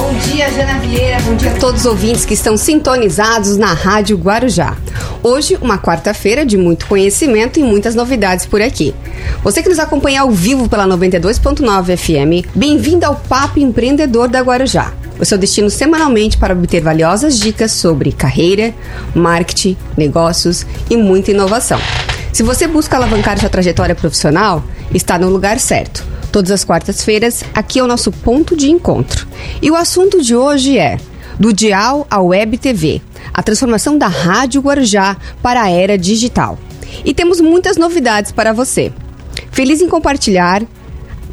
Bom 0.00 0.14
dia, 0.14 0.50
Jana 0.50 0.78
Vieira. 0.78 1.20
Bom 1.20 1.34
dia 1.34 1.50
a 1.52 1.58
todos 1.58 1.80
os 1.82 1.86
ouvintes 1.86 2.24
que 2.24 2.32
estão 2.32 2.56
sintonizados 2.56 3.58
na 3.58 3.74
Rádio 3.74 4.16
Guarujá. 4.16 4.74
Hoje, 5.22 5.58
uma 5.60 5.76
quarta-feira 5.76 6.44
de 6.44 6.56
muito 6.56 6.86
conhecimento 6.86 7.60
e 7.60 7.62
muitas 7.62 7.94
novidades 7.94 8.46
por 8.46 8.62
aqui. 8.62 8.94
Você 9.44 9.62
que 9.62 9.68
nos 9.68 9.78
acompanha 9.78 10.22
ao 10.22 10.30
vivo 10.30 10.70
pela 10.70 10.86
92.9 10.86 11.98
FM, 11.98 12.48
bem-vindo 12.54 13.04
ao 13.04 13.14
Papo 13.14 13.60
Empreendedor 13.60 14.26
da 14.26 14.40
Guarujá. 14.40 14.90
O 15.18 15.24
seu 15.26 15.36
destino 15.36 15.68
semanalmente 15.68 16.38
para 16.38 16.54
obter 16.54 16.80
valiosas 16.80 17.38
dicas 17.38 17.70
sobre 17.70 18.10
carreira, 18.10 18.72
marketing, 19.14 19.76
negócios 19.98 20.64
e 20.88 20.96
muita 20.96 21.30
inovação. 21.30 21.78
Se 22.32 22.42
você 22.42 22.66
busca 22.66 22.96
alavancar 22.96 23.38
sua 23.38 23.50
trajetória 23.50 23.94
profissional, 23.94 24.64
está 24.94 25.18
no 25.18 25.28
lugar 25.28 25.60
certo. 25.60 26.09
Todas 26.32 26.50
as 26.50 26.64
quartas-feiras, 26.64 27.42
aqui 27.54 27.78
é 27.78 27.82
o 27.82 27.86
nosso 27.86 28.12
ponto 28.12 28.56
de 28.56 28.70
encontro. 28.70 29.26
E 29.60 29.70
o 29.70 29.74
assunto 29.74 30.22
de 30.22 30.34
hoje 30.36 30.78
é 30.78 30.98
do 31.38 31.52
dial 31.52 32.06
à 32.10 32.20
web 32.20 32.56
TV, 32.58 33.00
a 33.32 33.42
transformação 33.42 33.96
da 33.96 34.06
Rádio 34.06 34.60
Guarujá 34.60 35.16
para 35.42 35.62
a 35.62 35.70
era 35.70 35.96
digital. 35.96 36.58
E 37.04 37.14
temos 37.14 37.40
muitas 37.40 37.76
novidades 37.76 38.30
para 38.30 38.52
você. 38.52 38.92
Feliz 39.50 39.80
em 39.80 39.88
compartilhar 39.88 40.62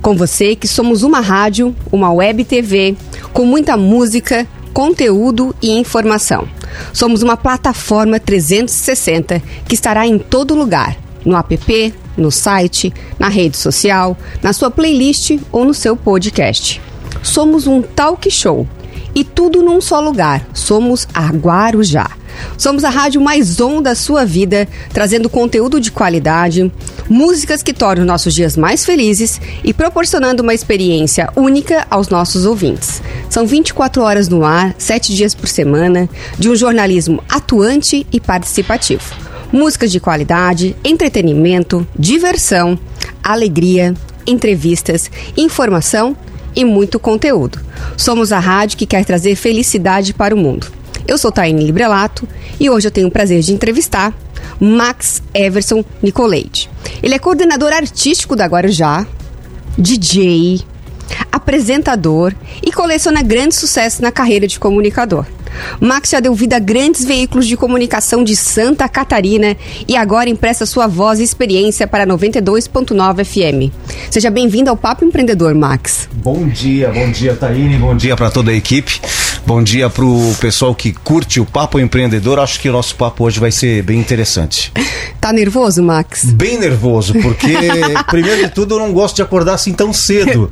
com 0.02 0.16
você 0.16 0.56
que 0.56 0.68
somos 0.68 1.04
uma 1.04 1.20
rádio, 1.20 1.76
uma 1.92 2.12
web 2.12 2.44
TV, 2.46 2.96
com 3.34 3.46
muita 3.46 3.76
música, 3.76 4.48
conteúdo 4.74 5.56
e 5.62 5.72
informação. 5.72 6.48
Somos 6.94 7.22
uma 7.22 7.36
plataforma 7.36 8.20
360 8.20 9.42
que 9.68 9.76
estará 9.76 10.08
em 10.08 10.18
todo 10.18 10.56
lugar, 10.56 10.98
no 11.28 11.36
app, 11.36 11.94
no 12.16 12.32
site, 12.32 12.94
na 13.20 13.28
rede 13.28 13.58
social, 13.58 14.18
na 14.42 14.54
sua 14.54 14.72
playlist 14.72 15.38
ou 15.52 15.66
no 15.66 15.74
seu 15.74 15.96
podcast. 15.96 16.82
Somos 17.22 17.68
um 17.68 17.82
talk 17.82 18.32
show 18.32 18.66
e 19.14 19.24
tudo 19.24 19.62
num 19.62 19.82
só 19.82 20.00
lugar. 20.00 20.48
Somos 20.54 21.08
a 21.14 21.28
Guarujá. 21.28 22.10
Somos 22.56 22.84
a 22.84 22.90
rádio 22.90 23.20
mais 23.20 23.60
on 23.60 23.82
da 23.82 23.96
sua 23.96 24.24
vida, 24.24 24.68
trazendo 24.94 25.28
conteúdo 25.28 25.80
de 25.80 25.92
qualidade, 25.92 26.72
músicas 27.10 27.64
que 27.64 27.74
tornam 27.74 28.06
nossos 28.06 28.34
dias 28.34 28.56
mais 28.56 28.86
felizes 28.86 29.42
e 29.64 29.74
proporcionando 29.74 30.44
uma 30.44 30.54
experiência 30.54 31.30
única 31.36 31.88
aos 31.90 32.10
nossos 32.10 32.46
ouvintes. 32.46 33.02
São 33.28 33.48
24 33.48 34.04
horas 34.04 34.30
no 34.30 34.46
ar, 34.46 34.76
7 34.78 35.16
dias 35.16 35.34
por 35.34 35.48
semana, 35.48 36.08
de 36.38 36.48
um 36.48 36.56
jornalismo 36.56 37.24
atuante 37.28 38.06
e 38.14 38.20
participativo. 38.20 39.16
Músicas 39.52 39.92
de 39.92 40.00
qualidade, 40.00 40.76
entretenimento, 40.84 41.88
diversão, 41.98 42.78
alegria, 43.24 43.94
entrevistas, 44.26 45.10
informação 45.38 46.16
e 46.56 46.66
muito 46.66 47.00
conteúdo. 47.00 47.60
Somos 47.96 48.32
a 48.32 48.40
rádio 48.40 48.78
que 48.78 48.86
quer 48.86 49.06
trazer 49.06 49.36
felicidade 49.36 50.14
para 50.14 50.36
o 50.36 50.38
mundo. 50.38 50.68
Eu 51.08 51.18
sou 51.18 51.32
Taine 51.32 51.64
Librelato 51.64 52.28
e 52.60 52.70
hoje 52.70 52.88
eu 52.88 52.92
tenho 52.92 53.08
o 53.08 53.12
prazer 53.12 53.42
de 53.42 53.54
entrevistar 53.54 54.14
Max 54.60 55.22
Everson 55.34 55.86
Nicoleide. 56.02 56.70
Ele 57.02 57.16
é 57.16 57.20
coordenador 57.20 57.72
artístico 57.72 58.36
da 58.36 58.46
Guarujá, 58.46 59.08
DJ, 59.78 60.62
apresentador 61.32 62.34
e 62.62 62.72
coleciona 62.72 63.22
grandes 63.22 63.58
sucessos 63.58 64.00
na 64.00 64.12
carreira 64.12 64.48
de 64.48 64.60
comunicador. 64.60 65.26
Max 65.80 66.10
já 66.10 66.20
deu 66.20 66.34
vida 66.34 66.56
a 66.56 66.60
grandes 66.60 67.06
veículos 67.06 67.48
de 67.48 67.58
comunicação 67.58 68.24
de 68.24 68.36
Santa 68.36 68.88
Catarina 68.88 69.56
e 69.88 69.96
agora 69.96 70.30
empresta 70.30 70.66
sua 70.66 70.88
voz 70.88 71.20
e 71.20 71.24
experiência 71.24 71.88
para 71.88 72.06
92.9 72.06 73.24
FM. 73.24 73.74
Seja 74.10 74.30
bem-vindo 74.30 74.70
ao 74.70 74.78
Papo 74.78 75.06
Empreendedor, 75.06 75.54
Max. 75.56 76.08
Bom 76.14 76.48
dia, 76.48 76.90
bom 76.90 77.10
dia, 77.12 77.36
Taine, 77.36 77.78
bom 77.78 77.96
dia 77.96 78.16
para 78.16 78.30
toda 78.30 78.52
a 78.52 78.54
equipe. 78.54 79.00
Bom 79.46 79.64
dia 79.64 79.90
para 79.90 80.04
o 80.04 80.36
pessoal 80.42 80.76
que 80.76 80.92
curte 80.92 81.40
o 81.40 81.46
Papo 81.46 81.80
Empreendedor. 81.80 82.38
Acho 82.38 82.60
que 82.60 82.68
o 82.68 82.74
nosso 82.74 82.96
papo 82.96 83.24
hoje 83.24 83.40
vai 83.40 83.50
ser 83.52 83.82
bem 83.82 84.00
interessante. 84.00 84.72
Tá 85.20 85.34
nervoso, 85.34 85.82
Max? 85.82 86.26
Bem 86.26 86.58
nervoso, 86.60 87.14
porque, 87.16 87.54
primeiro 88.08 88.46
de 88.46 88.52
tudo, 88.52 88.76
eu 88.76 88.80
não 88.80 88.94
gosto 88.94 89.16
de 89.16 89.22
acordar 89.24 89.56
assim 89.56 89.74
tão 89.74 89.92
cedo. 89.92 90.50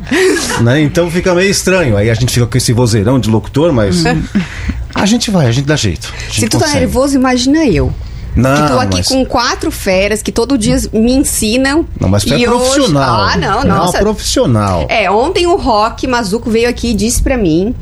Né? 0.61 0.81
Então 0.81 1.09
fica 1.09 1.33
meio 1.35 1.49
estranho. 1.49 1.95
Aí 1.95 2.09
a 2.09 2.13
gente 2.13 2.33
fica 2.33 2.47
com 2.47 2.57
esse 2.57 2.73
vozeirão 2.73 3.19
de 3.19 3.29
locutor, 3.29 3.71
mas. 3.71 4.03
A 4.95 5.05
gente 5.05 5.29
vai, 5.29 5.47
a 5.47 5.51
gente 5.51 5.65
dá 5.65 5.75
jeito. 5.75 6.11
Gente 6.27 6.39
Se 6.39 6.47
tu 6.47 6.57
tá 6.57 6.69
nervoso, 6.69 7.15
imagina 7.15 7.65
eu. 7.65 7.93
Não, 8.35 8.55
que 8.55 8.71
tô 8.71 8.79
aqui 8.79 8.97
mas... 8.97 9.07
com 9.07 9.25
quatro 9.25 9.71
feras 9.71 10.21
que 10.21 10.31
todo 10.31 10.57
dia 10.57 10.77
me 10.91 11.13
ensinam. 11.13 11.85
Não, 11.99 12.09
mas 12.09 12.23
tu 12.23 12.33
é 12.33 12.39
profissional. 12.43 13.25
Hoje... 13.25 13.33
Ah, 13.33 13.37
não, 13.37 13.63
não 13.63 13.77
nossa. 13.77 13.97
é 13.97 13.99
profissional. 14.01 14.85
É, 14.89 15.11
ontem 15.11 15.45
o 15.47 15.55
Rock 15.55 16.07
Mazuco 16.07 16.49
veio 16.49 16.69
aqui 16.69 16.91
e 16.91 16.93
disse 16.93 17.21
pra 17.21 17.37
mim 17.37 17.75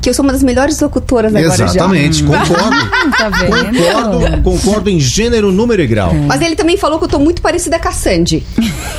que 0.00 0.08
eu 0.08 0.14
sou 0.14 0.22
uma 0.22 0.32
das 0.32 0.42
melhores 0.42 0.78
locutoras 0.80 1.34
agora 1.34 1.56
já. 1.56 1.64
Exatamente, 1.64 2.22
concordo. 2.22 2.88
Tá 3.18 3.28
vendo? 3.30 3.76
concordo. 3.76 4.42
Concordo 4.42 4.90
em 4.90 5.00
gênero, 5.00 5.50
número 5.50 5.82
e 5.82 5.86
grau. 5.86 6.14
Mas 6.14 6.40
ele 6.40 6.54
também 6.54 6.76
falou 6.76 6.98
que 6.98 7.04
eu 7.04 7.08
tô 7.08 7.18
muito 7.18 7.42
parecida 7.42 7.78
com 7.78 7.88
a 7.88 7.92
Sandy. 7.92 8.46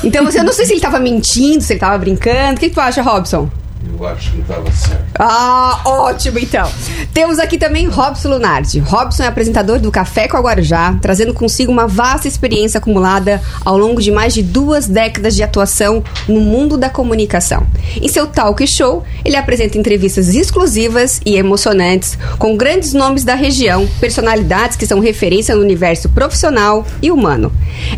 Então, 0.03 0.27
assim, 0.27 0.39
eu 0.39 0.43
não 0.43 0.53
sei 0.53 0.65
se 0.65 0.73
ele 0.73 0.81
tava 0.81 0.99
mentindo, 0.99 1.63
se 1.63 1.73
ele 1.73 1.79
tava 1.79 1.97
brincando. 1.97 2.55
O 2.55 2.59
que, 2.59 2.69
que 2.69 2.75
tu 2.75 2.81
acha, 2.81 3.01
Robson? 3.01 3.49
Eu 3.81 4.05
acho 4.05 4.31
que 4.31 4.41
estava 4.41 4.69
certo. 4.71 5.05
Ah, 5.17 5.81
ótimo 5.85 6.37
então. 6.37 6.69
Temos 7.13 7.39
aqui 7.39 7.57
também 7.57 7.87
Robson 7.87 8.29
Lunardi. 8.29 8.79
Robson 8.79 9.23
é 9.23 9.27
apresentador 9.27 9.79
do 9.79 9.89
Café 9.89 10.27
com 10.27 10.35
a 10.35 10.41
Guarujá, 10.41 10.97
trazendo 11.01 11.33
consigo 11.33 11.71
uma 11.71 11.87
vasta 11.87 12.27
experiência 12.27 12.77
acumulada 12.77 13.41
ao 13.63 13.77
longo 13.77 14.01
de 14.01 14.11
mais 14.11 14.33
de 14.33 14.43
duas 14.43 14.87
décadas 14.87 15.33
de 15.33 15.43
atuação 15.43 16.03
no 16.27 16.41
mundo 16.41 16.77
da 16.77 16.89
comunicação. 16.89 17.65
Em 18.01 18.07
seu 18.09 18.27
talk 18.27 18.65
show, 18.67 19.03
ele 19.23 19.37
apresenta 19.37 19.77
entrevistas 19.77 20.35
exclusivas 20.35 21.21
e 21.25 21.37
emocionantes 21.37 22.17
com 22.37 22.57
grandes 22.57 22.93
nomes 22.93 23.23
da 23.23 23.35
região, 23.35 23.87
personalidades 23.99 24.75
que 24.75 24.85
são 24.85 24.99
referência 24.99 25.55
no 25.55 25.61
universo 25.61 26.09
profissional 26.09 26.85
e 27.01 27.11
humano. 27.11 27.51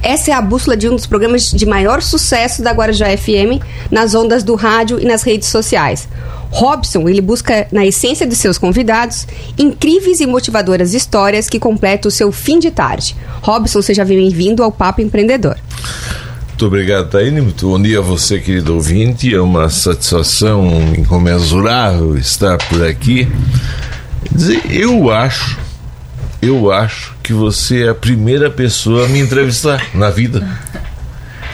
Essa 0.04 0.32
é 0.32 0.34
a 0.34 0.42
bússola 0.42 0.78
de 0.78 0.88
um 0.88 0.96
dos 0.96 1.08
programas 1.08 1.50
de 1.52 1.66
maior 1.66 2.04
sucesso 2.04 2.62
da 2.62 2.72
Guarujá 2.72 3.06
FM 3.18 3.62
nas 3.90 4.14
ondas 4.14 4.44
do 4.44 4.54
rádio 4.54 5.00
e 5.00 5.06
nas 5.06 5.24
redes 5.24 5.48
sociais. 5.48 5.71
Robson, 6.52 7.08
ele 7.08 7.22
busca 7.22 7.68
na 7.72 7.86
essência 7.86 8.28
de 8.28 8.36
seus 8.36 8.58
convidados 8.58 9.26
incríveis 9.58 10.20
e 10.20 10.28
motivadoras 10.28 10.94
histórias 10.94 11.50
que 11.50 11.60
completam 11.60 12.10
o 12.10 12.12
seu 12.12 12.32
fim 12.32 12.60
de 12.60 12.70
tarde. 12.72 13.16
Robson, 13.42 13.82
seja 13.82 14.04
bem-vindo 14.04 14.62
ao 14.62 14.72
Papo 14.72 15.02
Empreendedor. 15.02 15.58
Muito 16.62 16.68
obrigado, 16.68 17.10
Taine. 17.10 17.42
Muito 17.42 17.68
bom 17.68 17.82
dia 17.82 17.98
a 17.98 18.02
você, 18.04 18.38
querido 18.40 18.76
ouvinte. 18.76 19.34
É 19.34 19.42
uma 19.42 19.68
satisfação 19.70 20.94
incomensurável 20.96 22.16
estar 22.18 22.58
por 22.58 22.86
aqui. 22.86 23.28
Eu 24.70 25.10
acho, 25.10 25.58
eu 26.40 26.72
acho 26.72 27.16
que 27.24 27.34
você 27.34 27.86
é 27.86 27.90
a 27.90 27.96
primeira 27.96 28.48
pessoa 28.48 29.06
a 29.06 29.10
me 29.10 29.20
entrevistar 29.20 29.88
na 29.96 30.12
vida. 30.12 30.48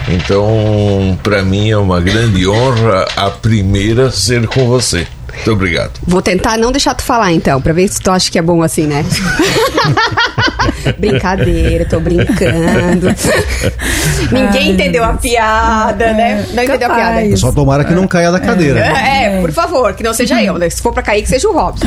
Então, 0.10 1.18
para 1.22 1.44
mim 1.44 1.70
é 1.70 1.78
uma 1.78 2.00
grande 2.00 2.48
honra 2.48 3.06
a 3.16 3.30
primeira 3.30 4.10
ser 4.10 4.48
com 4.48 4.68
você. 4.68 5.06
Muito 5.38 5.52
obrigado. 5.52 5.92
Vou 6.06 6.22
tentar 6.22 6.58
não 6.58 6.72
deixar 6.72 6.96
tu 6.96 7.04
falar 7.04 7.32
então, 7.32 7.62
pra 7.62 7.74
ver 7.74 7.88
se 7.88 8.02
tu 8.02 8.10
acha 8.10 8.32
que 8.32 8.40
é 8.40 8.42
bom 8.42 8.64
assim, 8.64 8.88
né? 8.88 9.06
Brincadeira, 10.98 11.86
tô 11.86 12.00
brincando. 12.00 13.08
Ninguém 14.32 14.72
entendeu 14.72 15.04
a 15.04 15.14
piada, 15.14 16.14
né? 16.14 16.46
Não 16.54 16.64
entendeu 16.64 16.92
a 16.92 16.96
piada. 16.96 17.22
Capaz. 17.22 17.40
Só 17.40 17.52
tomara 17.52 17.84
que 17.84 17.94
não 17.94 18.08
caia 18.08 18.32
da 18.32 18.40
cadeira. 18.40 18.80
É, 18.80 19.42
por 19.42 19.52
favor, 19.52 19.94
que 19.94 20.04
não 20.04 20.14
seja 20.14 20.42
eu, 20.42 20.58
né? 20.58 20.70
Se 20.70 20.82
for 20.82 20.94
pra 20.94 21.04
cair, 21.04 21.22
que 21.22 21.30
seja 21.30 21.48
o 21.48 21.54
Robson. 21.54 21.86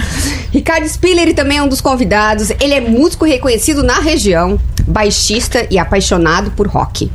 Ricardo 0.52 0.86
Spiller 0.88 1.34
também 1.34 1.58
é 1.58 1.62
um 1.62 1.68
dos 1.68 1.80
convidados. 1.80 2.50
Ele 2.60 2.74
é 2.74 2.80
músico 2.80 3.24
reconhecido 3.24 3.82
na 3.82 4.00
região, 4.00 4.58
baixista 4.86 5.66
e 5.70 5.78
apaixonado 5.78 6.50
por 6.52 6.66
rock. 6.66 7.10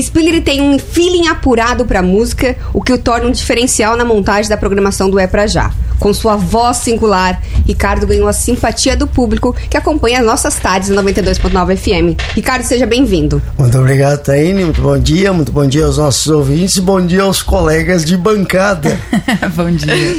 Spiller 0.00 0.42
tem 0.42 0.60
um 0.60 0.78
feeling 0.78 1.28
apurado 1.28 1.84
pra 1.84 2.02
música, 2.02 2.56
o 2.72 2.82
que 2.82 2.92
o 2.92 2.98
torna 2.98 3.26
um 3.26 3.32
diferencial 3.32 3.96
na 3.96 4.04
montagem 4.04 4.48
da 4.48 4.56
programação 4.56 5.10
do 5.10 5.18
É 5.18 5.26
Pra 5.26 5.46
Já. 5.46 5.72
Com 5.98 6.14
sua 6.14 6.36
voz 6.36 6.76
singular, 6.76 7.42
Ricardo 7.66 8.06
ganhou 8.06 8.28
a 8.28 8.32
simpatia 8.32 8.96
do 8.96 9.06
público 9.06 9.54
que 9.68 9.76
acompanha 9.76 10.20
as 10.20 10.26
nossas 10.26 10.54
tardes 10.54 10.90
na 10.90 11.02
92.9 11.02 11.76
FM. 11.76 12.20
Ricardo, 12.34 12.62
seja 12.62 12.86
bem-vindo. 12.86 13.42
Muito 13.58 13.76
obrigado, 13.76 14.22
Taine. 14.22 14.64
Muito 14.64 14.80
bom 14.80 14.98
dia. 14.98 15.32
Muito 15.32 15.50
bom 15.50 15.66
dia 15.66 15.86
aos 15.86 15.98
nossos 15.98 16.28
ouvintes. 16.28 16.78
Bom 16.78 17.04
dia 17.04 17.22
aos 17.22 17.42
colegas 17.42 18.04
de 18.04 18.16
bancada. 18.16 18.98
Bom 19.56 19.70
dia. 19.70 20.16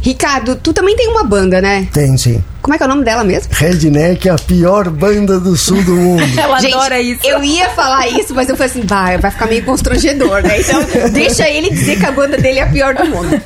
Ricardo, 0.00 0.56
tu 0.56 0.72
também 0.72 0.96
tem 0.96 1.08
uma 1.08 1.22
banda, 1.22 1.60
né? 1.60 1.86
Tem 1.92 2.16
sim. 2.16 2.42
Como 2.62 2.74
é 2.74 2.76
que 2.76 2.82
é 2.82 2.86
o 2.86 2.88
nome 2.90 3.04
dela 3.04 3.24
mesmo? 3.24 3.52
Redneck, 3.54 4.28
a 4.28 4.36
pior 4.36 4.90
banda 4.90 5.40
do 5.40 5.56
sul 5.56 5.82
do 5.82 5.92
mundo. 5.96 6.22
Ela 6.38 6.60
Gente, 6.60 6.74
adora 6.74 7.00
isso. 7.00 7.20
Eu 7.26 7.42
ia 7.42 7.70
falar 7.70 8.06
isso, 8.08 8.34
mas 8.34 8.48
eu 8.48 8.56
falei 8.56 8.70
assim, 8.70 8.82
vai, 8.86 9.16
vai 9.16 9.30
ficar 9.30 9.46
meio 9.46 9.64
constrangedor, 9.64 10.42
né? 10.42 10.60
Então, 10.60 10.82
deixa 11.10 11.48
ele 11.48 11.70
dizer 11.70 11.98
que 11.98 12.04
a 12.06 12.12
banda 12.12 12.36
dele 12.36 12.58
é 12.58 12.62
a 12.62 12.66
pior 12.66 12.94
do 12.94 13.04
mundo. 13.06 13.40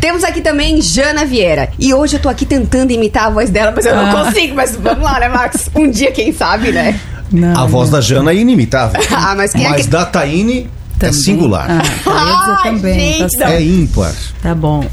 Temos 0.00 0.22
aqui 0.22 0.40
também 0.40 0.80
Jana 0.80 1.24
Vieira. 1.24 1.68
E 1.78 1.92
hoje 1.92 2.16
eu 2.16 2.20
tô 2.20 2.28
aqui 2.28 2.46
tentando 2.46 2.92
imitar 2.92 3.24
a 3.26 3.30
voz 3.30 3.50
dela, 3.50 3.72
mas 3.74 3.84
eu 3.86 3.94
não 3.96 4.06
Ah. 4.20 4.24
consigo. 4.24 4.54
Mas 4.54 4.76
vamos 4.76 5.02
lá, 5.02 5.18
né, 5.18 5.28
Max? 5.28 5.68
Um 5.74 5.90
dia, 5.90 6.12
quem 6.12 6.32
sabe, 6.32 6.70
né? 6.70 6.98
Não, 7.32 7.60
A 7.60 7.66
voz 7.66 7.90
da 7.90 8.00
Jana 8.00 8.30
é 8.30 8.36
inimitável. 8.36 9.00
Ah, 9.10 9.34
mas 9.36 9.52
quem 9.52 9.64
é 9.66 9.70
Mas 9.70 9.82
que- 9.86 9.90
da 9.90 10.04
Taine, 10.04 10.70
também. 11.08 11.22
singular. 11.22 11.66
Ah, 12.06 12.60
Ai, 12.64 12.72
também. 12.72 13.12
gente, 13.18 13.38
tá. 13.38 13.50
É 13.52 13.62
ímpar. 13.62 14.12
tá 14.42 14.54
bom. 14.54 14.84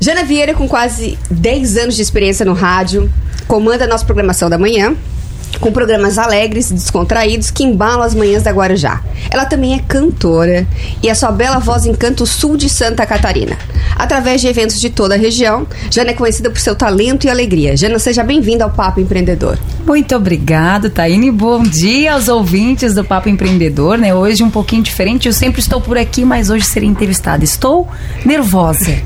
Jana 0.00 0.24
Vieira, 0.24 0.54
com 0.54 0.66
quase 0.68 1.18
10 1.30 1.76
anos 1.76 1.96
de 1.96 2.02
experiência 2.02 2.44
no 2.44 2.52
rádio, 2.52 3.10
comanda 3.46 3.84
a 3.84 3.86
nossa 3.86 4.04
programação 4.04 4.50
da 4.50 4.58
manhã, 4.58 4.94
com 5.62 5.70
programas 5.70 6.18
alegres 6.18 6.70
e 6.70 6.74
descontraídos 6.74 7.50
que 7.50 7.62
embalam 7.62 8.02
as 8.02 8.16
manhãs 8.16 8.42
da 8.42 8.50
Guarujá. 8.50 9.00
Ela 9.30 9.46
também 9.46 9.74
é 9.74 9.78
cantora 9.78 10.66
e 11.00 11.08
a 11.08 11.14
sua 11.14 11.30
bela 11.30 11.60
voz 11.60 11.86
encanta 11.86 12.24
o 12.24 12.26
sul 12.26 12.56
de 12.56 12.68
Santa 12.68 13.06
Catarina. 13.06 13.56
Através 13.96 14.40
de 14.40 14.48
eventos 14.48 14.80
de 14.80 14.90
toda 14.90 15.14
a 15.14 15.18
região, 15.18 15.64
Jana 15.88 16.10
é 16.10 16.14
conhecida 16.14 16.50
por 16.50 16.58
seu 16.58 16.74
talento 16.74 17.26
e 17.26 17.30
alegria. 17.30 17.76
Jana, 17.76 18.00
seja 18.00 18.24
bem-vinda 18.24 18.64
ao 18.64 18.70
Papo 18.70 18.98
Empreendedor. 18.98 19.56
Muito 19.86 20.16
obrigado, 20.16 20.90
Taine. 20.90 21.30
Bom 21.30 21.62
dia 21.62 22.14
aos 22.14 22.26
ouvintes 22.26 22.94
do 22.94 23.04
Papo 23.04 23.28
Empreendedor, 23.28 23.96
né? 23.96 24.12
Hoje 24.12 24.42
um 24.42 24.50
pouquinho 24.50 24.82
diferente. 24.82 25.28
Eu 25.28 25.32
sempre 25.32 25.60
estou 25.60 25.80
por 25.80 25.96
aqui, 25.96 26.24
mas 26.24 26.50
hoje 26.50 26.64
serei 26.64 26.88
entrevistada. 26.88 27.44
Estou 27.44 27.88
nervosa. 28.24 29.00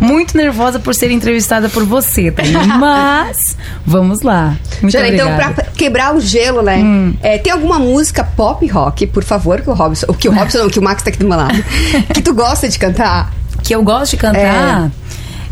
Muito 0.00 0.36
nervosa 0.36 0.78
por 0.78 0.94
ser 0.94 1.10
entrevistada 1.10 1.68
por 1.68 1.84
você, 1.84 2.30
Taine. 2.30 2.54
Mas 2.78 3.56
vamos 3.84 4.22
lá. 4.22 4.56
Muito 4.80 4.92
Jana, 4.92 5.08
então, 5.08 5.34
pra 5.36 5.52
quebrar 5.76 6.14
o 6.14 6.20
gelo, 6.20 6.62
né? 6.62 6.80
é, 7.22 7.38
tem 7.38 7.52
alguma 7.52 7.78
música 7.78 8.22
pop 8.22 8.66
rock, 8.66 9.06
por 9.06 9.24
favor, 9.24 9.60
que 9.60 9.70
o 9.70 9.74
Robson, 9.74 10.06
o 10.08 10.14
que 10.14 10.28
o 10.28 10.32
Robson 10.32 10.58
não, 10.58 10.68
que 10.68 10.78
o 10.78 10.82
Max 10.82 11.02
tá 11.02 11.10
aqui 11.10 11.18
do 11.18 11.28
meu 11.28 11.36
lado, 11.36 11.62
que 12.14 12.22
tu 12.22 12.34
gosta 12.34 12.68
de 12.68 12.78
cantar? 12.78 13.32
Que 13.62 13.74
eu 13.74 13.82
gosto 13.82 14.12
de 14.12 14.18
cantar 14.18 14.90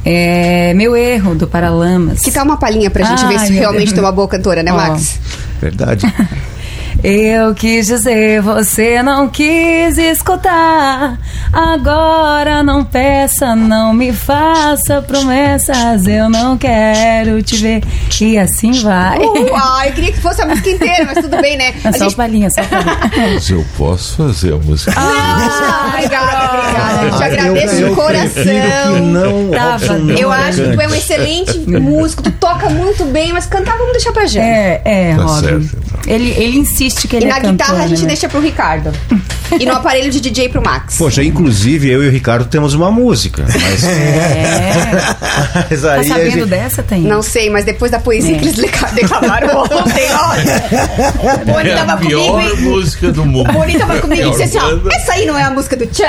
é, 0.08 0.72
Meu 0.74 0.96
Erro, 0.96 1.34
do 1.34 1.48
Paralamas. 1.48 2.20
Que 2.20 2.30
tal 2.30 2.44
uma 2.44 2.56
palhinha 2.56 2.88
pra 2.88 3.04
gente 3.04 3.26
ver 3.26 3.40
se 3.40 3.52
realmente 3.52 3.92
tu 3.92 3.98
é 3.98 4.00
uma 4.00 4.12
boa 4.12 4.28
cantora, 4.28 4.62
né, 4.62 4.72
Ó. 4.72 4.76
Max? 4.76 5.18
Verdade. 5.60 6.06
Eu 7.04 7.54
quis 7.54 7.86
dizer, 7.86 8.40
você 8.40 9.02
não 9.02 9.28
quis 9.28 9.96
escutar. 9.96 11.16
Agora 11.52 12.62
não 12.62 12.84
peça, 12.84 13.54
não 13.54 13.92
me 13.92 14.12
faça 14.12 15.00
promessas. 15.02 16.06
Eu 16.06 16.28
não 16.28 16.56
quero 16.58 17.40
te 17.42 17.56
ver. 17.56 17.82
E 18.20 18.36
assim 18.38 18.72
vai. 18.82 19.18
Uh, 19.18 19.50
ah, 19.54 19.86
eu 19.86 19.92
queria 19.92 20.12
que 20.12 20.20
fosse 20.20 20.42
a 20.42 20.46
música 20.46 20.70
inteira, 20.70 21.04
mas 21.04 21.18
tudo 21.22 21.40
bem, 21.40 21.56
né? 21.56 21.74
É 21.84 21.88
A 21.88 21.92
só 21.92 22.04
gente- 22.04 22.16
palhinha, 22.16 22.50
só 22.50 22.62
palhinha. 22.64 22.98
Mas 23.16 23.50
eu 23.50 23.64
posso 23.76 24.16
fazer 24.16 24.54
a 24.54 24.56
música. 24.56 24.92
Ah, 24.96 25.92
obrigada, 25.94 26.55
te 27.16 27.24
agradeço 27.24 27.74
eu, 27.74 27.76
de 27.76 27.82
eu 27.82 27.94
coração. 27.94 28.98
não, 29.02 29.50
Tava 29.50 29.98
não 29.98 30.14
Eu 30.14 30.32
acho 30.32 30.62
que 30.62 30.72
tu 30.72 30.80
é 30.80 30.88
um 30.88 30.94
excelente 30.94 31.58
músico, 31.58 32.22
tu 32.22 32.30
toca 32.32 32.68
muito 32.70 33.04
bem, 33.06 33.32
mas 33.32 33.46
cantar 33.46 33.76
vamos 33.76 33.92
deixar 33.92 34.12
pra 34.12 34.26
gente. 34.26 34.42
É, 34.44 34.80
é, 34.84 35.14
Tá 35.16 35.22
Robin. 35.22 35.40
certo, 35.46 35.76
então. 35.86 36.00
Ele, 36.14 36.30
ele 36.30 36.58
insiste 36.58 37.08
que 37.08 37.16
ele 37.16 37.26
E 37.26 37.28
na 37.28 37.36
é 37.36 37.40
cantor, 37.40 37.52
guitarra 37.52 37.84
a 37.84 37.88
gente 37.88 38.02
né? 38.02 38.08
deixa 38.08 38.28
pro 38.28 38.40
Ricardo. 38.40 38.92
E 39.60 39.64
no 39.64 39.72
aparelho 39.74 40.10
de 40.10 40.20
DJ 40.20 40.48
pro 40.48 40.60
Max. 40.62 40.96
Poxa, 40.96 41.22
inclusive 41.22 41.88
eu 41.88 42.02
e 42.02 42.08
o 42.08 42.10
Ricardo 42.10 42.44
temos 42.46 42.74
uma 42.74 42.90
música. 42.90 43.44
Mas, 43.46 43.84
É. 43.86 44.90
mas 45.70 45.80
Tá 45.82 45.92
aí 45.94 46.00
a 46.00 46.04
sabendo 46.14 46.30
gente- 46.30 46.46
dessa, 46.46 46.82
tem? 46.82 47.02
Não 47.02 47.22
sei, 47.22 47.48
mas 47.50 47.64
depois 47.64 47.90
da 47.90 47.98
poesia 47.98 48.34
É. 48.36 48.38
que 48.38 48.44
eles 48.48 48.56
declamaram 48.94 49.62
ontem, 49.62 50.06
olha. 50.12 51.42
O 51.42 51.44
Boni 51.52 51.68
É 51.70 51.74
a 51.74 51.76
tava 51.84 51.96
comigo 52.02 52.40
e... 52.40 52.56
música 52.62 53.12
do 53.12 53.24
mundo. 53.24 53.50
O 53.50 53.52
Boni 53.52 53.78
tava 53.78 53.98
comigo 54.00 54.20
e 54.22 54.24
Pior 54.24 54.30
disse 54.38 54.58
assim, 54.58 54.58
ó, 54.58 54.88
essa 54.90 55.12
aí 55.12 55.26
não 55.26 55.38
é 55.38 55.44
a 55.44 55.50
música 55.50 55.76
do 55.76 55.86
Tchan? 55.86 56.04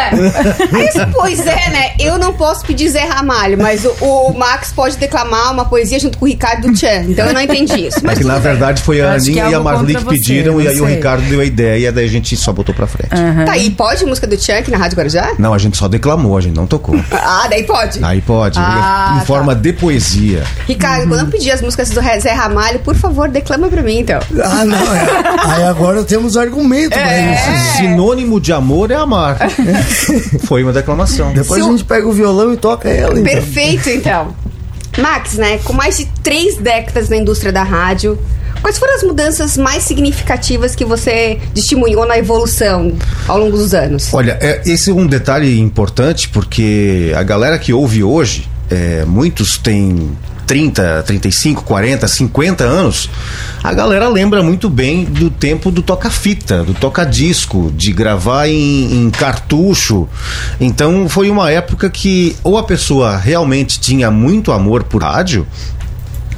Aí 0.74 0.90
eu 0.96 0.97
pois 1.14 1.40
é, 1.40 1.70
né? 1.70 1.92
Eu 2.00 2.18
não 2.18 2.34
posso 2.34 2.66
pedir 2.66 2.90
Zé 2.90 3.04
Ramalho, 3.04 3.58
mas 3.58 3.86
o, 3.86 3.90
o 4.06 4.38
Max 4.38 4.72
pode 4.74 4.98
declamar 4.98 5.52
uma 5.54 5.66
poesia 5.66 6.00
junto 6.00 6.18
com 6.18 6.26
o 6.26 6.28
Ricardo 6.28 6.68
do 6.68 6.74
Tchan. 6.74 7.04
Então 7.08 7.26
eu 7.28 7.34
não 7.34 7.42
entendi 7.42 7.88
isso. 7.88 8.00
É 8.00 8.02
Mas 8.04 8.18
que 8.20 8.24
na 8.26 8.40
verdade 8.40 8.82
foi 8.82 9.02
a 9.02 9.06
é 9.14 9.16
Aninha 9.16 9.50
e 9.50 9.54
a 9.54 9.60
Marli 9.60 9.88
que 9.88 9.94
contra 9.96 10.10
você, 10.12 10.18
pediram, 10.18 10.62
e 10.62 10.68
aí 10.68 10.80
o 10.80 10.86
sei. 10.86 10.96
Ricardo 10.96 11.24
deu 11.30 11.40
a 11.42 11.46
ideia, 11.46 11.92
daí 11.92 12.06
a 12.06 12.10
gente 12.10 12.36
só 12.38 12.52
botou 12.54 12.74
pra 12.74 12.88
frente. 12.88 13.10
Tá 13.46 13.52
aí, 13.54 13.70
pode 13.72 14.06
música 14.06 14.28
do 14.28 14.38
Tchan 14.38 14.58
aqui 14.60 14.72
na 14.72 14.78
Rádio 14.78 14.98
Guarujá? 14.98 15.32
Não, 15.38 15.54
a 15.54 15.58
gente 15.58 15.78
só 15.78 15.88
declamou, 15.88 16.38
a 16.38 16.42
gente 16.42 16.56
não 16.56 16.68
tocou. 16.68 17.00
Ah, 17.12 17.48
daí 17.50 17.64
pode. 17.64 18.04
Aí 18.04 18.22
pode, 18.22 18.58
Ah, 18.60 19.14
em 19.16 19.20
tá. 19.20 19.26
forma 19.26 19.54
de 19.56 19.74
poesia. 19.74 20.44
Ricardo, 20.68 21.08
quando 21.08 21.22
eu 21.22 21.28
pedir 21.28 21.52
as 21.52 21.62
músicas 21.62 21.90
do 21.90 22.02
Zé 22.02 22.32
Ramalho, 22.32 22.80
por 22.80 22.96
favor, 22.96 23.28
declama 23.30 23.68
pra 23.68 23.82
mim, 23.82 24.00
então. 24.00 24.20
Ah, 24.44 24.66
não. 24.66 24.78
É. 24.96 25.56
Aí 25.56 25.64
agora 25.64 26.04
temos 26.04 26.38
argumento 26.38 26.92
pra 26.92 27.12
É. 27.14 27.34
isso. 27.34 27.78
Sinônimo 27.78 28.40
de 28.40 28.52
amor 28.54 28.92
é 28.92 28.96
amar. 28.96 29.38
Foi 30.46 30.64
uma 30.64 30.74
declamação. 30.92 31.34
Depois 31.34 31.62
Se 31.62 31.68
a 31.68 31.70
o- 31.70 31.78
gente 31.78 31.84
pega 31.86 32.08
o 32.08 32.12
violão 32.14 32.54
e 32.54 32.58
toca 32.58 32.90
ela. 32.90 33.20
então. 33.20 33.24
Perfeito, 33.24 33.90
então. 33.90 34.34
Max, 34.98 35.34
né, 35.36 35.60
com 35.60 35.74
mais 35.74 35.98
de 35.98 36.06
três 36.24 36.58
décadas 36.58 37.08
na 37.10 37.18
indústria 37.18 37.52
da 37.52 37.62
rádio, 37.62 38.18
quais 38.62 38.80
foram 38.80 38.96
as 38.96 39.04
mudanças 39.04 39.56
mais 39.58 39.84
significativas 39.84 40.76
que 40.76 40.84
você 40.84 41.40
testemunhou 41.54 42.06
na 42.08 42.18
evolução 42.18 42.94
ao 43.28 43.38
longo 43.38 43.58
dos 43.58 43.74
anos? 43.76 44.12
Olha, 44.12 44.38
é, 44.42 44.62
esse 44.66 44.90
é 44.90 44.94
um 44.94 45.06
detalhe 45.06 45.60
importante 45.60 46.30
porque 46.30 47.12
a 47.16 47.22
galera 47.22 47.60
que 47.60 47.72
ouve 47.72 48.04
hoje, 48.04 48.48
é, 48.72 49.06
muitos 49.06 49.58
têm 49.60 50.10
30, 50.48 51.04
35, 51.04 51.64
40, 51.64 52.08
50 52.08 52.64
anos, 52.64 53.10
a 53.62 53.74
galera 53.74 54.08
lembra 54.08 54.42
muito 54.42 54.70
bem 54.70 55.04
do 55.04 55.30
tempo 55.30 55.70
do 55.70 55.82
toca-fita, 55.82 56.64
do 56.64 56.74
toca-disco, 56.74 57.72
de 57.76 57.92
gravar 57.92 58.48
em, 58.48 58.94
em 58.94 59.10
cartucho. 59.10 60.08
Então 60.60 61.10
foi 61.10 61.30
uma 61.30 61.52
época 61.52 61.90
que 61.90 62.36
ou 62.44 62.58
a 62.58 62.64
pessoa 62.64 63.18
realmente 63.18 63.78
tinha 63.78 64.10
muito 64.10 64.54
amor 64.54 64.84
por 64.84 65.04
rádio, 65.04 65.46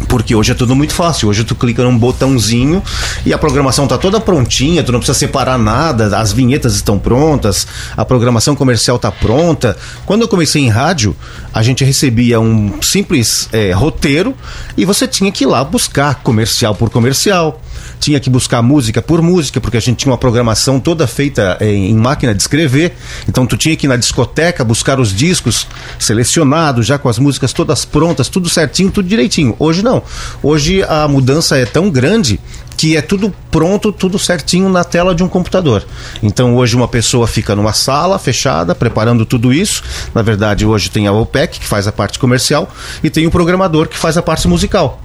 porque 0.08 0.36
hoje 0.36 0.52
é 0.52 0.56
tudo 0.56 0.76
muito 0.76 0.94
fácil. 0.94 1.30
Hoje 1.30 1.44
tu 1.44 1.56
clica 1.56 1.84
num 1.84 1.98
botãozinho 1.98 2.82
e 3.26 3.34
a 3.34 3.38
programação 3.38 3.88
tá 3.88 3.98
toda 3.98 4.20
prontinha, 4.20 4.84
tu 4.84 4.92
não 4.92 5.00
precisa 5.00 5.18
separar 5.18 5.58
nada, 5.58 6.18
as 6.18 6.32
vinhetas 6.32 6.76
estão 6.76 6.98
prontas, 6.98 7.68
a 7.96 8.06
programação 8.06 8.56
comercial 8.56 8.98
tá 8.98 9.12
pronta. 9.12 9.78
Quando 10.06 10.22
eu 10.22 10.28
comecei 10.28 10.64
em 10.64 10.70
rádio, 10.70 11.16
a 11.54 11.62
gente 11.62 11.84
recebia 11.84 12.40
um 12.40 12.82
simples 12.82 13.50
eh, 13.52 13.72
roteiro 13.72 14.36
e 14.78 14.86
você 14.86 15.08
tinha 15.08 15.32
que 15.32 15.44
ir 15.44 15.48
lá 15.48 15.64
buscar 15.64 16.16
comercial 16.16 16.76
por 16.76 16.90
comercial. 16.90 17.62
Tinha 18.00 18.20
que 18.20 18.30
buscar 18.30 18.62
música 18.62 19.02
por 19.02 19.22
música, 19.22 19.60
porque 19.60 19.78
a 19.78 19.80
gente 19.80 19.98
tinha 19.98 20.12
uma 20.12 20.18
programação 20.18 20.80
toda 20.80 21.06
feita 21.08 21.58
eh, 21.60 21.74
em 21.74 21.96
máquina 21.96 22.34
de 22.34 22.42
escrever. 22.42 22.94
Então 23.28 23.46
tu 23.46 23.58
tinha 23.58 23.76
que 23.76 23.86
ir 23.86 23.90
na 23.90 23.98
discoteca 23.98 24.64
buscar 24.64 25.00
os 25.00 25.14
discos 25.14 25.68
selecionados, 25.98 26.86
já 26.86 26.98
com 26.98 27.10
as 27.10 27.20
músicas 27.20 27.54
todas 27.54 27.86
prontas, 27.86 28.30
tudo 28.30 28.50
certinho, 28.50 28.92
tudo 28.92 29.08
direitinho. 29.08 29.56
Hoje 29.60 29.84
não. 29.84 30.04
Hoje 30.42 30.84
a 30.84 31.08
mudança 31.08 31.58
é 31.58 31.66
tão 31.66 31.90
grande 31.90 32.40
que 32.80 32.96
é 32.96 33.02
tudo 33.02 33.36
pronto, 33.52 33.92
tudo 33.92 34.18
certinho 34.18 34.70
na 34.70 34.86
tela 34.86 35.14
de 35.14 35.22
um 35.22 35.28
computador. 35.28 35.86
Então 36.24 36.56
hoje 36.56 36.78
uma 36.78 36.88
pessoa 36.88 37.28
fica 37.28 37.54
numa 37.54 37.74
sala 37.74 38.18
fechada, 38.18 38.74
preparando 38.74 39.26
tudo 39.26 39.52
isso. 39.52 39.84
Na 40.16 40.22
verdade, 40.22 40.66
hoje 40.66 40.90
tem 40.90 41.06
a 41.06 41.12
OPEC, 41.12 41.60
que 41.60 41.68
faz 41.68 41.88
a 41.88 41.92
parte 41.92 42.18
comercial, 42.18 42.72
e 43.04 43.10
tem 43.10 43.28
o 43.28 43.32
programador, 43.32 43.90
que 43.90 43.98
faz 43.98 44.16
a 44.18 44.22
parte 44.22 44.48
musical. 44.48 45.02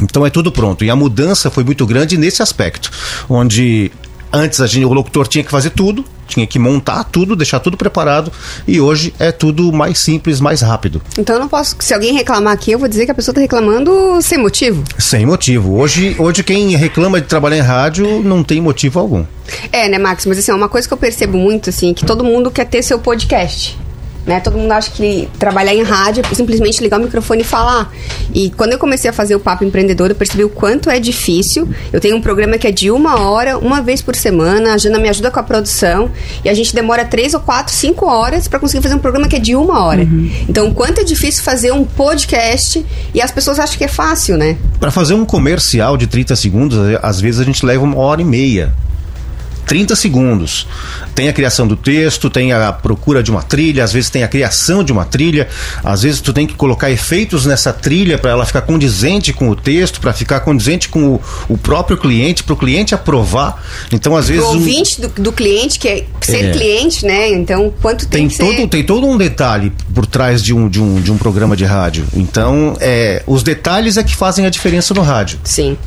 Então 0.00 0.24
é 0.26 0.30
tudo 0.30 0.50
pronto. 0.52 0.84
E 0.84 0.90
a 0.90 0.96
mudança 0.96 1.50
foi 1.50 1.64
muito 1.64 1.86
grande 1.86 2.16
nesse 2.16 2.42
aspecto, 2.42 2.90
onde 3.28 3.90
antes 4.32 4.60
a 4.60 4.66
gente, 4.66 4.84
o 4.84 4.92
locutor 4.92 5.26
tinha 5.26 5.42
que 5.42 5.50
fazer 5.50 5.70
tudo, 5.70 6.04
tinha 6.26 6.46
que 6.46 6.58
montar 6.58 7.02
tudo, 7.04 7.34
deixar 7.34 7.58
tudo 7.58 7.76
preparado, 7.76 8.30
e 8.66 8.80
hoje 8.80 9.12
é 9.18 9.32
tudo 9.32 9.72
mais 9.72 9.98
simples, 9.98 10.40
mais 10.40 10.60
rápido, 10.60 11.02
Então 11.18 11.34
eu 11.34 11.40
não 11.40 11.48
posso. 11.48 11.74
Se 11.80 11.92
alguém 11.92 12.14
reclamar 12.14 12.52
aqui, 12.52 12.70
eu 12.70 12.78
vou 12.78 12.88
dizer 12.88 13.04
que 13.04 13.10
a 13.10 13.14
pessoa 13.14 13.34
tá 13.34 13.40
reclamando 13.40 14.22
sem 14.22 14.38
motivo. 14.38 14.84
sem 14.96 15.26
motivo. 15.26 15.76
Hoje, 15.76 16.14
hoje 16.18 16.44
quem 16.44 16.76
reclama 16.76 17.20
de 17.20 17.26
trabalhar 17.26 17.58
em 17.58 17.62
rádio 17.62 18.22
não 18.22 18.44
tem 18.44 18.60
motivo 18.60 19.00
algum. 19.00 19.24
É, 19.72 19.88
né, 19.88 19.98
Max? 19.98 20.24
Mas 20.26 20.38
assim, 20.38 20.52
é 20.52 20.54
uma 20.54 20.68
coisa 20.68 20.86
que 20.86 20.94
eu 20.94 20.98
percebo 20.98 21.36
muito, 21.36 21.70
assim, 21.70 21.92
que 21.92 22.04
todo 22.06 22.22
mundo 22.22 22.50
quer 22.50 22.66
ter 22.66 22.82
seu 22.82 23.00
podcast. 23.00 23.76
Né? 24.26 24.40
Todo 24.40 24.58
mundo 24.58 24.70
acha 24.72 24.90
que 24.90 25.28
trabalhar 25.38 25.74
em 25.74 25.82
rádio 25.82 26.22
é 26.30 26.34
simplesmente 26.34 26.82
ligar 26.82 27.00
o 27.00 27.02
microfone 27.02 27.40
e 27.42 27.44
falar. 27.44 27.92
E 28.34 28.50
quando 28.50 28.72
eu 28.72 28.78
comecei 28.78 29.10
a 29.10 29.12
fazer 29.12 29.34
o 29.34 29.40
Papo 29.40 29.64
Empreendedor, 29.64 30.10
eu 30.10 30.14
percebi 30.14 30.44
o 30.44 30.48
quanto 30.48 30.90
é 30.90 31.00
difícil. 31.00 31.68
Eu 31.92 32.00
tenho 32.00 32.16
um 32.16 32.20
programa 32.20 32.58
que 32.58 32.66
é 32.66 32.70
de 32.70 32.90
uma 32.90 33.20
hora, 33.20 33.58
uma 33.58 33.80
vez 33.82 34.02
por 34.02 34.14
semana. 34.14 34.74
A 34.74 34.78
Jana 34.78 34.98
me 34.98 35.08
ajuda 35.08 35.30
com 35.30 35.40
a 35.40 35.42
produção. 35.42 36.10
E 36.44 36.48
a 36.48 36.54
gente 36.54 36.74
demora 36.74 37.04
três 37.04 37.34
ou 37.34 37.40
quatro, 37.40 37.72
cinco 37.72 38.06
horas 38.06 38.46
para 38.46 38.58
conseguir 38.58 38.82
fazer 38.82 38.94
um 38.94 38.98
programa 38.98 39.26
que 39.26 39.36
é 39.36 39.40
de 39.40 39.56
uma 39.56 39.84
hora. 39.84 40.06
Então, 40.48 40.68
o 40.68 40.74
quanto 40.74 41.00
é 41.00 41.04
difícil 41.04 41.42
fazer 41.42 41.72
um 41.72 41.84
podcast 41.84 42.84
e 43.14 43.20
as 43.20 43.30
pessoas 43.30 43.58
acham 43.58 43.76
que 43.76 43.84
é 43.84 43.88
fácil, 43.88 44.36
né? 44.36 44.56
Para 44.78 44.90
fazer 44.90 45.14
um 45.14 45.24
comercial 45.24 45.96
de 45.96 46.06
30 46.06 46.36
segundos, 46.36 46.78
às 47.02 47.20
vezes 47.20 47.40
a 47.40 47.44
gente 47.44 47.64
leva 47.64 47.82
uma 47.84 47.96
hora 47.96 48.20
e 48.20 48.24
meia. 48.24 48.72
30 49.70 49.94
segundos. 49.94 50.66
Tem 51.14 51.28
a 51.28 51.32
criação 51.32 51.64
do 51.64 51.76
texto, 51.76 52.28
tem 52.28 52.52
a 52.52 52.72
procura 52.72 53.22
de 53.22 53.30
uma 53.30 53.40
trilha, 53.40 53.84
às 53.84 53.92
vezes 53.92 54.10
tem 54.10 54.24
a 54.24 54.28
criação 54.28 54.82
de 54.82 54.90
uma 54.90 55.04
trilha, 55.04 55.46
às 55.84 56.02
vezes 56.02 56.20
tu 56.20 56.32
tem 56.32 56.44
que 56.44 56.54
colocar 56.54 56.90
efeitos 56.90 57.46
nessa 57.46 57.72
trilha 57.72 58.18
para 58.18 58.32
ela 58.32 58.44
ficar 58.44 58.62
condizente 58.62 59.32
com 59.32 59.48
o 59.48 59.54
texto, 59.54 60.00
para 60.00 60.12
ficar 60.12 60.40
condizente 60.40 60.88
com 60.88 61.10
o, 61.14 61.20
o 61.48 61.56
próprio 61.56 61.96
cliente, 61.96 62.42
para 62.42 62.52
o 62.52 62.56
cliente 62.56 62.96
aprovar. 62.96 63.64
Então, 63.92 64.16
às 64.16 64.26
vezes. 64.26 64.42
O 64.42 64.48
um- 64.48 64.54
ouvinte 64.54 65.00
do, 65.00 65.08
do 65.08 65.30
cliente, 65.32 65.78
que 65.78 65.86
é 65.86 66.04
ser 66.20 66.46
É. 66.46 66.50
cliente, 66.50 67.06
né? 67.06 67.28
Então, 67.30 67.72
quanto 67.80 68.08
tem, 68.08 68.22
tem 68.22 68.28
que 68.28 68.38
todo, 68.38 68.56
ser... 68.56 68.66
tem 68.66 68.82
todo 68.82 69.06
um 69.06 69.16
detalhe 69.16 69.72
por 69.94 70.04
trás 70.04 70.42
de 70.42 70.52
um, 70.52 70.68
de 70.68 70.82
um, 70.82 71.00
de 71.00 71.12
um 71.12 71.16
programa 71.16 71.56
de 71.56 71.64
rádio. 71.64 72.04
Então, 72.12 72.76
é, 72.80 73.22
os 73.24 73.44
detalhes 73.44 73.96
é 73.96 74.02
que 74.02 74.16
fazem 74.16 74.44
a 74.46 74.50
diferença 74.50 74.92
no 74.92 75.02
rádio. 75.02 75.38
Sim. 75.44 75.78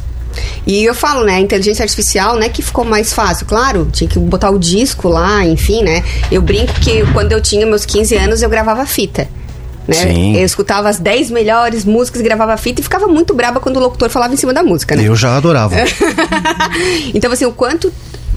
E 0.66 0.84
eu 0.84 0.94
falo, 0.94 1.24
né, 1.24 1.36
a 1.36 1.40
inteligência 1.40 1.84
artificial, 1.84 2.36
né, 2.36 2.50
que 2.50 2.62
ficou 2.62 2.86
mais 2.86 3.14
fácil. 3.14 3.46
Claro, 3.46 3.88
tinha 3.92 4.10
que 4.10 4.20
botar 4.20 4.50
o 4.50 4.60
disco 4.60 5.08
lá, 5.08 5.46
enfim, 5.46 5.84
né. 5.84 6.04
Eu 6.32 6.42
brinco 6.42 6.74
que 6.80 7.06
quando 7.14 7.32
eu 7.32 7.42
tinha 7.42 7.66
meus 7.66 7.86
15 7.86 8.16
anos, 8.16 8.42
eu 8.42 8.50
gravava 8.50 8.86
fita. 8.86 9.28
Né? 9.88 9.96
Sim. 9.96 10.38
Eu 10.38 10.46
escutava 10.46 10.88
as 10.88 10.98
10 10.98 11.30
melhores 11.30 11.84
músicas, 11.84 12.22
gravava 12.22 12.56
fita 12.56 12.80
e 12.80 12.84
ficava 12.84 13.08
muito 13.08 13.34
braba 13.34 13.60
quando 13.60 13.78
o 13.78 13.80
locutor 13.80 14.10
falava 14.10 14.34
em 14.34 14.38
cima 14.38 14.54
da 14.54 14.64
música, 14.64 14.96
né? 14.96 15.04
Eu 15.04 15.16
já 15.16 15.36
adorava. 15.36 15.76
então, 17.14 17.32
assim, 17.32 17.46
o 17.46 17.52
quanto 17.52 17.92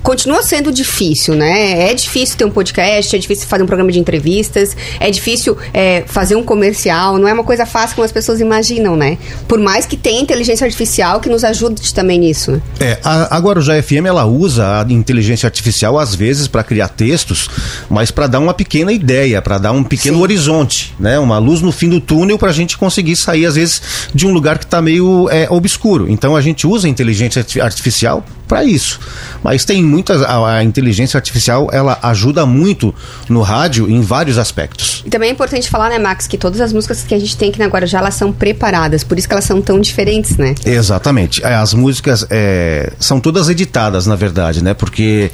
continua 0.07 0.41
sendo 0.41 0.71
difícil, 0.71 1.35
né? 1.35 1.91
É 1.91 1.93
difícil 1.93 2.37
ter 2.37 2.45
um 2.45 2.51
podcast, 2.51 3.17
é 3.17 3.19
difícil 3.19 3.49
fazer 3.49 3.65
um 3.65 3.67
programa 3.67 3.91
de 3.91 3.99
entrevistas, 3.99 4.77
é 5.01 5.11
difícil 5.11 5.59
é, 5.75 6.05
fazer 6.07 6.37
um 6.37 6.45
comercial, 6.45 7.19
não 7.19 7.27
é 7.27 7.33
uma 7.33 7.43
coisa 7.43 7.67
fácil 7.67 7.97
como 7.97 8.05
as 8.05 8.13
pessoas 8.13 8.39
imaginam, 8.39 8.95
né? 8.95 9.19
Por 9.49 9.59
mais 9.59 9.85
que 9.85 9.97
tenha 9.97 10.21
inteligência 10.21 10.65
artificial 10.65 11.19
que 11.19 11.29
nos 11.29 11.43
ajude 11.43 11.93
também 11.93 12.21
nisso. 12.21 12.63
É, 12.79 13.01
a, 13.03 13.37
a 13.37 13.41
Guarujá 13.41 13.83
FM 13.83 14.07
ela 14.07 14.25
usa 14.25 14.81
a 14.81 14.93
inteligência 14.93 15.49
artificial 15.49 15.99
às 15.99 16.15
vezes 16.15 16.47
para 16.47 16.63
criar 16.63 16.87
textos, 16.87 17.51
mas 17.91 18.13
para 18.13 18.29
dar 18.29 18.39
uma 18.39 18.55
pequena 18.55 18.93
ideia, 18.93 19.43
para 19.43 19.59
dar 19.59 19.73
um 19.73 19.83
pequeno 19.83 20.19
Sim. 20.19 20.23
horizonte, 20.23 20.95
né? 21.01 21.19
Uma 21.19 21.39
luz 21.39 21.61
no 21.61 21.73
fim 21.73 21.89
do 21.89 22.01
túnel 22.01 22.39
para 22.39 22.51
a 22.51 22.55
gente 22.55 22.79
conseguir 22.79 23.17
sair 23.17 23.45
às 23.45 23.57
vezes 23.57 23.83
de 24.15 24.25
um 24.25 24.33
lugar 24.33 24.57
que 24.59 24.67
está 24.67 24.81
meio 24.81 25.29
é, 25.31 25.49
obscuro. 25.51 26.07
Então 26.09 26.37
a 26.37 26.41
gente 26.41 26.65
usa 26.65 26.87
a 26.87 26.91
inteligência 26.91 27.41
arti- 27.41 27.61
artificial 27.61 28.25
para 28.47 28.65
isso. 28.65 29.01
Mas 29.43 29.65
tem 29.65 29.83
muitas 29.83 30.23
a, 30.23 30.57
a 30.59 30.65
inteligência 30.65 31.19
artificial 31.19 31.69
ela 31.73 31.99
ajuda 32.03 32.47
muito 32.47 32.95
no 33.29 33.43
rádio 33.43 33.91
em 33.91 34.01
vários 34.01 34.39
aspectos. 34.39 35.03
E 35.05 35.11
também 35.11 35.29
é 35.29 35.33
importante 35.33 35.69
falar, 35.69 35.89
né, 35.89 35.99
Max, 35.99 36.27
que 36.27 36.39
todas 36.39 36.61
as 36.61 36.73
músicas 36.73 37.03
que 37.03 37.15
a 37.15 37.19
gente 37.19 37.37
tem 37.37 37.51
aqui 37.51 37.59
na 37.59 37.67
Guarujá, 37.67 37.99
elas 37.99 38.15
são 38.15 38.33
preparadas, 38.33 39.05
por 39.05 39.19
isso 39.19 39.27
que 39.27 39.35
elas 39.35 39.45
são 39.45 39.61
tão 39.61 39.81
diferentes, 39.81 40.37
né? 40.37 40.55
Exatamente. 40.65 41.45
É, 41.45 41.55
As 41.55 41.75
músicas 41.75 42.27
é, 42.31 42.93
são 42.99 43.21
todas 43.21 43.49
editadas, 43.49 44.07
na 44.07 44.17
verdade, 44.17 44.63
né? 44.63 44.75
Porque. 44.75 45.31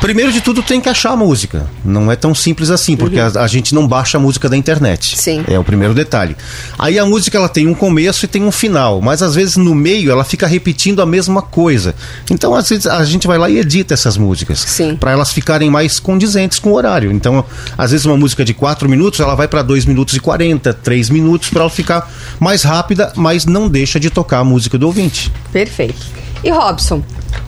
Primeiro 0.00 0.32
de 0.32 0.40
tudo, 0.40 0.62
tem 0.62 0.80
que 0.80 0.88
achar 0.88 1.10
a 1.10 1.16
música. 1.16 1.66
Não 1.84 2.10
é 2.10 2.16
tão 2.16 2.34
simples 2.34 2.70
assim, 2.70 2.96
porque 2.96 3.20
a, 3.20 3.26
a 3.26 3.46
gente 3.46 3.74
não 3.74 3.86
baixa 3.86 4.16
a 4.16 4.20
música 4.20 4.48
da 4.48 4.56
internet. 4.56 5.16
Sim. 5.16 5.44
É 5.46 5.58
o 5.58 5.62
primeiro 5.62 5.92
detalhe. 5.92 6.34
Aí 6.78 6.98
a 6.98 7.04
música 7.04 7.36
ela 7.36 7.48
tem 7.48 7.66
um 7.66 7.74
começo 7.74 8.24
e 8.24 8.28
tem 8.28 8.42
um 8.42 8.50
final, 8.50 9.02
mas 9.02 9.22
às 9.22 9.34
vezes 9.34 9.56
no 9.56 9.74
meio 9.74 10.10
ela 10.10 10.24
fica 10.24 10.46
repetindo 10.46 11.02
a 11.02 11.06
mesma 11.06 11.42
coisa. 11.42 11.94
Então 12.30 12.54
às 12.54 12.68
vezes 12.68 12.86
a 12.86 13.04
gente 13.04 13.26
vai 13.26 13.36
lá 13.36 13.50
e 13.50 13.58
edita 13.58 13.92
essas 13.92 14.16
músicas 14.16 14.60
Sim. 14.60 14.96
para 14.96 15.12
elas 15.12 15.32
ficarem 15.32 15.68
mais 15.68 16.00
condizentes 16.00 16.58
com 16.58 16.70
o 16.70 16.74
horário. 16.74 17.12
Então, 17.12 17.44
às 17.76 17.90
vezes 17.90 18.06
uma 18.06 18.16
música 18.16 18.42
de 18.42 18.54
4 18.54 18.88
minutos, 18.88 19.20
ela 19.20 19.34
vai 19.34 19.48
para 19.48 19.62
2 19.62 19.84
minutos 19.84 20.14
e 20.16 20.20
40, 20.20 20.72
3 20.72 21.10
minutos 21.10 21.50
para 21.50 21.60
ela 21.60 21.70
ficar 21.70 22.10
mais 22.38 22.62
rápida, 22.62 23.12
mas 23.16 23.44
não 23.44 23.68
deixa 23.68 24.00
de 24.00 24.08
tocar 24.08 24.38
a 24.38 24.44
música 24.44 24.78
do 24.78 24.86
ouvinte. 24.86 25.30
Perfeito. 25.52 26.20
E 26.42 26.50
Robson, 26.50 27.02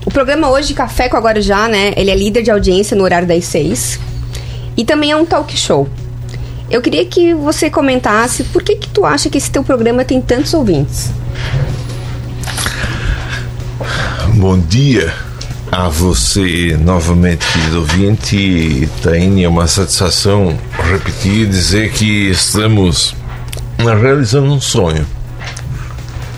o 0.05 0.11
programa 0.11 0.49
hoje 0.49 0.67
de 0.67 0.73
Café 0.75 1.09
com 1.09 1.17
a 1.17 1.19
Guarujá, 1.19 1.67
né? 1.67 1.93
Ele 1.95 2.11
é 2.11 2.15
líder 2.15 2.43
de 2.43 2.51
audiência 2.51 2.95
no 2.95 3.03
horário 3.03 3.27
das 3.27 3.45
seis. 3.45 3.99
E 4.77 4.85
também 4.85 5.11
é 5.11 5.15
um 5.15 5.25
talk 5.25 5.55
show. 5.57 5.87
Eu 6.69 6.81
queria 6.81 7.05
que 7.05 7.33
você 7.33 7.69
comentasse 7.69 8.43
por 8.45 8.61
que 8.61 8.75
que 8.75 8.89
tu 8.89 9.05
acha 9.05 9.29
que 9.29 9.37
esse 9.37 9.49
teu 9.49 9.63
programa 9.63 10.05
tem 10.05 10.21
tantos 10.21 10.53
ouvintes? 10.53 11.09
Bom 14.35 14.59
dia 14.59 15.13
a 15.71 15.89
você 15.89 16.77
novamente, 16.79 17.45
querido 17.51 17.79
ouvinte. 17.79 18.87
Taine, 19.01 19.43
é 19.43 19.49
uma 19.49 19.67
satisfação 19.67 20.55
repetir 20.91 21.47
dizer 21.47 21.91
que 21.91 22.29
estamos 22.29 23.15
realizando 23.77 24.51
um 24.51 24.61
sonho. 24.61 25.05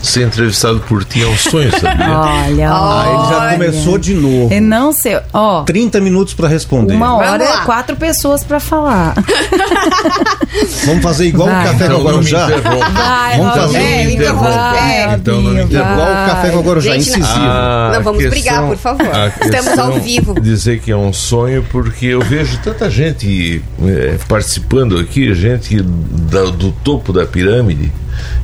Ser 0.06 0.22
entrevistado 0.28 0.78
por 0.88 1.04
ti 1.04 1.22
é 1.22 1.26
um 1.26 1.36
sonho, 1.36 1.70
sabia? 1.72 2.06
Olha, 2.16 2.70
Ah, 2.70 3.04
ele 3.08 3.28
já 3.28 3.38
olha. 3.38 3.52
começou 3.54 3.98
de 3.98 4.14
novo. 4.14 4.54
E 4.54 4.60
não 4.60 4.92
sei, 4.92 5.18
ó, 5.32 5.62
30 5.64 6.00
minutos 6.00 6.32
para 6.32 6.46
responder. 6.48 6.94
uma 6.94 7.16
hora 7.16 7.42
é 7.42 7.56
quatro 7.64 7.96
pessoas 7.96 8.44
pra 8.44 8.60
falar. 8.60 9.14
Vamos 10.86 11.02
fazer 11.02 11.26
igual 11.26 11.48
Vai. 11.48 11.60
o 11.60 11.66
café 11.72 11.78
com 11.78 11.84
Então 11.84 11.98
não 11.98 12.04
Guarujá? 12.04 12.46
Vai, 12.46 13.38
Vamos 13.38 13.54
fazer 13.54 13.78
É, 13.78 14.02
É. 14.02 15.14
Então 15.14 15.42
não 15.42 15.50
me 15.52 15.62
interrompa. 15.64 15.92
Igual 15.92 16.10
o 16.10 16.26
café 16.30 16.50
com 16.50 16.60
Guarujá, 16.60 16.92
Gente, 16.92 17.08
incisivo. 17.10 17.26
Ah, 17.28 17.88
Não, 17.92 17.96
a 17.98 18.02
vamos 18.02 18.26
brigar, 18.26 18.62
por 18.66 18.76
favor. 18.76 19.06
Estamos 19.40 19.66
questão 19.66 19.92
ao 19.92 20.00
vivo. 20.00 20.40
Dizer 20.40 20.80
que 20.80 20.90
é 20.92 20.96
um 20.96 21.12
sonho 21.12 21.64
porque 21.70 22.06
eu 22.06 22.20
vejo 22.20 22.58
tanta 22.62 22.88
gente 22.88 23.60
eh, 23.84 24.16
participando 24.28 24.98
aqui, 24.98 25.34
gente 25.34 25.82
da- 25.82 26.44
do 26.44 26.70
topo 26.72 27.12
da 27.12 27.26
pirâmide. 27.26 27.92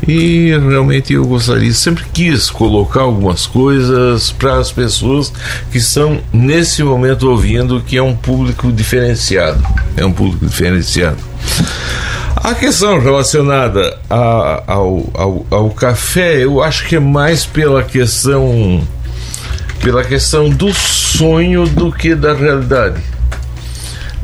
E 0.07 0.49
realmente 0.69 1.13
eu 1.13 1.25
gostaria, 1.25 1.73
sempre 1.73 2.05
quis 2.13 2.51
colocar 2.51 3.03
algumas 3.03 3.47
coisas 3.47 4.31
para 4.33 4.59
as 4.59 4.73
pessoas 4.73 5.33
que 5.71 5.79
estão 5.79 6.21
nesse 6.33 6.83
momento 6.83 7.31
ouvindo, 7.31 7.81
que 7.81 7.97
é 7.97 8.03
um 8.03 8.15
público 8.17 8.73
diferenciado. 8.73 9.65
É 9.97 10.05
um 10.05 10.13
público 10.13 10.45
diferenciado. 10.47 11.19
A 12.37 12.55
questão 12.55 12.99
relacionada 12.99 13.99
a- 14.11 14.65
ao, 14.67 15.09
ao, 15.15 15.47
ao 15.51 15.71
café, 15.71 16.43
eu 16.43 16.61
acho 16.63 16.87
que 16.89 16.97
é 16.97 17.01
mais 17.01 17.47
pela 17.47 17.83
questão 17.85 18.81
pela 19.81 20.05
questão 20.05 20.49
do 20.49 20.73
sonho 20.73 21.67
do 21.67 21.91
que 21.93 22.15
da 22.15 22.33
realidade. 22.35 23.01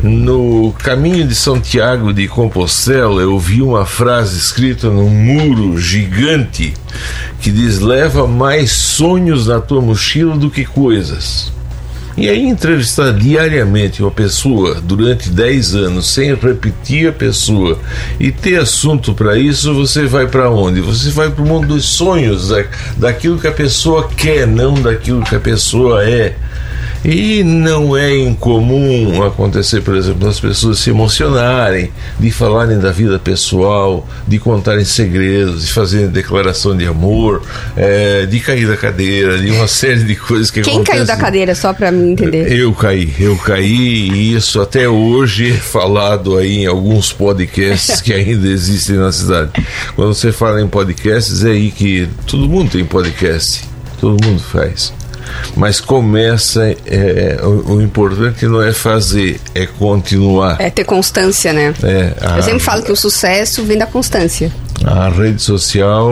No 0.00 0.72
caminho 0.78 1.26
de 1.26 1.34
Santiago 1.34 2.12
de 2.12 2.28
Compostela, 2.28 3.20
eu 3.20 3.36
vi 3.36 3.62
uma 3.62 3.84
frase 3.84 4.38
escrita 4.38 4.88
num 4.88 5.10
muro 5.10 5.76
gigante 5.76 6.72
que 7.40 7.50
diz: 7.50 7.80
Leva 7.80 8.24
mais 8.28 8.70
sonhos 8.70 9.48
na 9.48 9.60
tua 9.60 9.80
mochila 9.80 10.36
do 10.36 10.48
que 10.48 10.64
coisas. 10.64 11.52
E 12.16 12.28
aí, 12.28 12.46
entrevistar 12.46 13.12
diariamente 13.12 14.00
uma 14.00 14.10
pessoa 14.10 14.80
durante 14.80 15.30
10 15.30 15.74
anos, 15.74 16.12
sem 16.12 16.34
repetir 16.34 17.08
a 17.08 17.12
pessoa 17.12 17.78
e 18.20 18.30
ter 18.30 18.60
assunto 18.60 19.14
para 19.14 19.36
isso, 19.36 19.74
você 19.74 20.04
vai 20.04 20.28
para 20.28 20.48
onde? 20.48 20.80
Você 20.80 21.10
vai 21.10 21.28
para 21.30 21.42
o 21.42 21.46
mundo 21.46 21.68
dos 21.68 21.84
sonhos, 21.84 22.48
da, 22.48 22.64
daquilo 22.96 23.38
que 23.38 23.46
a 23.48 23.52
pessoa 23.52 24.08
quer, 24.16 24.46
não 24.46 24.74
daquilo 24.74 25.24
que 25.24 25.34
a 25.34 25.40
pessoa 25.40 26.08
é. 26.08 26.36
E 27.04 27.42
não 27.44 27.96
é 27.96 28.16
incomum 28.16 29.22
acontecer, 29.22 29.80
por 29.82 29.94
exemplo, 29.96 30.26
das 30.26 30.40
pessoas 30.40 30.78
se 30.78 30.90
emocionarem, 30.90 31.90
de 32.18 32.30
falarem 32.30 32.78
da 32.78 32.90
vida 32.90 33.18
pessoal, 33.18 34.06
de 34.26 34.38
contarem 34.38 34.84
segredos, 34.84 35.66
de 35.66 35.72
fazerem 35.72 36.08
declaração 36.08 36.76
de 36.76 36.86
amor, 36.86 37.42
eh, 37.76 38.26
de 38.26 38.40
cair 38.40 38.66
da 38.66 38.76
cadeira, 38.76 39.38
de 39.38 39.50
uma 39.50 39.68
série 39.68 40.02
de 40.04 40.16
coisas 40.16 40.50
que 40.50 40.60
Quem 40.60 40.74
acontecem. 40.74 41.04
caiu 41.04 41.06
da 41.06 41.16
cadeira, 41.16 41.54
só 41.54 41.72
pra 41.72 41.90
mim 41.92 42.12
entender? 42.12 42.52
Eu 42.52 42.72
caí, 42.74 43.12
eu 43.20 43.36
caí 43.36 44.10
e 44.10 44.34
isso 44.34 44.60
até 44.60 44.88
hoje 44.88 45.52
é 45.52 45.54
falado 45.54 46.36
aí 46.36 46.58
em 46.58 46.66
alguns 46.66 47.12
podcasts 47.12 48.00
que 48.00 48.12
ainda 48.12 48.48
existem 48.48 48.96
na 48.96 49.12
cidade. 49.12 49.50
Quando 49.94 50.14
você 50.14 50.32
fala 50.32 50.60
em 50.60 50.66
podcasts, 50.68 51.44
é 51.44 51.50
aí 51.50 51.70
que 51.70 52.08
todo 52.26 52.48
mundo 52.48 52.70
tem 52.70 52.84
podcast, 52.84 53.64
todo 54.00 54.22
mundo 54.24 54.40
faz. 54.40 54.92
Mas 55.56 55.80
começa, 55.80 56.74
é, 56.86 57.38
o, 57.42 57.74
o 57.74 57.82
importante 57.82 58.46
não 58.46 58.62
é 58.62 58.72
fazer, 58.72 59.40
é 59.54 59.66
continuar. 59.66 60.56
É 60.60 60.70
ter 60.70 60.84
constância, 60.84 61.52
né? 61.52 61.74
É, 61.82 62.12
a- 62.20 62.36
Eu 62.38 62.42
sempre 62.42 62.60
falo 62.60 62.82
que 62.82 62.92
o 62.92 62.96
sucesso 62.96 63.64
vem 63.64 63.78
da 63.78 63.86
constância. 63.86 64.50
A 64.84 65.08
rede 65.08 65.42
social, 65.42 66.08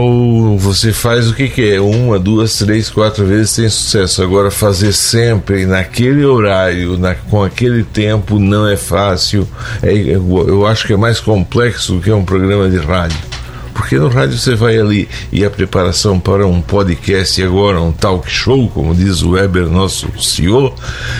você 0.58 0.92
faz 0.92 1.28
o 1.30 1.34
que 1.34 1.48
quer, 1.48 1.80
uma, 1.80 2.18
duas, 2.18 2.58
três, 2.58 2.90
quatro 2.90 3.24
vezes 3.24 3.54
tem 3.54 3.68
sucesso. 3.68 4.20
Agora, 4.22 4.50
fazer 4.50 4.92
sempre 4.92 5.64
naquele 5.66 6.24
horário, 6.24 6.98
na- 6.98 7.14
com 7.14 7.44
aquele 7.44 7.84
tempo, 7.84 8.40
não 8.40 8.68
é 8.68 8.76
fácil. 8.76 9.46
É, 9.82 9.92
eu, 9.92 10.44
eu 10.48 10.66
acho 10.66 10.84
que 10.84 10.92
é 10.92 10.96
mais 10.96 11.20
complexo 11.20 11.92
do 11.94 12.00
que 12.00 12.10
um 12.10 12.24
programa 12.24 12.68
de 12.68 12.78
rádio. 12.78 13.16
Porque 13.76 13.98
no 13.98 14.08
rádio 14.08 14.38
você 14.38 14.54
vai 14.54 14.78
ali 14.78 15.06
e 15.30 15.44
a 15.44 15.50
preparação 15.50 16.18
para 16.18 16.46
um 16.46 16.62
podcast 16.62 17.38
e 17.38 17.44
agora 17.44 17.78
um 17.78 17.92
talk 17.92 18.28
show, 18.28 18.68
como 18.70 18.94
diz 18.94 19.20
o 19.20 19.32
Weber, 19.32 19.68
nosso 19.68 20.08
CEO, 20.18 20.74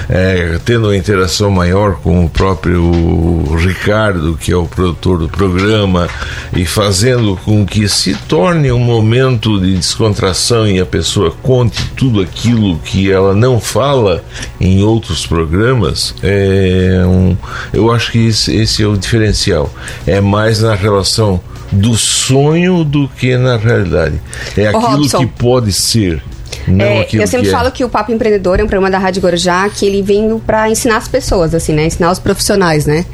é, 0.08 0.58
tendo 0.64 0.86
uma 0.86 0.96
interação 0.96 1.50
maior 1.50 1.96
com 1.96 2.24
o 2.24 2.30
próprio 2.30 3.44
Ricardo, 3.56 4.38
que 4.40 4.52
é 4.52 4.56
o 4.56 4.66
produtor 4.66 5.18
do 5.18 5.28
programa, 5.28 6.08
e 6.54 6.64
fazendo 6.64 7.38
com 7.44 7.66
que 7.66 7.86
se 7.88 8.14
torne 8.26 8.72
um 8.72 8.78
momento 8.78 9.60
de 9.60 9.74
descontração 9.76 10.66
e 10.66 10.80
a 10.80 10.86
pessoa 10.86 11.30
conte 11.42 11.90
tudo 11.90 12.22
aquilo 12.22 12.78
que 12.78 13.12
ela 13.12 13.34
não 13.34 13.60
fala 13.60 14.24
em 14.58 14.82
outros 14.82 15.26
programas, 15.26 16.14
é 16.22 17.02
um, 17.06 17.36
eu 17.72 17.92
acho 17.92 18.12
que 18.12 18.26
esse, 18.26 18.56
esse 18.56 18.82
é 18.82 18.86
o 18.86 18.96
diferencial. 18.96 19.70
É 20.06 20.22
mais 20.22 20.62
na 20.62 20.74
relação 20.74 21.38
do 21.70 21.96
sonho 21.96 22.84
do 22.84 23.08
que 23.08 23.36
na 23.36 23.56
realidade. 23.56 24.20
É 24.56 24.68
aquilo 24.68 24.82
Robson. 24.82 25.18
que 25.18 25.26
pode 25.26 25.72
ser, 25.72 26.22
não 26.66 26.84
É, 26.84 27.06
eu 27.12 27.26
sempre 27.26 27.46
que 27.46 27.52
falo 27.52 27.68
é. 27.68 27.70
que 27.70 27.84
o 27.84 27.88
Papo 27.88 28.12
Empreendedor 28.12 28.58
é 28.60 28.64
um 28.64 28.66
programa 28.66 28.90
da 28.90 28.98
Rádio 28.98 29.22
Guarujá 29.22 29.68
que 29.68 29.86
ele 29.86 30.02
vem 30.02 30.38
pra 30.38 30.68
ensinar 30.68 30.96
as 30.96 31.08
pessoas, 31.08 31.54
assim, 31.54 31.72
né? 31.72 31.86
Ensinar 31.86 32.10
os 32.10 32.18
profissionais, 32.18 32.86
né? 32.86 33.04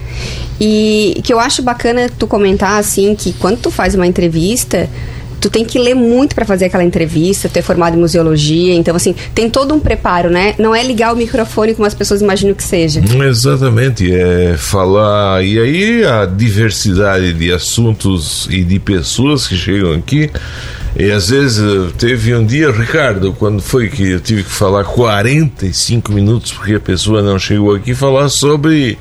E 0.61 1.21
que 1.25 1.33
eu 1.33 1.39
acho 1.39 1.63
bacana 1.63 2.11
tu 2.19 2.27
comentar, 2.27 2.79
assim, 2.79 3.15
que 3.15 3.33
quando 3.35 3.59
tu 3.59 3.71
faz 3.71 3.95
uma 3.95 4.07
entrevista, 4.07 4.89
tu 5.43 5.51
tem 5.51 5.65
que 5.65 5.77
ler 5.77 5.95
muito 5.95 6.37
para 6.37 6.45
fazer 6.45 6.67
aquela 6.67 6.85
entrevista, 6.85 7.49
tu 7.49 7.59
é 7.59 7.63
formado 7.63 7.97
em 7.97 8.01
museologia, 8.01 8.73
então 8.75 8.95
assim, 8.95 9.13
tem 9.35 9.51
todo 9.51 9.75
um 9.75 9.81
preparo, 9.81 10.31
né? 10.31 10.55
Não 10.57 10.73
é 10.73 10.85
ligar 10.85 11.13
o 11.13 11.17
microfone 11.17 11.75
como 11.75 11.85
as 11.85 11.95
pessoas 11.95 12.23
imaginam 12.23 12.55
que 12.55 12.63
seja. 12.63 13.03
Exatamente, 13.29 14.09
é 14.15 14.55
falar. 14.57 15.45
E 15.45 15.59
aí 15.59 16.05
a 16.05 16.25
diversidade 16.27 17.33
de 17.33 17.53
assuntos 17.53 18.47
e 18.51 18.63
de 18.63 18.79
pessoas 18.79 19.49
que 19.49 19.57
chegam 19.57 19.93
aqui. 19.95 20.31
E 20.95 21.11
às 21.11 21.31
vezes 21.31 21.93
teve 21.99 22.35
um 22.35 22.47
dia, 22.47 22.71
Ricardo, 22.71 23.33
quando 23.33 23.61
foi 23.61 23.89
que 23.89 24.11
eu 24.11 24.21
tive 24.21 24.45
que 24.45 24.51
falar 24.51 24.85
45 24.85 26.13
minutos 26.13 26.53
porque 26.53 26.75
a 26.75 26.81
pessoa 26.81 27.21
não 27.21 27.39
chegou 27.39 27.75
aqui 27.75 27.95
falar 27.95 28.29
sobre. 28.29 28.97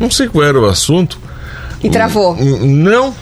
Não 0.00 0.10
sei 0.10 0.28
qual 0.28 0.44
era 0.44 0.58
o 0.58 0.64
assunto. 0.64 1.18
E 1.82 1.90
travou? 1.90 2.36
Não, 2.36 3.14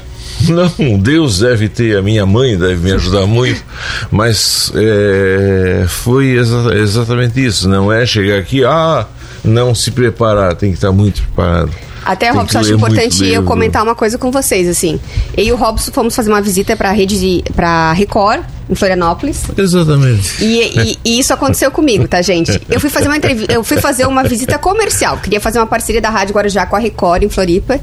não, 0.78 0.98
Deus 0.98 1.38
deve 1.38 1.68
ter, 1.68 1.96
a 1.96 2.02
minha 2.02 2.24
mãe 2.26 2.56
deve 2.56 2.76
me 2.76 2.92
ajudar 2.92 3.26
muito, 3.26 3.62
mas 4.10 4.72
é, 4.74 5.84
foi 5.88 6.30
exa 6.30 6.74
exatamente 6.74 7.44
isso. 7.44 7.68
Não 7.68 7.92
é 7.92 8.04
chegar 8.06 8.38
aqui, 8.38 8.64
ah, 8.64 9.06
não 9.44 9.74
se 9.74 9.90
preparar, 9.90 10.54
tem 10.54 10.70
que 10.70 10.76
estar 10.76 10.92
muito 10.92 11.22
preparado. 11.22 11.72
Até, 12.04 12.30
Robson, 12.30 12.58
acho 12.58 12.74
importante 12.74 13.24
eu 13.26 13.42
comentar 13.44 13.82
uma 13.82 13.94
coisa 13.94 14.18
com 14.18 14.30
vocês, 14.30 14.68
assim. 14.68 14.98
Eu 15.36 15.44
e 15.44 15.52
o 15.52 15.56
Robson 15.56 15.92
fomos 15.92 16.14
fazer 16.14 16.30
uma 16.30 16.42
visita 16.42 16.76
para 16.76 16.90
a 16.90 16.92
rede 16.92 17.18
de, 17.18 17.44
pra 17.54 17.92
Record, 17.92 18.42
em 18.68 18.74
Florianópolis. 18.74 19.42
Exatamente. 19.56 20.42
E, 20.42 20.80
e, 20.80 20.98
e, 21.04 21.18
isso 21.18 21.32
aconteceu 21.32 21.70
comigo, 21.70 22.08
tá, 22.08 22.22
gente? 22.22 22.60
Eu 22.68 22.80
fui 22.80 22.90
fazer 22.90 23.06
uma 23.06 23.16
entrevista, 23.16 23.52
eu 23.52 23.62
fui 23.62 23.78
fazer 23.78 24.06
uma 24.06 24.22
visita 24.24 24.58
comercial. 24.58 25.18
Queria 25.18 25.40
fazer 25.40 25.58
uma 25.58 25.66
parceria 25.66 26.00
da 26.00 26.10
Rádio 26.10 26.34
Guarujá 26.34 26.66
com 26.66 26.76
a 26.76 26.78
Record 26.78 27.22
em 27.22 27.28
Floripa. 27.28 27.78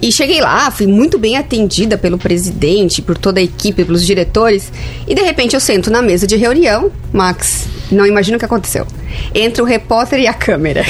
E 0.00 0.12
cheguei 0.12 0.40
lá, 0.40 0.70
fui 0.70 0.86
muito 0.86 1.18
bem 1.18 1.36
atendida 1.36 1.96
pelo 1.96 2.18
presidente, 2.18 3.00
por 3.00 3.16
toda 3.16 3.40
a 3.40 3.42
equipe, 3.42 3.84
pelos 3.84 4.04
diretores. 4.04 4.70
E 5.08 5.14
de 5.14 5.22
repente 5.22 5.54
eu 5.54 5.60
sento 5.60 5.90
na 5.90 6.02
mesa 6.02 6.26
de 6.26 6.36
reunião, 6.36 6.90
Max, 7.12 7.66
não 7.90 8.06
imagino 8.06 8.36
o 8.36 8.38
que 8.38 8.44
aconteceu. 8.44 8.86
Entra 9.34 9.62
o 9.62 9.66
repórter 9.66 10.20
e 10.20 10.26
a 10.26 10.34
câmera. 10.34 10.84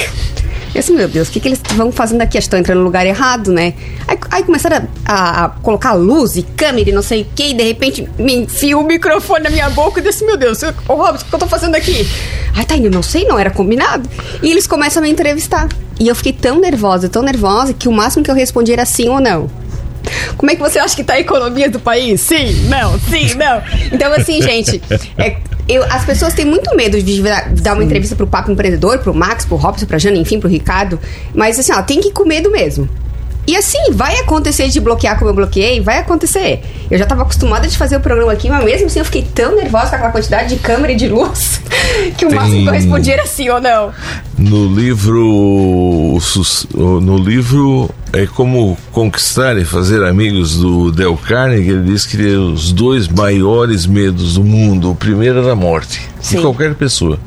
Eu 0.73 0.79
assim, 0.79 0.93
meu 0.93 1.07
Deus, 1.07 1.27
o 1.27 1.31
que, 1.31 1.39
que 1.39 1.47
eles 1.47 1.61
vão 1.75 1.91
fazendo 1.91 2.21
aqui? 2.21 2.37
Estão 2.37 2.59
entrando 2.59 2.79
no 2.79 2.83
lugar 2.83 3.05
errado, 3.05 3.51
né? 3.51 3.73
Aí, 4.07 4.17
aí 4.31 4.43
começaram 4.43 4.87
a, 5.05 5.45
a, 5.45 5.49
colocar 5.49 5.93
luz 5.93 6.35
e 6.35 6.43
câmera 6.43 6.89
e 6.89 6.93
não 6.93 7.01
sei 7.01 7.21
o 7.23 7.27
que, 7.35 7.51
e 7.51 7.53
de 7.53 7.63
repente 7.63 8.07
me 8.17 8.35
enfia 8.35 8.77
o 8.77 8.83
microfone 8.83 9.43
na 9.43 9.49
minha 9.49 9.69
boca 9.69 9.99
e 9.99 10.03
disse, 10.03 10.25
meu 10.25 10.37
Deus, 10.37 10.61
ô 10.63 10.93
Robson, 10.93 11.25
o 11.25 11.29
que 11.29 11.35
eu 11.35 11.39
tô 11.39 11.47
fazendo 11.47 11.75
aqui? 11.75 12.07
Ai, 12.55 12.65
tá 12.65 12.75
indo, 12.75 12.89
não 12.89 13.03
sei, 13.03 13.25
não 13.25 13.39
era 13.39 13.49
combinado. 13.49 14.09
E 14.41 14.51
eles 14.51 14.67
começam 14.67 15.01
a 15.01 15.05
me 15.05 15.11
entrevistar. 15.11 15.67
E 15.99 16.07
eu 16.07 16.15
fiquei 16.15 16.33
tão 16.33 16.59
nervosa, 16.59 17.09
tão 17.09 17.23
nervosa, 17.23 17.73
que 17.73 17.87
o 17.87 17.91
máximo 17.91 18.23
que 18.23 18.29
eu 18.29 18.35
respondi 18.35 18.71
era 18.71 18.85
sim 18.85 19.09
ou 19.09 19.19
não. 19.19 19.49
Como 20.37 20.51
é 20.51 20.55
que 20.55 20.61
você 20.61 20.79
acha 20.79 20.95
que 20.95 21.01
está 21.01 21.13
a 21.13 21.19
economia 21.19 21.69
do 21.69 21.79
país? 21.79 22.21
Sim, 22.21 22.67
não, 22.67 22.99
sim, 22.99 23.33
não. 23.35 23.61
Então, 23.91 24.11
assim, 24.13 24.41
gente, 24.41 24.81
é, 25.17 25.37
eu, 25.67 25.83
as 25.83 26.05
pessoas 26.05 26.33
têm 26.33 26.45
muito 26.45 26.75
medo 26.75 27.01
de 27.01 27.21
dar 27.61 27.73
uma 27.73 27.83
entrevista 27.83 28.15
pro 28.15 28.27
Papo 28.27 28.51
Empreendedor, 28.51 28.99
pro 28.99 29.13
Max, 29.13 29.45
pro 29.45 29.57
Robson, 29.57 29.85
pra 29.85 29.97
Jana, 29.97 30.17
enfim, 30.17 30.39
pro 30.39 30.49
Ricardo. 30.49 30.99
Mas 31.33 31.59
assim, 31.59 31.73
ó, 31.73 31.81
tem 31.81 31.99
que 31.99 32.09
ir 32.09 32.11
com 32.13 32.25
medo 32.25 32.49
mesmo. 32.49 32.89
E 33.47 33.55
assim, 33.55 33.93
vai 33.93 34.13
acontecer 34.19 34.67
de 34.67 34.77
bloquear 34.81 35.17
como 35.17 35.31
eu 35.31 35.33
bloqueei, 35.33 35.79
vai 35.79 35.99
acontecer. 35.99 36.61
Eu 36.91 36.97
já 36.97 37.05
estava 37.05 37.21
acostumada 37.21 37.65
de 37.65 37.77
fazer 37.77 37.95
o 37.95 38.01
programa 38.01 38.33
aqui, 38.33 38.49
mas 38.49 38.61
mesmo 38.63 38.87
assim 38.87 38.99
eu 38.99 39.05
fiquei 39.05 39.21
tão 39.21 39.55
nervosa 39.55 39.91
com 39.91 39.95
aquela 39.95 40.11
quantidade 40.11 40.49
de 40.49 40.57
câmera 40.57 40.91
e 40.91 40.97
de 40.97 41.07
luz 41.07 41.61
que 42.17 42.25
o 42.25 42.29
Tem... 42.29 42.37
máximo 42.37 42.63
que 42.63 42.67
eu 42.67 42.73
respondia 42.73 43.13
era 43.13 43.25
sim 43.25 43.49
ou 43.49 43.61
não. 43.61 43.93
No 44.37 44.67
livro. 44.75 46.17
No 46.73 47.17
livro 47.17 47.89
é 48.13 48.25
como 48.25 48.77
conquistar 48.91 49.57
e 49.57 49.65
fazer 49.65 50.03
amigos 50.03 50.57
do 50.57 50.91
Del 50.91 51.17
Carnegie, 51.17 51.71
ele 51.71 51.91
diz 51.91 52.05
que 52.05 52.17
os 52.35 52.71
dois 52.71 53.07
maiores 53.07 53.85
medos 53.85 54.35
do 54.35 54.43
mundo, 54.43 54.91
o 54.91 54.95
primeiro 54.95 55.47
é 55.47 55.51
a 55.51 55.55
morte, 55.55 56.01
sim. 56.21 56.37
de 56.37 56.41
qualquer 56.41 56.75
pessoa, 56.75 57.19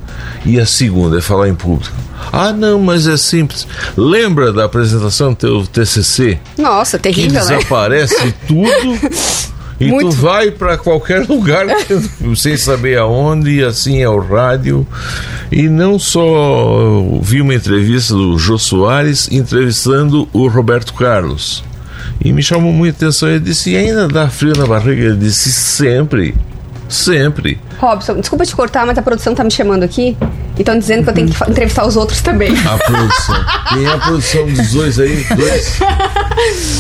e 0.45 0.59
a 0.59 0.67
segunda 0.67 1.19
é 1.19 1.21
falar 1.21 1.49
em 1.49 1.55
público. 1.55 1.95
Ah, 2.33 2.53
não, 2.53 2.79
mas 2.81 3.07
é 3.07 3.17
simples. 3.17 3.67
Lembra 3.97 4.53
da 4.53 4.65
apresentação 4.65 5.31
do 5.31 5.37
teu 5.37 5.67
TCC? 5.67 6.39
Nossa, 6.57 6.99
terrível, 6.99 7.31
que 7.31 7.39
desaparece 7.39 8.25
né? 8.25 8.35
tudo. 8.47 9.50
E 9.81 9.89
Muito. 9.89 10.11
tu 10.11 10.17
vai 10.17 10.51
para 10.51 10.77
qualquer 10.77 11.25
lugar 11.27 11.67
sem 12.37 12.57
saber 12.57 12.99
aonde, 12.99 13.51
e 13.51 13.65
assim 13.65 14.03
é 14.03 14.09
o 14.09 14.19
rádio. 14.19 14.87
E 15.51 15.69
não 15.69 15.99
só 15.99 17.03
vi 17.23 17.41
uma 17.41 17.55
entrevista 17.55 18.13
do 18.13 18.39
Jô 18.39 18.59
Soares 18.59 19.29
entrevistando 19.33 20.29
o 20.33 20.47
Roberto 20.49 20.93
Carlos. 20.93 21.65
E 22.23 22.33
me 22.33 22.43
chamou 22.43 22.73
muita 22.73 23.07
atenção. 23.07 23.29
Ele 23.29 23.41
disse: 23.41 23.71
e 23.71 23.77
ainda 23.77 24.07
dá 24.07 24.29
frio 24.29 24.53
na 24.57 24.67
barriga? 24.67 25.07
Ele 25.07 25.17
disse: 25.17 25.51
sempre. 25.51 26.35
Sempre. 26.91 27.59
Robson, 27.79 28.21
desculpa 28.21 28.45
te 28.45 28.55
cortar, 28.55 28.85
mas 28.85 28.99
a 28.99 29.03
produção 29.03 29.35
tá 29.35 29.45
me 29.45 29.51
chamando 29.51 29.85
aqui 29.85 30.17
e 30.57 30.61
estão 30.61 30.77
dizendo 30.79 31.05
que 31.05 31.11
eu 31.11 31.15
tenho 31.15 31.29
que 31.31 31.51
entrevistar 31.51 31.87
os 31.87 31.97
outros 31.97 32.21
também. 32.21 32.53
A 32.67 32.77
produção. 32.77 33.45
Quem 33.69 33.87
é 33.87 33.93
a 33.93 33.99
produção 33.99 34.47
dos 34.47 34.73
dois 34.73 34.99
aí? 34.99 35.25
Dois? 35.37 35.81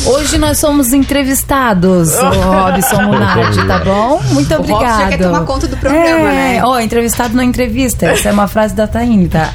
Hoje 0.06 0.36
nós 0.36 0.58
somos 0.58 0.92
entrevistados, 0.92 2.12
o 2.14 2.28
Robson 2.28 3.02
Munardi, 3.02 3.64
tá 3.66 3.78
bom? 3.78 4.20
Muito 4.32 4.54
obrigada. 4.54 4.84
Robson 4.84 5.00
já 5.00 5.08
quer 5.08 5.18
tomar 5.18 5.44
conta 5.44 5.68
do 5.68 5.76
programa, 5.76 6.32
é, 6.32 6.56
né? 6.56 6.62
Ó, 6.64 6.80
entrevistado 6.80 7.34
na 7.36 7.44
entrevista. 7.44 8.06
Essa 8.06 8.30
é 8.30 8.32
uma 8.32 8.48
frase 8.48 8.74
da 8.74 8.88
Taine, 8.88 9.28
tá? 9.28 9.54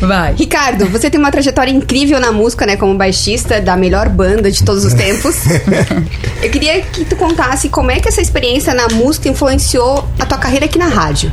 Vai. 0.00 0.34
Ricardo, 0.34 0.86
você 0.86 1.10
tem 1.10 1.18
uma 1.18 1.30
trajetória 1.30 1.70
incrível 1.70 2.20
na 2.20 2.30
música, 2.30 2.64
né? 2.64 2.76
Como 2.76 2.94
baixista 2.96 3.60
da 3.60 3.76
melhor 3.76 4.08
banda 4.08 4.50
de 4.50 4.62
todos 4.62 4.84
os 4.84 4.94
tempos. 4.94 5.36
Eu 6.42 6.50
queria 6.50 6.80
que 6.82 7.04
tu 7.04 7.16
contasse 7.16 7.68
como 7.68 7.90
é 7.90 7.98
que 8.00 8.08
essa 8.08 8.20
experiência 8.20 8.72
na 8.74 8.88
música 8.88 9.28
influenciou 9.28 10.08
a 10.18 10.26
tua 10.26 10.38
carreira 10.38 10.66
aqui 10.66 10.78
na 10.78 10.88
rádio. 10.88 11.32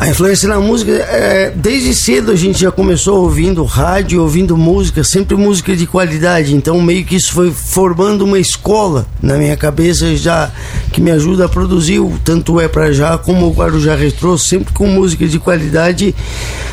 A 0.00 0.08
influência 0.08 0.48
na 0.48 0.58
música, 0.58 0.92
é, 0.92 1.52
desde 1.54 1.94
cedo 1.94 2.32
a 2.32 2.34
gente 2.34 2.58
já 2.58 2.70
começou 2.72 3.20
ouvindo 3.20 3.62
rádio, 3.64 4.22
ouvindo 4.22 4.56
música, 4.56 5.04
sempre 5.04 5.36
música 5.36 5.76
de 5.76 5.86
qualidade. 5.86 6.54
Então 6.54 6.80
meio 6.80 7.04
que 7.04 7.16
isso 7.16 7.34
foi 7.34 7.50
formando 7.50 8.22
uma 8.22 8.38
escola 8.38 9.06
na 9.20 9.36
minha 9.36 9.54
cabeça 9.58 10.16
já 10.16 10.50
que 10.90 11.02
me 11.02 11.10
ajuda 11.10 11.44
a 11.44 11.48
produzir 11.50 12.00
tanto 12.24 12.58
é 12.58 12.66
para 12.66 12.90
já 12.92 13.18
como 13.18 13.46
o 13.46 13.52
Guarujá 13.52 13.94
Retrô, 13.94 14.38
sempre 14.38 14.72
com 14.72 14.86
música 14.86 15.28
de 15.28 15.38
qualidade, 15.38 16.14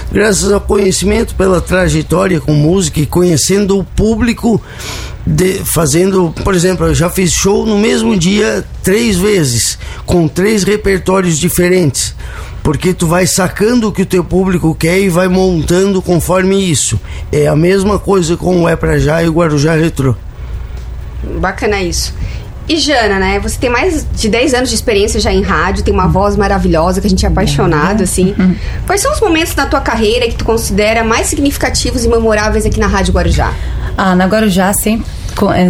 graças 0.10 0.50
ao 0.50 0.62
conhecimento 0.62 1.36
pela 1.36 1.60
trajetória 1.60 2.40
com 2.40 2.54
música 2.54 3.02
e 3.02 3.06
conhecendo 3.06 3.78
o 3.78 3.84
público 3.84 4.62
de, 5.26 5.56
fazendo, 5.66 6.34
por 6.46 6.56
exemplo, 6.56 6.88
eu 6.88 6.96
já 6.96 7.10
fiz 7.10 7.34
show 7.34 7.66
no 7.66 7.78
mesmo 7.78 8.16
dia 8.16 8.64
três 8.82 9.18
vezes, 9.18 9.78
com 10.06 10.30
três 10.30 10.64
repertórios 10.64 11.38
diferentes 11.38 12.16
porque 12.68 12.94
tu 12.94 13.08
vai 13.08 13.26
sacando 13.26 13.88
o 13.88 13.94
que 13.94 14.02
o 14.02 14.06
teu 14.06 14.26
público 14.26 14.76
quer 14.76 15.00
e 15.00 15.08
vai 15.08 15.30
montando 15.30 16.02
conforme 16.02 16.70
isso. 16.70 17.00
É 17.32 17.48
a 17.48 17.56
mesma 17.56 17.98
coisa 17.98 18.36
com 18.36 18.64
o 18.64 18.68
É 18.68 18.76
Pra 18.76 19.00
Já 19.00 19.24
e 19.24 19.30
o 19.30 19.32
Guarujá 19.32 19.74
Retrô. 19.74 20.14
Bacana 21.40 21.82
isso. 21.82 22.14
E 22.68 22.76
Jana, 22.76 23.20
né? 23.20 23.40
Você 23.40 23.58
tem 23.58 23.70
mais 23.70 24.06
de 24.14 24.28
10 24.28 24.54
anos 24.54 24.68
de 24.68 24.76
experiência 24.76 25.18
já 25.18 25.32
em 25.32 25.42
rádio, 25.42 25.82
tem 25.82 25.94
uma 25.94 26.10
voz 26.10 26.36
maravilhosa 26.36 27.00
que 27.00 27.08
a 27.08 27.10
gente 27.10 27.26
é 27.26 27.30
apaixonado, 27.30 28.04
assim. 28.04 28.36
Quais 28.86 29.00
são 29.00 29.14
os 29.14 29.22
momentos 29.22 29.56
na 29.56 29.66
tua 29.66 29.80
carreira 29.80 30.28
que 30.28 30.36
tu 30.36 30.44
considera 30.44 31.06
mais 31.06 31.28
significativos 31.28 32.04
e 32.04 32.10
memoráveis 32.10 32.66
aqui 32.66 32.82
na 32.82 32.88
Rádio 32.88 33.14
Guarujá? 33.14 33.54
Ah, 33.98 34.14
na 34.14 34.26
Guarujá 34.26 34.74
sempre 34.74 35.08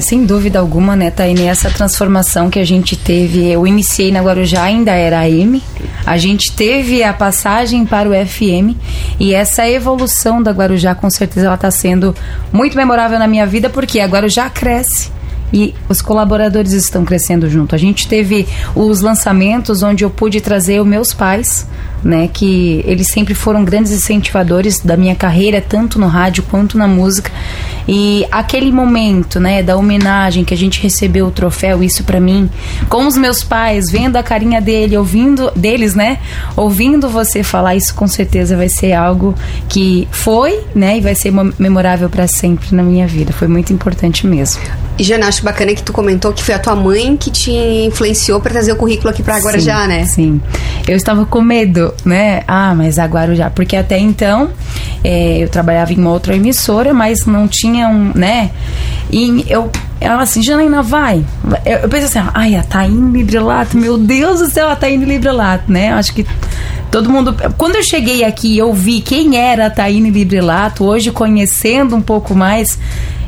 sem 0.02 0.26
dúvida 0.26 0.60
alguma, 0.60 0.96
né, 0.96 1.12
Taine, 1.12 1.44
essa 1.44 1.70
transformação 1.70 2.50
que 2.50 2.60
a 2.60 2.66
gente 2.66 2.96
teve, 2.96 3.48
eu 3.48 3.68
iniciei 3.68 4.12
na 4.12 4.22
Guarujá, 4.22 4.64
ainda 4.64 4.92
era 4.92 5.20
AM, 5.20 5.62
a 6.06 6.18
gente 6.18 6.52
teve 6.54 7.04
a 7.04 7.14
passagem 7.14 7.86
para 7.86 8.10
o 8.10 8.14
FM 8.14 8.76
e 9.20 9.34
essa 9.34 9.68
evolução 9.68 10.42
da 10.42 10.52
Guarujá, 10.52 10.96
com 10.96 11.10
certeza, 11.10 11.48
ela 11.48 11.56
está 11.56 11.70
sendo 11.70 12.16
muito 12.52 12.78
memorável 12.78 13.20
na 13.20 13.28
minha 13.28 13.46
vida, 13.46 13.70
porque 13.70 14.00
a 14.00 14.06
Guarujá 14.06 14.50
cresce 14.50 15.12
e 15.52 15.74
os 15.88 16.02
colaboradores 16.02 16.74
estão 16.74 17.06
crescendo 17.06 17.50
junto. 17.50 17.74
A 17.74 17.78
gente 17.78 18.08
teve 18.08 18.48
os 18.76 19.02
lançamentos 19.02 19.82
onde 19.82 20.04
eu 20.04 20.10
pude 20.10 20.42
trazer 20.42 20.80
os 20.82 20.88
meus 20.88 21.14
pais, 21.14 21.68
né, 22.08 22.30
que 22.32 22.82
eles 22.86 23.08
sempre 23.08 23.34
foram 23.34 23.66
grandes 23.66 23.92
incentivadores 23.92 24.80
da 24.80 24.96
minha 24.96 25.14
carreira, 25.14 25.60
tanto 25.60 26.00
no 26.00 26.08
rádio 26.08 26.42
quanto 26.50 26.78
na 26.78 26.88
música. 26.88 27.30
E 27.86 28.26
aquele 28.32 28.72
momento, 28.72 29.40
né, 29.40 29.62
da 29.62 29.76
homenagem 29.76 30.46
que 30.46 30.54
a 30.54 30.58
gente 30.58 30.82
recebeu 30.82 31.28
o 31.28 31.32
troféu, 31.32 31.84
isso 31.84 32.06
para 32.06 32.20
mim, 32.20 32.50
com 32.88 33.06
os 33.06 33.18
meus 33.18 33.44
pais, 33.44 33.92
vendo 33.92 34.16
a 34.16 34.24
carinha 34.24 34.62
dele, 34.62 34.98
ouvindo 34.98 35.52
deles, 35.54 35.96
né, 35.96 36.20
ouvindo 36.56 37.10
você 37.10 37.44
falar 37.44 37.76
isso 37.76 37.94
com 37.94 38.08
certeza 38.08 38.56
vai 38.56 38.70
ser 38.70 38.94
algo 38.94 39.36
que 39.68 40.08
foi, 40.10 40.62
né, 40.74 40.98
e 40.98 41.02
vai 41.02 41.14
ser 41.14 41.34
memorável 41.60 42.10
para 42.10 42.26
sempre 42.26 42.74
na 42.74 42.84
minha 42.84 43.06
vida. 43.06 43.34
Foi 43.34 43.50
muito 43.50 43.74
importante 43.74 44.26
mesmo. 44.26 44.62
E 44.98 45.04
Jana, 45.04 45.28
acho 45.28 45.44
bacana 45.44 45.74
que 45.74 45.84
tu 45.84 45.94
comentou 45.94 46.34
que 46.34 46.44
foi 46.44 46.56
a 46.56 46.60
tua 46.60 46.76
mãe 46.76 47.16
que 47.16 47.30
te 47.30 47.52
influenciou 47.52 48.40
para 48.42 48.52
trazer 48.52 48.72
o 48.72 48.76
currículo 48.76 49.10
aqui 49.10 49.22
para 49.22 49.38
Guarujá, 49.38 49.82
sim, 49.84 49.88
né? 49.88 50.06
Sim. 50.06 50.42
Eu 50.88 50.98
estava 50.98 51.26
com 51.26 51.42
medo, 51.42 51.94
né? 52.04 52.42
Ah, 52.48 52.74
mas 52.76 52.98
a 52.98 53.06
Guarujá, 53.06 53.50
porque 53.50 53.76
até 53.76 54.00
então 54.00 54.50
é, 55.04 55.38
eu 55.44 55.50
trabalhava 55.50 55.94
em 55.94 55.98
uma 55.98 56.12
outra 56.12 56.36
emissora, 56.36 56.94
mas 56.94 57.26
não 57.26 57.48
tinha 57.48 57.88
um, 57.88 58.12
né? 58.16 58.52
E 59.12 59.46
eu 59.48 59.70
Ela 60.00 60.24
assim, 60.24 60.42
Janaína, 60.42 60.82
vai. 60.82 61.24
Eu, 61.66 61.78
eu 61.80 61.90
pensei 61.90 62.20
assim, 62.20 62.30
ai, 62.34 62.56
a 62.56 62.64
Taine 62.64 63.12
Librelato, 63.12 63.78
meu 63.78 63.98
Deus 63.98 64.40
do 64.40 64.50
céu, 64.50 64.70
a 64.70 64.76
Taine 64.76 65.06
Librelato, 65.06 65.72
né? 65.72 65.92
Acho 65.94 66.14
que 66.14 66.26
todo 66.92 67.10
mundo. 67.10 67.36
Quando 67.58 67.76
eu 67.76 67.84
cheguei 67.84 68.24
aqui, 68.24 68.58
eu 68.58 68.74
vi 68.74 69.02
quem 69.02 69.38
era 69.38 69.68
a 69.68 69.70
Taine 69.70 70.10
Librelato, 70.10 70.84
hoje 70.84 71.12
conhecendo 71.12 71.96
um 71.96 72.02
pouco 72.02 72.36
mais 72.36 72.78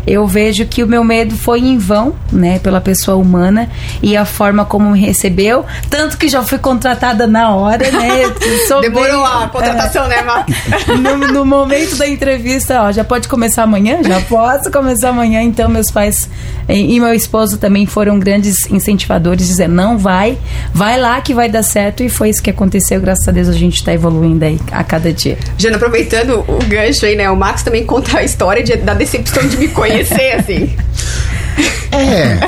eu 0.05 0.25
vejo 0.27 0.65
que 0.65 0.83
o 0.83 0.87
meu 0.87 1.03
medo 1.03 1.35
foi 1.35 1.59
em 1.59 1.77
vão, 1.77 2.15
né, 2.31 2.59
pela 2.59 2.81
pessoa 2.81 3.17
humana 3.17 3.69
e 4.01 4.15
a 4.15 4.25
forma 4.25 4.65
como 4.65 4.91
me 4.91 4.99
recebeu, 4.99 5.65
tanto 5.89 6.17
que 6.17 6.27
já 6.27 6.41
fui 6.41 6.57
contratada 6.57 7.27
na 7.27 7.53
hora, 7.55 7.89
né? 7.91 8.23
Demorou 8.81 9.23
bem, 9.23 9.43
a 9.43 9.47
contratação, 9.49 10.05
é, 10.05 10.09
né, 10.09 10.21
Mar? 10.21 10.45
No, 10.99 11.17
no, 11.27 11.45
momento 11.45 11.95
da 11.95 12.07
entrevista, 12.07 12.83
ó, 12.83 12.91
já 12.91 13.03
pode 13.03 13.27
começar 13.27 13.63
amanhã? 13.63 13.99
Já 14.03 14.21
posso 14.21 14.71
começar 14.71 15.09
amanhã. 15.09 15.41
Então, 15.41 15.69
meus 15.69 15.91
pais 15.91 16.29
e, 16.67 16.95
e 16.95 16.99
meu 16.99 17.13
esposo 17.13 17.57
também 17.57 17.85
foram 17.85 18.19
grandes 18.19 18.69
incentivadores, 18.69 19.47
dizendo, 19.47 19.73
não 19.73 19.97
vai, 19.97 20.37
vai 20.73 20.99
lá 20.99 21.19
que 21.21 21.33
vai 21.33 21.49
dar 21.49 21.63
certo. 21.63 22.03
E 22.03 22.09
foi 22.09 22.29
isso 22.29 22.41
que 22.41 22.49
aconteceu. 22.49 22.99
Graças 23.01 23.27
a 23.27 23.31
Deus 23.31 23.47
a 23.47 23.53
gente 23.53 23.75
está 23.75 23.93
evoluindo 23.93 24.45
aí 24.45 24.59
a 24.71 24.83
cada 24.83 25.11
dia. 25.11 25.37
Jana, 25.57 25.75
aproveitando 25.75 26.43
o 26.47 26.59
gancho 26.67 27.05
aí, 27.05 27.15
né? 27.15 27.29
O 27.29 27.35
Max 27.35 27.63
também 27.63 27.85
conta 27.85 28.19
a 28.19 28.23
história 28.23 28.63
de, 28.63 28.75
da 28.77 28.93
decepção 28.93 29.47
de 29.47 29.57
me 29.57 29.67
conhecer 29.67 29.88
conhecer, 29.89 30.31
assim. 30.33 30.75
É. 31.91 32.39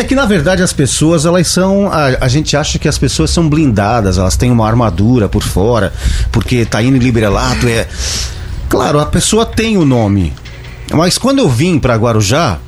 é. 0.00 0.04
que 0.04 0.14
na 0.14 0.24
verdade 0.24 0.62
as 0.62 0.72
pessoas, 0.72 1.26
elas 1.26 1.46
são. 1.48 1.90
A, 1.92 2.24
a, 2.24 2.28
gente 2.28 2.56
acha 2.56 2.78
que 2.78 2.88
as 2.88 2.96
pessoas 2.96 3.30
são 3.30 3.48
blindadas, 3.48 4.16
elas 4.16 4.36
têm 4.36 4.50
uma 4.50 4.66
armadura 4.66 5.28
por 5.28 5.42
fora, 5.42 5.92
porque 6.30 6.64
tá 6.64 6.82
indo 6.82 6.96
librelato. 6.96 7.66
É. 7.66 7.86
Claro, 8.68 9.00
a 9.00 9.06
pessoa 9.06 9.44
tem 9.44 9.76
o 9.76 9.84
nome. 9.84 10.32
Mas 10.92 11.18
quando 11.18 11.38
eu 11.38 11.48
vim 11.48 11.78
para 11.78 11.96
Guarujá, 11.96 12.58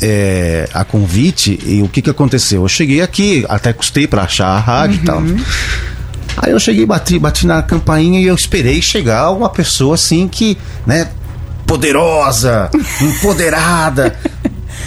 é, 0.00 0.68
a 0.72 0.84
convite, 0.84 1.58
e 1.64 1.82
o 1.82 1.88
que 1.88 2.02
que 2.02 2.10
aconteceu? 2.10 2.62
Eu 2.62 2.68
cheguei 2.68 3.00
aqui, 3.00 3.44
até 3.48 3.72
custei 3.72 4.06
para 4.06 4.22
achar 4.22 4.48
a 4.48 4.58
rádio 4.58 4.96
uhum. 4.96 5.02
e 5.02 5.06
tal. 5.06 5.18
Uhum. 5.18 5.44
Aí 6.36 6.52
eu 6.52 6.60
cheguei, 6.60 6.86
bati, 6.86 7.18
bati 7.18 7.46
na 7.46 7.62
campainha 7.62 8.20
e 8.20 8.26
eu 8.26 8.34
esperei 8.34 8.80
chegar 8.80 9.30
uma 9.30 9.48
pessoa 9.48 9.96
assim 9.96 10.28
que, 10.28 10.56
né, 10.86 11.08
poderosa, 11.68 12.70
empoderada. 13.00 14.16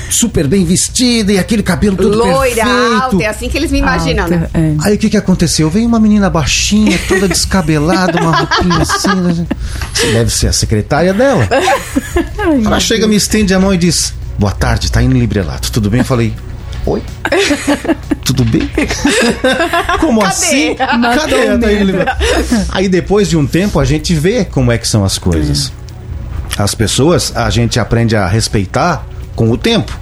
super 0.10 0.46
bem 0.46 0.66
vestida 0.66 1.32
e 1.32 1.40
aquele 1.40 1.64
cabelo 1.64 1.96
todo 1.96 2.18
Loira, 2.18 2.56
perfeito. 2.66 3.02
alta, 3.02 3.24
é 3.24 3.28
assim 3.28 3.48
que 3.48 3.58
eles 3.58 3.72
me 3.72 3.80
imaginam, 3.80 4.24
alta, 4.26 4.36
né? 4.36 4.50
É. 4.54 4.76
Aí 4.82 4.96
o 4.96 4.98
que 4.98 5.10
que 5.10 5.16
aconteceu? 5.16 5.70
Veio 5.70 5.88
uma 5.88 6.00
menina 6.00 6.30
baixinha, 6.30 7.00
toda 7.08 7.30
descabelada, 7.30 8.20
uma 8.22 8.36
roupinha 8.36 8.82
assim. 8.82 9.16
Né? 9.16 9.46
Você 9.94 10.12
deve 10.12 10.30
ser 10.30 10.48
a 10.48 10.54
secretária 10.54 11.14
dela. 11.14 11.48
Ela 12.66 12.80
chega, 12.80 13.08
me 13.08 13.16
estende 13.16 13.54
a 13.54 13.60
mão 13.60 13.74
e 13.74 13.78
diz: 13.78 14.14
Boa 14.38 14.52
tarde, 14.52 14.92
tá 14.92 15.02
indo 15.02 15.18
librelato. 15.18 15.72
Tudo 15.72 15.90
bem? 15.90 16.00
Eu 16.00 16.06
falei: 16.06 16.34
Oi? 16.86 17.02
Tudo 18.26 18.44
bem? 18.44 18.70
Como 20.00 20.22
Cadê? 20.22 20.34
assim? 20.34 20.76
Cadê? 20.76 21.58
Tá 21.58 21.72
indo 21.74 21.94
Aí 22.70 22.90
depois 22.90 23.30
de 23.30 23.38
um 23.38 23.46
tempo 23.48 23.80
a 23.80 23.86
gente 23.86 24.14
vê 24.14 24.44
como 24.44 24.72
é 24.72 24.78
que 24.78 24.88
são 24.88 25.06
as 25.06 25.18
coisas. 25.18 25.72
As 26.58 26.76
pessoas 26.76 27.36
a 27.36 27.50
gente 27.50 27.80
aprende 27.80 28.16
a 28.16 28.28
respeitar 28.28 29.06
com 29.36 29.50
o 29.50 29.58
tempo. 29.58 29.98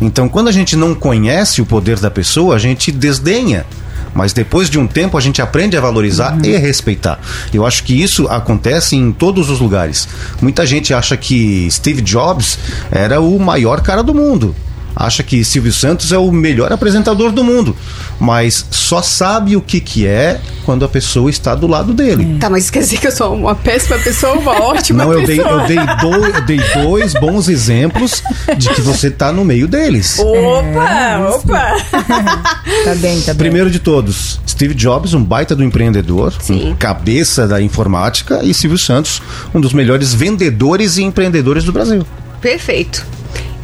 Então, 0.00 0.28
quando 0.28 0.48
a 0.48 0.52
gente 0.52 0.76
não 0.76 0.94
conhece 0.94 1.60
o 1.60 1.66
poder 1.66 1.98
da 1.98 2.10
pessoa, 2.10 2.56
a 2.56 2.58
gente 2.58 2.90
desdenha. 2.90 3.66
Mas 4.14 4.32
depois 4.32 4.68
de 4.68 4.78
um 4.78 4.86
tempo 4.86 5.16
a 5.16 5.20
gente 5.20 5.40
aprende 5.40 5.76
a 5.76 5.80
valorizar 5.80 6.32
uhum. 6.32 6.44
e 6.44 6.56
respeitar. 6.56 7.20
Eu 7.54 7.64
acho 7.64 7.84
que 7.84 7.94
isso 7.94 8.26
acontece 8.28 8.96
em 8.96 9.12
todos 9.12 9.50
os 9.50 9.60
lugares. 9.60 10.08
Muita 10.40 10.66
gente 10.66 10.92
acha 10.92 11.16
que 11.16 11.68
Steve 11.70 12.02
Jobs 12.02 12.58
era 12.90 13.20
o 13.20 13.38
maior 13.38 13.80
cara 13.82 14.02
do 14.02 14.12
mundo 14.12 14.54
acha 14.94 15.22
que 15.22 15.44
Silvio 15.44 15.72
Santos 15.72 16.12
é 16.12 16.18
o 16.18 16.30
melhor 16.30 16.72
apresentador 16.72 17.32
do 17.32 17.42
mundo, 17.42 17.76
mas 18.18 18.66
só 18.70 19.02
sabe 19.02 19.56
o 19.56 19.60
que, 19.60 19.80
que 19.80 20.06
é 20.06 20.40
quando 20.64 20.84
a 20.84 20.88
pessoa 20.88 21.30
está 21.30 21.54
do 21.54 21.66
lado 21.66 21.92
dele. 21.92 22.36
Tá, 22.38 22.50
mas 22.50 22.70
quer 22.70 22.80
dizer 22.80 22.98
que 22.98 23.06
eu 23.06 23.12
sou 23.12 23.34
uma 23.34 23.54
péssima 23.54 23.98
pessoa 23.98 24.34
ou 24.34 24.40
uma 24.40 24.60
ótima 24.62 25.04
Não, 25.04 25.12
eu 25.12 25.24
pessoa? 25.24 25.64
Dei, 25.66 25.78
eu, 25.78 25.86
dei 25.86 25.96
dois, 26.00 26.34
eu 26.34 26.40
dei 26.42 26.60
dois 26.82 27.14
bons 27.14 27.48
exemplos 27.48 28.22
de 28.56 28.68
que 28.70 28.80
você 28.80 29.08
está 29.08 29.32
no 29.32 29.44
meio 29.44 29.66
deles. 29.66 30.18
Opa, 30.18 30.90
é, 30.90 31.18
opa! 31.18 31.76
tá 32.84 32.94
bem, 32.96 33.20
tá 33.20 33.32
bem. 33.32 33.36
Primeiro 33.36 33.70
de 33.70 33.78
todos, 33.78 34.40
Steve 34.46 34.74
Jobs, 34.74 35.14
um 35.14 35.24
baita 35.24 35.56
do 35.56 35.64
empreendedor, 35.64 36.34
um 36.50 36.74
cabeça 36.74 37.46
da 37.48 37.60
informática, 37.60 38.40
e 38.42 38.52
Silvio 38.52 38.78
Santos, 38.78 39.22
um 39.54 39.60
dos 39.60 39.72
melhores 39.72 40.12
vendedores 40.14 40.96
e 40.96 41.02
empreendedores 41.02 41.64
do 41.64 41.72
Brasil. 41.72 42.06
Perfeito. 42.40 43.04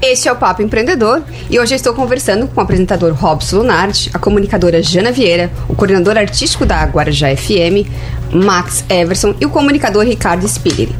Este 0.03 0.29
é 0.29 0.33
o 0.33 0.37
Papo 0.37 0.61
Empreendedor 0.61 1.23
e 1.49 1.59
hoje 1.59 1.73
eu 1.73 1.77
estou 1.77 1.95
conversando 1.95 2.47
com 2.47 2.61
o 2.61 2.63
apresentador 2.63 3.15
Robson 3.15 3.59
Lunardi, 3.59 4.11
a 4.13 4.19
comunicadora 4.19 4.83
Jana 4.83 5.11
Vieira, 5.11 5.51
o 5.69 5.75
coordenador 5.75 6.19
artístico 6.19 6.67
da 6.67 6.85
Guarujá 6.85 7.35
FM, 7.35 7.89
Max 8.31 8.85
Everson 8.91 9.35
e 9.41 9.47
o 9.47 9.51
comunicador 9.51 10.05
Ricardo 10.05 10.47
Spilleri. 10.47 10.95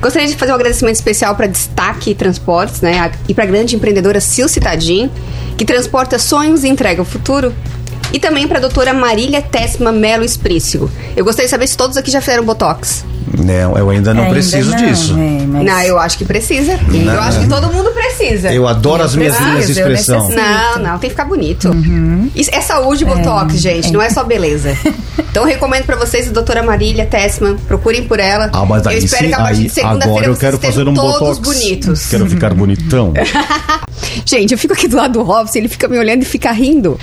Gostaria 0.00 0.28
de 0.28 0.36
fazer 0.36 0.52
um 0.52 0.54
agradecimento 0.54 0.94
especial 0.94 1.34
para 1.34 1.46
Destaque 1.46 2.14
Transportes 2.14 2.80
né, 2.80 3.12
e 3.28 3.34
para 3.34 3.44
a 3.44 3.46
grande 3.46 3.76
empreendedora 3.76 4.18
Sil 4.22 4.48
Citadin, 4.48 5.10
que 5.56 5.64
transporta 5.64 6.18
sonhos 6.18 6.64
e 6.64 6.68
entrega 6.68 7.02
o 7.02 7.04
futuro. 7.04 7.52
E 8.12 8.18
também 8.18 8.46
para 8.48 8.58
a 8.58 8.60
doutora 8.60 8.92
Marília 8.92 9.42
Tessma 9.42 9.92
Melo 9.92 10.24
Esprício. 10.24 10.90
Eu 11.16 11.24
gostaria 11.24 11.46
de 11.46 11.50
saber 11.50 11.66
se 11.66 11.76
todos 11.76 11.96
aqui 11.96 12.10
já 12.10 12.20
fizeram 12.20 12.44
Botox. 12.44 13.04
Não, 13.36 13.76
eu 13.76 13.90
ainda 13.90 14.14
não 14.14 14.22
ainda 14.24 14.34
preciso 14.34 14.70
não, 14.70 14.76
disso. 14.78 15.12
É, 15.12 15.46
mas... 15.46 15.64
Não, 15.64 15.82
eu 15.82 15.98
acho 15.98 16.16
que 16.16 16.24
precisa. 16.24 16.78
Não, 16.88 17.12
eu 17.12 17.20
acho 17.20 17.40
que 17.40 17.48
todo 17.48 17.72
mundo 17.72 17.90
precisa. 17.90 18.52
Eu 18.52 18.66
adoro 18.66 19.02
eu 19.02 19.06
as 19.06 19.14
minhas 19.14 19.38
linhas 19.38 19.66
de 19.66 19.72
expressão. 19.72 20.28
Não, 20.30 20.78
não, 20.78 20.98
tem 20.98 21.10
que 21.10 21.10
ficar 21.10 21.24
bonito. 21.24 21.68
Uhum. 21.68 22.30
Isso 22.34 22.50
é 22.52 22.60
saúde 22.60 23.04
Botox, 23.04 23.54
é, 23.54 23.58
gente, 23.58 23.88
é. 23.88 23.90
não 23.90 24.00
é 24.00 24.10
só 24.10 24.24
beleza. 24.24 24.76
Então 25.30 25.42
eu 25.42 25.48
recomendo 25.48 25.84
para 25.84 25.96
vocês 25.96 26.28
a 26.28 26.32
doutora 26.32 26.62
Marília 26.62 27.06
Tessman. 27.06 27.56
Procurem 27.68 28.04
por 28.04 28.18
ela. 28.18 28.50
Ah, 28.52 28.64
mas 28.64 28.86
aí, 28.86 28.96
eu 28.96 29.04
espero 29.04 29.24
sim, 29.24 29.28
que 29.28 29.34
a 29.34 29.38
partir 29.38 29.62
de 29.62 29.68
segunda-feira 29.68 30.26
vocês 30.26 30.38
quero 30.38 30.58
fazer 30.58 30.88
um 30.88 30.94
todos 30.94 31.38
botox. 31.38 31.38
bonitos. 31.38 32.06
Quero 32.06 32.26
ficar 32.26 32.54
bonitão. 32.54 33.12
gente, 34.24 34.52
eu 34.52 34.58
fico 34.58 34.72
aqui 34.72 34.88
do 34.88 34.96
lado 34.96 35.12
do 35.12 35.22
Robson, 35.22 35.58
ele 35.58 35.68
fica 35.68 35.86
me 35.86 35.98
olhando 35.98 36.22
e 36.22 36.24
fica 36.24 36.50
rindo. 36.50 36.98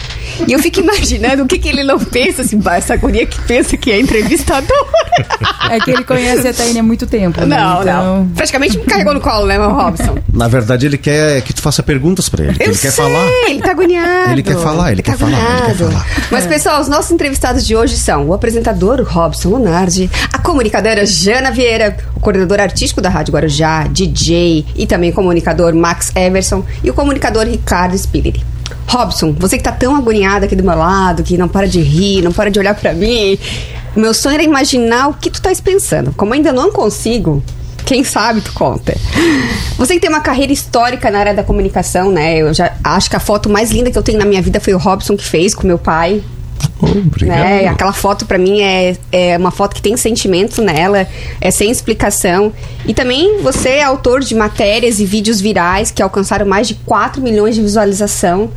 E 0.48 0.52
eu 0.52 0.60
fico 0.60 0.80
imaginando 0.80 0.95
o 1.44 1.48
que, 1.48 1.60
que 1.60 1.70
ele 1.70 1.84
não 1.84 2.00
pensa, 2.00 2.42
assim, 2.42 2.60
essa 2.66 2.96
guria 2.96 3.26
que 3.26 3.40
pensa 3.42 3.78
que 3.78 3.92
é 3.92 4.00
entrevistador. 4.00 4.86
É 5.70 5.80
que 5.80 5.90
ele 5.90 6.04
conhece 6.04 6.48
a 6.48 6.54
Taine 6.54 6.78
há 6.78 6.84
muito 6.84 7.08
tempo. 7.08 7.42
Né? 7.42 7.58
Não, 7.58 7.82
então... 7.82 8.18
não. 8.20 8.28
Praticamente 8.28 8.78
me 8.78 8.84
carregou 8.84 9.16
no 9.16 9.20
colo, 9.20 9.48
né, 9.48 9.58
Robson? 9.58 10.16
Na 10.32 10.48
verdade, 10.48 10.86
ele 10.86 10.98
quer 10.98 11.42
que 11.42 11.54
tu 11.54 11.62
faça 11.62 11.82
perguntas 11.82 12.30
pra 12.30 12.44
ele. 12.44 12.58
Eu 12.60 12.68
ele 12.68 12.76
sei, 12.76 12.92
quer 12.92 12.96
falar. 12.96 13.28
Ele 13.48 13.62
tá 13.62 13.72
agoniado. 13.72 14.32
Ele 14.32 14.44
quer 14.44 14.58
falar, 14.58 14.92
ele, 14.92 15.02
tá 15.02 15.14
quer, 15.14 15.18
falar 15.18 15.58
ele 15.58 15.66
quer 15.66 15.76
falar. 15.76 16.08
Mas, 16.30 16.46
pessoal, 16.46 16.80
os 16.82 16.88
nossos 16.88 17.12
entrevistados 17.12 17.66
de 17.66 17.76
hoje 17.76 17.98
são 17.98 18.28
o 18.28 18.34
apresentador 18.34 19.02
Robson 19.04 19.50
Lunardi, 19.50 20.10
a 20.32 20.38
comunicadora 20.38 21.04
Jana 21.06 21.50
Vieira, 21.50 21.98
o 22.16 22.20
coordenador 22.20 22.60
artístico 22.60 23.02
da 23.02 23.10
Rádio 23.10 23.34
Guarujá, 23.34 23.88
DJ 23.88 24.66
e 24.76 24.86
também 24.86 25.12
comunicador 25.12 25.74
Max 25.74 26.12
Everson 26.16 26.64
e 26.84 26.92
o 26.92 26.94
comunicador 26.94 27.48
Ricardo 27.48 27.96
Spilleri. 27.96 28.55
Robson, 28.88 29.34
você 29.38 29.58
que 29.58 29.64
tá 29.64 29.72
tão 29.72 29.96
agoniado 29.96 30.46
aqui 30.46 30.56
do 30.56 30.64
meu 30.64 30.78
lado, 30.78 31.24
que 31.24 31.38
não 31.38 31.48
para 31.48 31.68
de 31.68 31.82
rir, 31.82 32.22
não 32.22 32.32
para 32.32 32.50
de 32.50 32.60
olhar 32.60 32.76
para 32.76 32.94
mim. 32.94 33.38
Meu 33.96 34.14
sonho 34.14 34.36
era 34.36 34.44
imaginar 34.44 35.10
o 35.10 35.14
que 35.14 35.30
tu 35.30 35.36
estás 35.36 35.60
pensando. 35.60 36.14
Como 36.16 36.34
ainda 36.34 36.52
não 36.52 36.72
consigo, 36.72 37.44
quem 37.86 38.04
sabe 38.04 38.42
tu 38.42 38.52
conta. 38.54 38.96
Você 39.78 39.94
que 39.94 40.00
tem 40.00 40.10
uma 40.10 40.22
carreira 40.22 40.52
histórica 40.52 41.12
na 41.12 41.20
área 41.20 41.34
da 41.34 41.44
comunicação, 41.44 42.12
né? 42.12 42.38
Eu 42.38 42.54
já 42.54 42.74
acho 42.84 43.10
que 43.10 43.16
a 43.16 43.20
foto 43.20 43.50
mais 43.50 43.72
linda 43.72 43.92
que 43.92 43.98
eu 43.98 44.04
tenho 44.04 44.18
na 44.18 44.26
minha 44.26 44.42
vida 44.42 44.60
foi 44.60 44.74
o 44.74 44.78
Robson 44.78 45.16
que 45.16 45.24
fez 45.24 45.54
com 45.54 45.68
meu 45.68 45.78
pai. 45.78 46.22
Obrigado. 46.82 47.40
Né? 47.40 47.68
Aquela 47.68 47.94
foto 47.94 48.26
para 48.26 48.38
mim 48.38 48.62
é, 48.62 48.98
é 49.12 49.38
uma 49.38 49.52
foto 49.52 49.76
que 49.76 49.82
tem 49.82 49.96
sentimento 49.98 50.62
nela, 50.62 51.08
é 51.40 51.52
sem 51.52 51.72
explicação. 51.72 52.52
E 52.86 52.94
também 52.94 53.42
você 53.42 53.70
é 53.70 53.84
autor 53.84 54.22
de 54.22 54.36
matérias 54.36 55.00
e 55.00 55.06
vídeos 55.06 55.42
virais 55.42 55.92
que 55.92 56.02
alcançaram 56.02 56.46
mais 56.46 56.68
de 56.68 56.76
4 56.76 57.22
milhões 57.22 57.56
de 57.56 57.62
visualização 57.62 58.50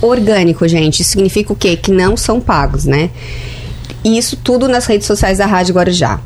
orgânico, 0.00 0.66
gente. 0.66 1.02
Isso 1.02 1.10
significa 1.10 1.52
o 1.52 1.56
quê? 1.56 1.76
Que 1.76 1.90
não 1.90 2.16
são 2.16 2.40
pagos, 2.40 2.84
né? 2.84 3.10
E 4.04 4.16
isso 4.16 4.36
tudo 4.36 4.68
nas 4.68 4.86
redes 4.86 5.06
sociais 5.06 5.38
da 5.38 5.46
Rádio 5.46 5.74
Guarujá. 5.74 6.20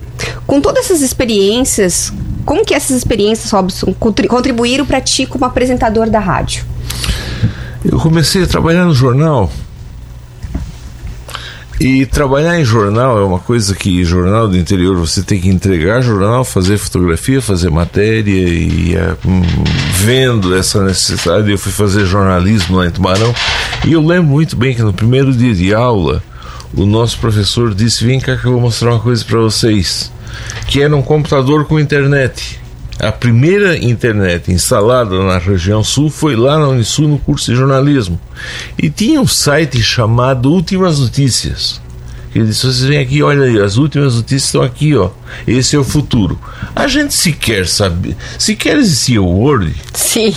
Com 0.46 0.60
todas 0.60 0.84
essas 0.84 1.00
experiências, 1.00 2.12
como 2.44 2.64
que 2.64 2.74
essas 2.74 2.96
experiências, 2.96 3.50
Robson, 3.50 3.94
contribuíram 3.94 4.84
para 4.84 5.00
ti 5.00 5.24
como 5.24 5.44
apresentador 5.44 6.10
da 6.10 6.18
rádio? 6.18 6.64
Eu 7.84 7.98
comecei 7.98 8.42
a 8.42 8.46
trabalhar 8.46 8.84
no 8.84 8.94
jornal. 8.94 9.50
E 11.80 12.04
trabalhar 12.04 12.60
em 12.60 12.64
jornal 12.64 13.18
é 13.18 13.24
uma 13.24 13.38
coisa 13.38 13.74
que 13.74 14.04
jornal 14.04 14.46
do 14.46 14.58
interior 14.58 14.94
você 14.96 15.22
tem 15.22 15.40
que 15.40 15.48
entregar 15.48 16.02
jornal, 16.02 16.44
fazer 16.44 16.76
fotografia, 16.76 17.40
fazer 17.40 17.70
matéria 17.70 18.30
e 18.30 18.94
uh, 18.96 19.16
vendo 19.94 20.54
essa 20.54 20.84
necessidade 20.84 21.50
eu 21.50 21.56
fui 21.56 21.72
fazer 21.72 22.04
jornalismo 22.04 22.76
lá 22.76 22.86
em 22.86 22.90
Tubarão 22.90 23.34
e 23.86 23.94
eu 23.94 24.06
lembro 24.06 24.28
muito 24.28 24.56
bem 24.56 24.74
que 24.74 24.82
no 24.82 24.92
primeiro 24.92 25.32
dia 25.32 25.54
de 25.54 25.72
aula 25.72 26.22
o 26.74 26.84
nosso 26.84 27.18
professor 27.18 27.74
disse: 27.74 28.04
Vem 28.04 28.20
cá 28.20 28.36
que 28.36 28.44
eu 28.44 28.52
vou 28.52 28.60
mostrar 28.60 28.90
uma 28.90 29.00
coisa 29.00 29.24
para 29.24 29.38
vocês. 29.40 30.12
Que 30.66 30.82
era 30.82 30.94
um 30.94 31.02
computador 31.02 31.64
com 31.64 31.80
internet. 31.80 32.60
A 33.00 33.10
primeira 33.10 33.78
internet 33.78 34.52
instalada 34.52 35.18
na 35.24 35.38
região 35.38 35.82
sul 35.82 36.10
foi 36.10 36.36
lá 36.36 36.58
na 36.58 36.68
Unisul 36.68 37.08
no 37.08 37.18
curso 37.18 37.50
de 37.50 37.56
jornalismo. 37.56 38.20
E 38.78 38.90
tinha 38.90 39.18
um 39.18 39.26
site 39.26 39.82
chamado 39.82 40.52
Últimas 40.52 40.98
Notícias. 40.98 41.80
Ele 42.34 42.44
disse: 42.44 42.60
vocês 42.66 42.82
vêm 42.82 42.98
aqui, 42.98 43.22
olha 43.22 43.44
aí, 43.44 43.58
as 43.58 43.78
últimas 43.78 44.16
notícias 44.16 44.44
estão 44.44 44.62
aqui, 44.62 44.94
ó. 44.94 45.08
Esse 45.46 45.76
é 45.76 45.78
o 45.78 45.84
futuro. 45.84 46.38
A 46.76 46.86
gente 46.86 47.14
sequer 47.14 47.66
sabe, 47.66 48.14
sequer 48.38 48.76
existia 48.76 49.22
o 49.22 49.26
Word. 49.26 49.74
Sim. 49.94 50.34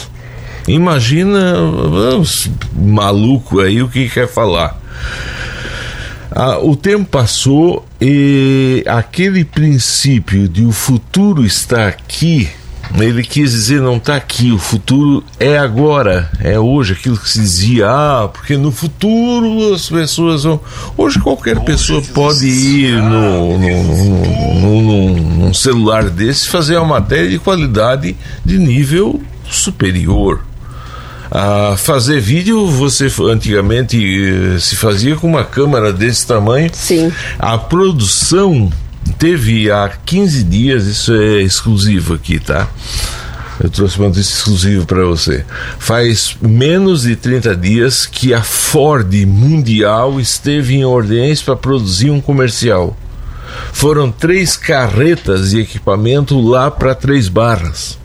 Imagina 0.65 1.60
os 1.60 2.49
maluco 2.73 3.60
aí 3.60 3.84
o 3.84 3.89
que 3.89 4.10
quer 4.10 4.28
falar. 4.28 4.82
Ah, 6.36 6.58
o 6.58 6.76
tempo 6.76 7.06
passou 7.06 7.86
e 8.02 8.84
aquele 8.88 9.46
princípio 9.46 10.48
de 10.50 10.65
o 10.65 10.72
futuro 10.72 11.46
está 11.46 11.88
aqui, 11.88 12.50
ele 12.98 13.22
quis 13.22 13.52
dizer 13.52 13.80
não 13.80 13.98
está 13.98 14.15
aqui, 14.15 14.52
o 14.52 14.58
futuro 14.58 15.24
é 15.39 15.60
agora, 15.60 16.32
é 16.39 16.60
hoje, 16.60 16.93
aquilo 16.93 17.17
que 17.17 17.30
se 17.30 17.39
dizia, 17.39 17.88
ah, 17.88 18.28
porque 18.28 18.58
no 18.58 18.72
futuro 18.72 19.76
as 19.76 19.88
pessoas 19.88 20.43
vão. 20.43 20.60
Hoje 20.98 21.19
qualquer 21.19 21.60
pessoa 21.60 22.02
pode 22.02 22.48
ir 22.48 23.00
no, 23.00 23.60
no, 23.60 23.84
no, 24.60 24.82
no, 24.82 25.15
num 25.19 25.54
celular 25.54 26.10
desse 26.10 26.50
fazer 26.50 26.78
uma 26.78 27.00
matéria 27.00 27.30
de 27.30 27.38
qualidade 27.38 28.15
de 28.43 28.58
nível 28.58 29.22
superior. 29.48 30.43
A 31.36 31.76
fazer 31.76 32.19
vídeo, 32.19 32.67
você 32.67 33.12
antigamente 33.24 33.98
eh, 33.98 34.60
se 34.60 34.76
fazia 34.76 35.15
com 35.15 35.28
uma 35.28 35.43
câmera 35.43 35.91
desse 35.91 36.28
tamanho. 36.28 36.69
Sim. 36.72 37.12
A 37.39 37.58
produção 37.58 38.72
teve 39.17 39.72
há 39.72 39.89
15 40.06 40.43
dias, 40.43 40.86
isso 40.86 41.12
é 41.12 41.41
exclusivo 41.41 42.13
aqui, 42.13 42.39
tá? 42.39 42.67
Eu 43.60 43.67
trouxe 43.67 43.98
uma 43.98 44.10
notícia 44.10 44.32
exclusiva 44.32 44.86
para 44.86 45.04
você. 45.06 45.43
Faz 45.80 46.38
menos 46.39 47.02
de 47.02 47.15
30 47.15 47.56
dias 47.56 48.06
que 48.06 48.32
a 48.32 48.43
Ford 48.43 49.12
Mundial 49.26 50.19
esteve 50.19 50.76
em 50.76 50.86
ordens 50.86 51.41
para 51.41 51.56
produzir 51.56 52.12
um 52.12 52.22
comercial. 52.22 52.96
Foram 53.72 54.12
três 54.12 54.56
carretas 54.56 55.50
de 55.50 55.62
equipamento 55.62 56.39
lá 56.39 56.69
para 56.69 56.93
Três 56.93 57.28
Barras 57.28 58.03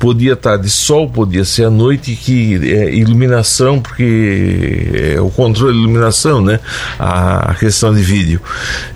podia 0.00 0.32
estar 0.32 0.56
de 0.56 0.70
sol, 0.70 1.08
podia 1.08 1.44
ser 1.44 1.66
à 1.66 1.70
noite, 1.70 2.16
que 2.16 2.54
é, 2.54 2.92
iluminação, 2.94 3.80
porque 3.80 5.12
é 5.14 5.20
o 5.20 5.28
controle 5.28 5.74
de 5.74 5.78
iluminação, 5.78 6.40
né? 6.40 6.58
A, 6.98 7.50
a 7.50 7.54
questão 7.54 7.94
de 7.94 8.00
vídeo. 8.00 8.40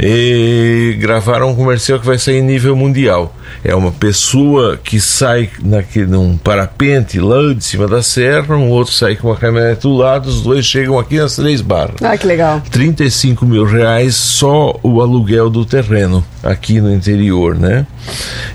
E 0.00 0.96
gravaram 0.98 1.50
um 1.50 1.54
comercial 1.54 2.00
que 2.00 2.06
vai 2.06 2.18
sair 2.18 2.38
em 2.38 2.42
nível 2.42 2.74
mundial. 2.74 3.36
É 3.62 3.74
uma 3.74 3.92
pessoa 3.92 4.78
que 4.82 4.98
sai 5.00 5.50
naquele, 5.62 6.06
num 6.06 6.36
parapente 6.38 7.20
lá 7.20 7.52
de 7.54 7.62
cima 7.62 7.86
da 7.86 8.02
serra, 8.02 8.56
um 8.56 8.70
outro 8.70 8.92
sai 8.92 9.14
com 9.16 9.28
uma 9.28 9.36
caminhonete 9.36 9.82
do 9.82 9.92
lado, 9.92 10.28
os 10.28 10.40
dois 10.40 10.64
chegam 10.64 10.98
aqui 10.98 11.18
nas 11.18 11.36
três 11.36 11.60
barras. 11.60 11.96
Ah, 12.02 12.16
que 12.16 12.26
legal. 12.26 12.62
35 12.70 13.44
mil 13.44 13.64
reais 13.64 14.14
só 14.14 14.78
o 14.82 15.02
aluguel 15.02 15.50
do 15.50 15.64
terreno 15.64 16.24
aqui 16.42 16.80
no 16.80 16.92
interior, 16.92 17.56
né? 17.56 17.86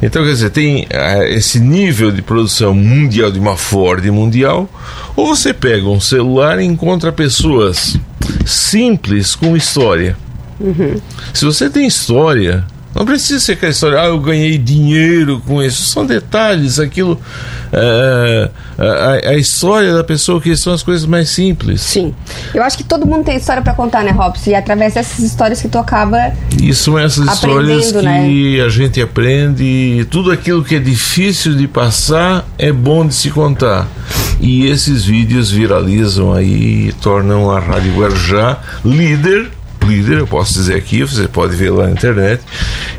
Então, 0.01 0.23
quer 0.23 0.31
dizer, 0.31 0.49
tem 0.51 0.83
uh, 0.83 1.23
esse 1.29 1.59
nível 1.59 2.11
de 2.11 2.21
produção 2.21 2.38
mundial 2.73 3.31
de 3.31 3.39
uma 3.39 3.57
Ford 3.57 4.05
mundial, 4.05 4.69
ou 5.15 5.27
você 5.27 5.53
pega 5.53 5.87
um 5.87 5.99
celular 5.99 6.59
e 6.59 6.65
encontra 6.65 7.11
pessoas 7.11 7.99
simples 8.45 9.35
com 9.35 9.57
história. 9.57 10.17
Uhum. 10.59 10.95
Se 11.33 11.45
você 11.45 11.69
tem 11.69 11.87
história, 11.87 12.65
não 12.93 13.05
precisa 13.05 13.39
ser 13.39 13.53
aquela 13.53 13.71
história, 13.71 14.01
ah, 14.01 14.05
eu 14.05 14.19
ganhei 14.19 14.57
dinheiro 14.57 15.41
com 15.45 15.61
isso. 15.61 15.83
São 15.83 16.05
detalhes, 16.05 16.79
aquilo. 16.79 17.19
É, 17.71 18.49
a, 18.79 19.29
a, 19.29 19.37
história 19.37 19.93
da 19.93 20.03
pessoa 20.03 20.41
que 20.41 20.55
são 20.57 20.73
as 20.73 20.81
coisas 20.81 21.05
mais 21.05 21.29
simples. 21.29 21.81
Sim. 21.81 22.15
Eu 22.51 22.63
acho 22.63 22.75
que 22.75 22.83
todo 22.83 23.05
mundo 23.05 23.23
tem 23.25 23.37
história 23.37 23.61
para 23.61 23.73
contar, 23.73 24.03
né, 24.03 24.09
Robson? 24.09 24.49
E 24.49 24.53
é 24.53 24.57
através 24.57 24.95
dessas 24.95 25.19
histórias 25.19 25.61
que 25.61 25.67
tu 25.67 25.77
acaba. 25.77 26.33
Isso 26.59 26.85
são 26.85 26.97
essas 26.97 27.31
histórias 27.31 27.91
que 27.91 28.01
né? 28.01 28.63
a 28.65 28.69
gente 28.69 28.99
aprende. 28.99 30.07
Tudo 30.09 30.31
aquilo 30.31 30.63
que 30.63 30.75
é 30.75 30.79
difícil 30.79 31.55
de 31.55 31.67
passar 31.67 32.43
é 32.57 32.71
bom 32.71 33.05
de 33.05 33.13
se 33.13 33.29
contar. 33.29 33.87
E 34.39 34.65
esses 34.65 35.05
vídeos 35.05 35.51
viralizam 35.51 36.33
aí 36.33 36.87
e 36.87 36.93
tornam 36.93 37.51
a 37.51 37.59
Rádio 37.59 37.93
Guarujá 37.93 38.57
líder 38.83 39.58
líder, 39.89 40.19
eu 40.19 40.27
posso 40.27 40.53
dizer 40.53 40.75
aqui, 40.75 41.01
você 41.03 41.27
pode 41.27 41.55
ver 41.55 41.71
lá 41.71 41.85
na 41.85 41.91
internet. 41.91 42.41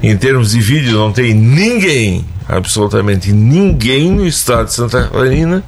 Em 0.03 0.17
termos 0.17 0.51
de 0.51 0.61
vídeo, 0.61 0.99
não 0.99 1.13
tem 1.13 1.33
ninguém, 1.33 2.25
absolutamente 2.49 3.33
ninguém 3.33 4.11
no 4.11 4.27
estado 4.27 4.67
de 4.67 4.75
Santa 4.75 5.05
Catarina 5.05 5.63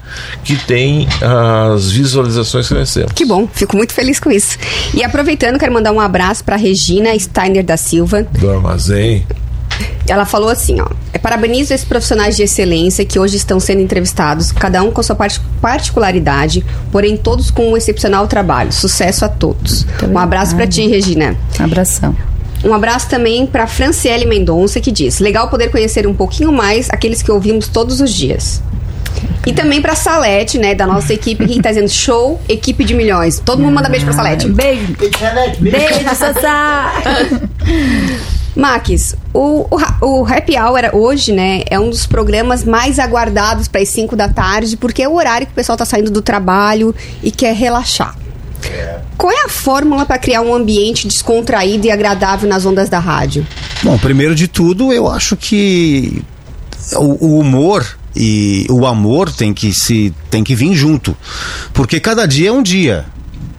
que 0.45 0.57
tem 0.57 1.07
as 1.21 1.91
visualizações 1.91 2.69
que 2.69 2.75
nós 2.75 2.93
temos. 2.93 3.13
Que 3.13 3.25
bom, 3.25 3.49
fico 3.53 3.77
muito 3.77 3.93
feliz 3.93 4.19
com 4.19 4.31
isso. 4.31 4.59
E 4.93 5.03
aproveitando, 5.05 5.59
quero 5.59 5.73
mandar 5.73 5.93
um 5.93 6.01
abraço 6.01 6.45
para 6.45 6.57
Regina 6.57 7.17
Steiner 7.19 7.65
da 7.65 7.77
Silva. 7.77 8.25
Do 8.25 8.51
Armazém. 8.51 9.25
Ela 10.09 10.25
falou 10.25 10.49
assim, 10.49 10.81
ó. 10.81 10.89
É, 11.13 11.19
parabenizo 11.19 11.73
esses 11.73 11.87
profissionais 11.87 12.37
de 12.37 12.43
excelência 12.43 13.05
que 13.05 13.19
hoje 13.19 13.37
estão 13.37 13.61
sendo 13.61 13.81
entrevistados, 13.81 14.51
cada 14.53 14.83
um 14.83 14.91
com 14.91 15.03
sua 15.03 15.17
particularidade, 15.61 16.65
porém 16.91 17.17
todos 17.17 17.51
com 17.51 17.71
um 17.71 17.77
excepcional 17.77 18.27
trabalho. 18.27 18.73
Sucesso 18.73 19.25
a 19.25 19.29
todos. 19.29 19.85
Muito 19.85 20.07
um 20.07 20.19
abraço 20.19 20.55
para 20.57 20.67
ti, 20.67 20.87
Regina. 20.87 21.37
Abração. 21.59 22.15
Um 22.65 22.73
abraço 22.73 23.09
também 23.09 23.47
para 23.47 23.67
Franciele 23.67 24.25
Mendonça, 24.25 24.81
que 24.81 24.91
diz: 24.91 25.19
Legal 25.19 25.49
poder 25.49 25.71
conhecer 25.71 26.07
um 26.07 26.15
pouquinho 26.15 26.53
mais 26.53 26.89
aqueles 26.91 27.23
que 27.23 27.31
ouvimos 27.31 27.69
todos 27.69 28.01
os 28.01 28.13
dias. 28.13 28.63
E 29.45 29.53
também 29.53 29.83
pra 29.83 29.97
Salete, 29.97 30.57
né, 30.59 30.75
da 30.75 30.87
nossa 30.87 31.13
equipe, 31.13 31.47
que 31.47 31.61
tá 31.61 31.71
dizendo 31.71 31.89
show, 31.89 32.41
equipe 32.49 32.85
de 32.85 32.95
milhões. 32.95 33.41
Todo 33.45 33.61
mundo 33.61 33.75
manda 33.75 33.89
beijo 33.89 34.05
pra 34.05 34.15
Salete. 34.15 34.49
Beijo. 34.49 34.95
Beijo, 35.61 36.15
Sassá. 36.15 36.93
Max, 38.55 39.17
o, 39.33 39.67
o, 39.71 40.07
o, 40.07 40.27
Happy 40.27 40.59
Hour 40.59 40.95
hoje, 40.95 41.33
né, 41.33 41.63
é 41.71 41.81
um 41.81 41.89
dos 41.89 42.07
programas 42.07 42.65
mais 42.65 42.99
aguardados 42.99 43.67
para 43.67 43.81
as 43.81 43.89
5 43.89 44.15
da 44.15 44.29
tarde, 44.29 44.77
porque 44.77 45.03
é 45.03 45.09
o 45.09 45.15
horário 45.15 45.47
que 45.47 45.53
o 45.53 45.57
pessoal 45.57 45.75
está 45.75 45.85
saindo 45.85 46.11
do 46.11 46.21
trabalho 46.21 46.95
e 47.23 47.31
quer 47.31 47.55
relaxar. 47.55 48.17
É. 48.65 49.01
Qual 49.17 49.33
é 49.33 49.45
a 49.45 49.49
fórmula 49.49 50.05
para 50.05 50.19
criar 50.19 50.43
um 50.43 50.55
ambiente 50.55 51.09
descontraído 51.09 51.87
e 51.87 51.91
agradável 51.91 52.49
nas 52.49 52.65
ondas 52.65 52.89
da 52.89 52.99
rádio? 52.99 53.47
Bom, 53.83 53.99
primeiro 53.99 54.35
de 54.35 54.47
tudo, 54.47 54.93
eu 54.93 55.09
acho 55.09 55.37
que 55.37 56.23
o, 56.95 57.27
o 57.27 57.39
humor 57.39 57.99
e 58.15 58.67
o 58.71 58.87
amor 58.87 59.33
tem 59.33 59.55
que 59.55 59.73
se 59.73 60.13
tem 60.31 60.45
que 60.45 60.55
vir 60.55 60.75
junto, 60.75 61.17
porque 61.73 61.99
cada 61.99 62.27
dia 62.27 62.51
é 62.51 62.53
um 62.53 62.63
dia. 62.63 63.07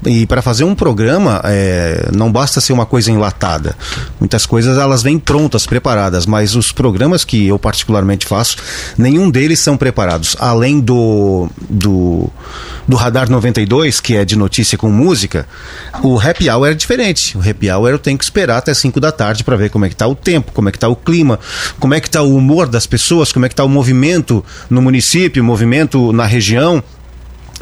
E 0.06 0.26
para 0.26 0.42
fazer 0.42 0.64
um 0.64 0.76
programa, 0.76 1.42
é, 1.46 2.10
não 2.14 2.32
basta 2.32 2.60
ser 2.60 2.74
uma 2.74 2.86
coisa 2.86 3.12
enlatada. 3.12 3.76
Muitas 4.20 4.46
coisas 4.46 4.78
elas 4.78 5.04
vêm 5.04 5.18
prontas, 5.20 5.66
preparadas, 5.66 6.26
mas 6.26 6.56
os 6.56 6.72
programas 6.72 7.24
que 7.24 7.48
eu 7.48 7.58
particularmente 7.58 8.26
faço, 8.26 8.58
nenhum 8.98 9.30
deles 9.30 9.60
são 9.60 9.78
preparados. 9.78 10.36
Além 10.40 10.80
do, 10.80 11.50
do, 11.70 12.30
do 12.88 12.96
Radar 12.96 13.30
92, 13.30 14.00
que 14.00 14.16
é 14.16 14.26
de 14.26 14.36
notícia 14.36 14.78
com 14.78 14.90
música, 14.90 15.48
o 16.02 16.20
Happy 16.20 16.50
Hour 16.50 16.68
é 16.68 16.74
diferente. 16.74 17.38
O 17.38 17.50
Happy 17.50 17.70
Hour 17.70 17.90
eu 17.90 18.00
tenho 18.00 18.18
que 18.18 18.24
esperar 18.24 18.58
até 18.58 18.74
5 18.74 19.00
da 19.00 19.12
tarde 19.12 19.44
para 19.44 19.56
ver 19.56 19.70
como 19.70 19.86
é 19.86 19.90
que 19.90 19.96
tá 19.96 20.08
o 20.08 20.16
tempo, 20.16 20.52
como 20.52 20.70
é 20.70 20.72
que 20.72 20.80
tá 20.80 20.88
o 20.88 20.96
clima, 20.96 21.40
como 21.80 21.94
é 21.94 22.00
que 22.00 22.10
tá 22.10 22.22
o 22.22 22.36
humor 22.36 22.68
das 22.68 22.86
pessoas, 22.86 23.32
como 23.32 23.46
é 23.46 23.50
que 23.50 23.56
tá 23.56 23.64
o 23.64 23.70
movimento 23.70 24.44
no 24.70 24.82
município, 24.82 25.42
o 25.42 25.46
movimento 25.46 26.12
na 26.12 26.26
região 26.26 26.84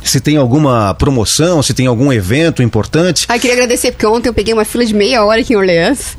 se 0.04 0.20
tem 0.20 0.38
alguma 0.38 0.94
promoção, 0.96 1.62
se 1.62 1.74
tem 1.74 1.88
algum 1.88 2.12
evento 2.12 2.62
importante. 2.64 3.26
Ah, 3.28 3.38
queria 3.38 3.56
agradecer, 3.56 3.92
porque 3.92 4.06
ontem 4.06 4.30
eu 4.30 4.34
peguei 4.34 4.54
uma 4.54 4.66
fila 4.66 4.86
de 4.86 4.94
meia 4.94 5.24
hora 5.24 5.42
aqui 5.42 5.54
em 5.54 5.56
Orleans 5.56 6.18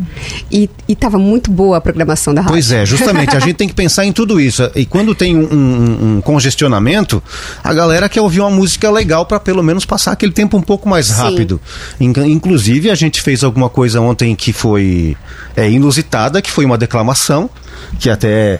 e, 0.50 0.70
e 0.88 0.94
tava 0.94 1.18
muito 1.18 1.50
boa 1.50 1.78
a 1.78 1.80
programação 1.80 2.32
da 2.32 2.40
rádio. 2.40 2.54
Pois 2.54 2.70
é, 2.70 2.86
justamente, 2.86 3.36
a 3.36 3.40
gente 3.40 3.54
tem 3.54 3.68
que 3.68 3.74
pensar 3.74 4.04
em 4.04 4.12
tudo 4.12 4.40
isso. 4.40 4.70
E 4.74 4.86
quando 4.86 5.14
tem 5.14 5.36
um, 5.36 5.52
um, 5.52 6.16
um 6.16 6.20
congestionamento, 6.20 7.22
a 7.62 7.74
galera 7.74 8.08
quer 8.08 8.20
ouvir 8.20 8.40
uma 8.40 8.50
música 8.50 8.90
legal 8.90 9.26
para 9.26 9.40
pelo 9.40 9.62
menos 9.62 9.84
passar 9.84 10.12
aquele 10.12 10.32
tempo 10.32 10.56
um 10.56 10.62
pouco 10.62 10.88
mais 10.88 11.10
rápido. 11.10 11.60
Inclusive, 12.00 12.90
a 12.90 12.94
gente 12.94 13.20
fez 13.20 13.42
alguma 13.42 13.68
coisa 13.68 14.00
ontem 14.00 14.34
que 14.34 14.52
foi 14.52 15.16
é, 15.56 15.68
inusitada, 15.68 16.40
que 16.40 16.50
foi 16.50 16.64
uma 16.64 16.78
declamação 16.78 17.50
que 17.98 18.10
até. 18.10 18.58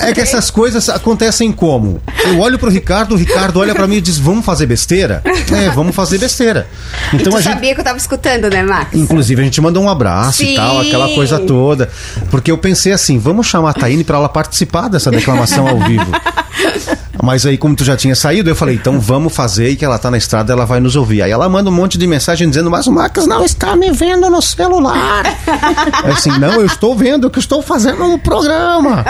é 0.00 0.12
que 0.12 0.20
essas 0.20 0.50
coisas 0.50 0.88
acontecem 0.88 1.52
como? 1.52 2.00
Eu 2.24 2.40
olho 2.40 2.58
pro 2.58 2.70
Ricardo, 2.70 3.14
o 3.14 3.18
Ricardo 3.18 3.60
olha 3.60 3.74
para 3.74 3.86
mim 3.86 3.96
e 3.96 4.00
diz: 4.00 4.18
Vamos 4.18 4.44
fazer 4.44 4.66
besteira? 4.66 5.22
É, 5.24 5.70
vamos 5.70 5.94
fazer 5.94 6.18
besteira. 6.18 6.66
Então 7.08 7.18
e 7.18 7.22
tu 7.22 7.36
a 7.36 7.40
gente... 7.40 7.52
sabia 7.52 7.74
que 7.74 7.80
eu 7.80 7.84
tava 7.84 7.98
escutando, 7.98 8.50
né, 8.50 8.62
Max? 8.62 8.94
Inclusive, 8.94 9.40
a 9.40 9.44
gente 9.44 9.60
mandou 9.60 9.82
um 9.82 9.88
abraço 9.88 10.38
Sim. 10.38 10.52
e 10.52 10.56
tal, 10.56 10.80
aquela 10.80 11.08
coisa 11.14 11.38
toda. 11.38 11.88
Porque 12.30 12.50
eu 12.50 12.58
pensei 12.58 12.92
assim: 12.92 13.18
vamos 13.18 13.46
chamar 13.46 13.70
a 13.70 13.74
Taine 13.74 14.04
para 14.04 14.18
ela 14.18 14.28
participar 14.28 14.88
dessa 14.88 15.10
declamação 15.10 15.66
ao 15.66 15.78
vivo. 15.80 16.06
Mas 17.22 17.46
aí, 17.46 17.56
como 17.56 17.74
tu 17.74 17.84
já 17.84 17.96
tinha 17.96 18.14
saído, 18.14 18.50
eu 18.50 18.56
falei, 18.56 18.76
então 18.76 19.00
vamos 19.00 19.34
fazer 19.34 19.70
e 19.70 19.76
que 19.76 19.84
ela 19.84 19.98
tá 19.98 20.10
na 20.10 20.18
estrada, 20.18 20.52
ela 20.52 20.64
vai 20.64 20.80
nos 20.80 20.96
ouvir. 20.96 21.22
Aí 21.22 21.30
ela 21.30 21.48
manda 21.48 21.70
um 21.70 21.72
monte 21.72 21.98
de 21.98 22.06
mensagem 22.06 22.48
dizendo, 22.48 22.70
mas 22.70 22.86
o 22.86 22.92
Marcos 22.92 23.26
não 23.26 23.44
está 23.44 23.74
me 23.76 23.90
vendo 23.90 24.28
no 24.30 24.42
celular. 24.42 25.24
É 26.04 26.10
assim, 26.10 26.30
não, 26.38 26.54
eu 26.54 26.66
estou 26.66 26.94
vendo 26.94 27.30
que 27.30 27.38
estou 27.38 27.62
fazendo 27.62 28.04
um 28.04 28.18
programa. 28.18 29.04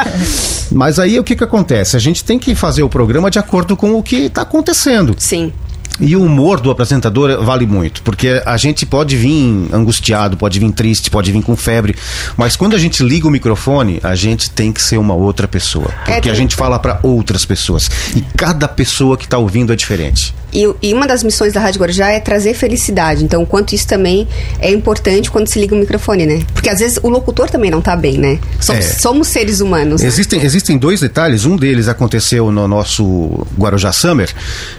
Mas 0.70 0.98
aí 0.98 1.18
o 1.18 1.24
que 1.24 1.36
que 1.36 1.44
acontece? 1.44 1.96
A 1.96 2.00
gente 2.00 2.24
tem 2.24 2.38
que 2.38 2.54
fazer 2.54 2.82
o 2.82 2.88
programa 2.88 3.30
de 3.30 3.38
acordo 3.38 3.76
com 3.76 3.94
o 3.94 4.02
que 4.02 4.16
está 4.16 4.42
acontecendo. 4.42 5.14
Sim. 5.18 5.52
E 6.00 6.14
o 6.16 6.22
humor 6.22 6.60
do 6.60 6.70
apresentador 6.70 7.42
vale 7.44 7.66
muito, 7.66 8.02
porque 8.02 8.42
a 8.44 8.56
gente 8.56 8.84
pode 8.84 9.16
vir 9.16 9.68
angustiado, 9.72 10.36
pode 10.36 10.58
vir 10.58 10.70
triste, 10.72 11.10
pode 11.10 11.32
vir 11.32 11.42
com 11.42 11.56
febre, 11.56 11.94
mas 12.36 12.54
quando 12.56 12.74
a 12.74 12.78
gente 12.78 13.02
liga 13.02 13.26
o 13.26 13.30
microfone, 13.30 13.98
a 14.02 14.14
gente 14.14 14.50
tem 14.50 14.72
que 14.72 14.82
ser 14.82 14.98
uma 14.98 15.14
outra 15.14 15.48
pessoa, 15.48 15.88
porque 16.04 16.28
É, 16.28 16.32
a 16.32 16.34
gente 16.34 16.54
fala 16.54 16.78
para 16.78 16.98
outras 17.02 17.44
pessoas 17.44 17.88
e 18.14 18.20
cada 18.36 18.68
pessoa 18.68 19.16
que 19.16 19.24
está 19.24 19.38
ouvindo 19.38 19.72
é 19.72 19.76
diferente. 19.76 20.34
E, 20.52 20.64
e 20.82 20.94
uma 20.94 21.06
das 21.06 21.22
missões 21.22 21.52
da 21.52 21.60
Rádio 21.60 21.80
Guarujá 21.80 22.08
é 22.10 22.20
trazer 22.20 22.54
felicidade. 22.54 23.22
Então, 23.22 23.44
quanto 23.44 23.74
isso 23.74 23.86
também 23.86 24.26
é 24.58 24.70
importante 24.70 25.30
quando 25.30 25.48
se 25.48 25.58
liga 25.60 25.74
o 25.74 25.78
microfone, 25.78 26.24
né? 26.24 26.42
Porque 26.54 26.70
às 26.70 26.78
vezes 26.78 26.98
o 27.02 27.08
locutor 27.10 27.50
também 27.50 27.70
não 27.70 27.82
tá 27.82 27.94
bem, 27.94 28.16
né? 28.16 28.38
Somos, 28.58 28.84
É. 28.86 28.88
somos 28.88 29.28
seres 29.28 29.60
humanos. 29.60 30.02
Existem, 30.02 30.40
existem 30.42 30.78
dois 30.78 31.00
detalhes. 31.00 31.44
Um 31.44 31.56
deles 31.56 31.88
aconteceu 31.88 32.50
no 32.50 32.66
nosso 32.66 33.46
Guarujá 33.58 33.92
Summer, 33.92 34.32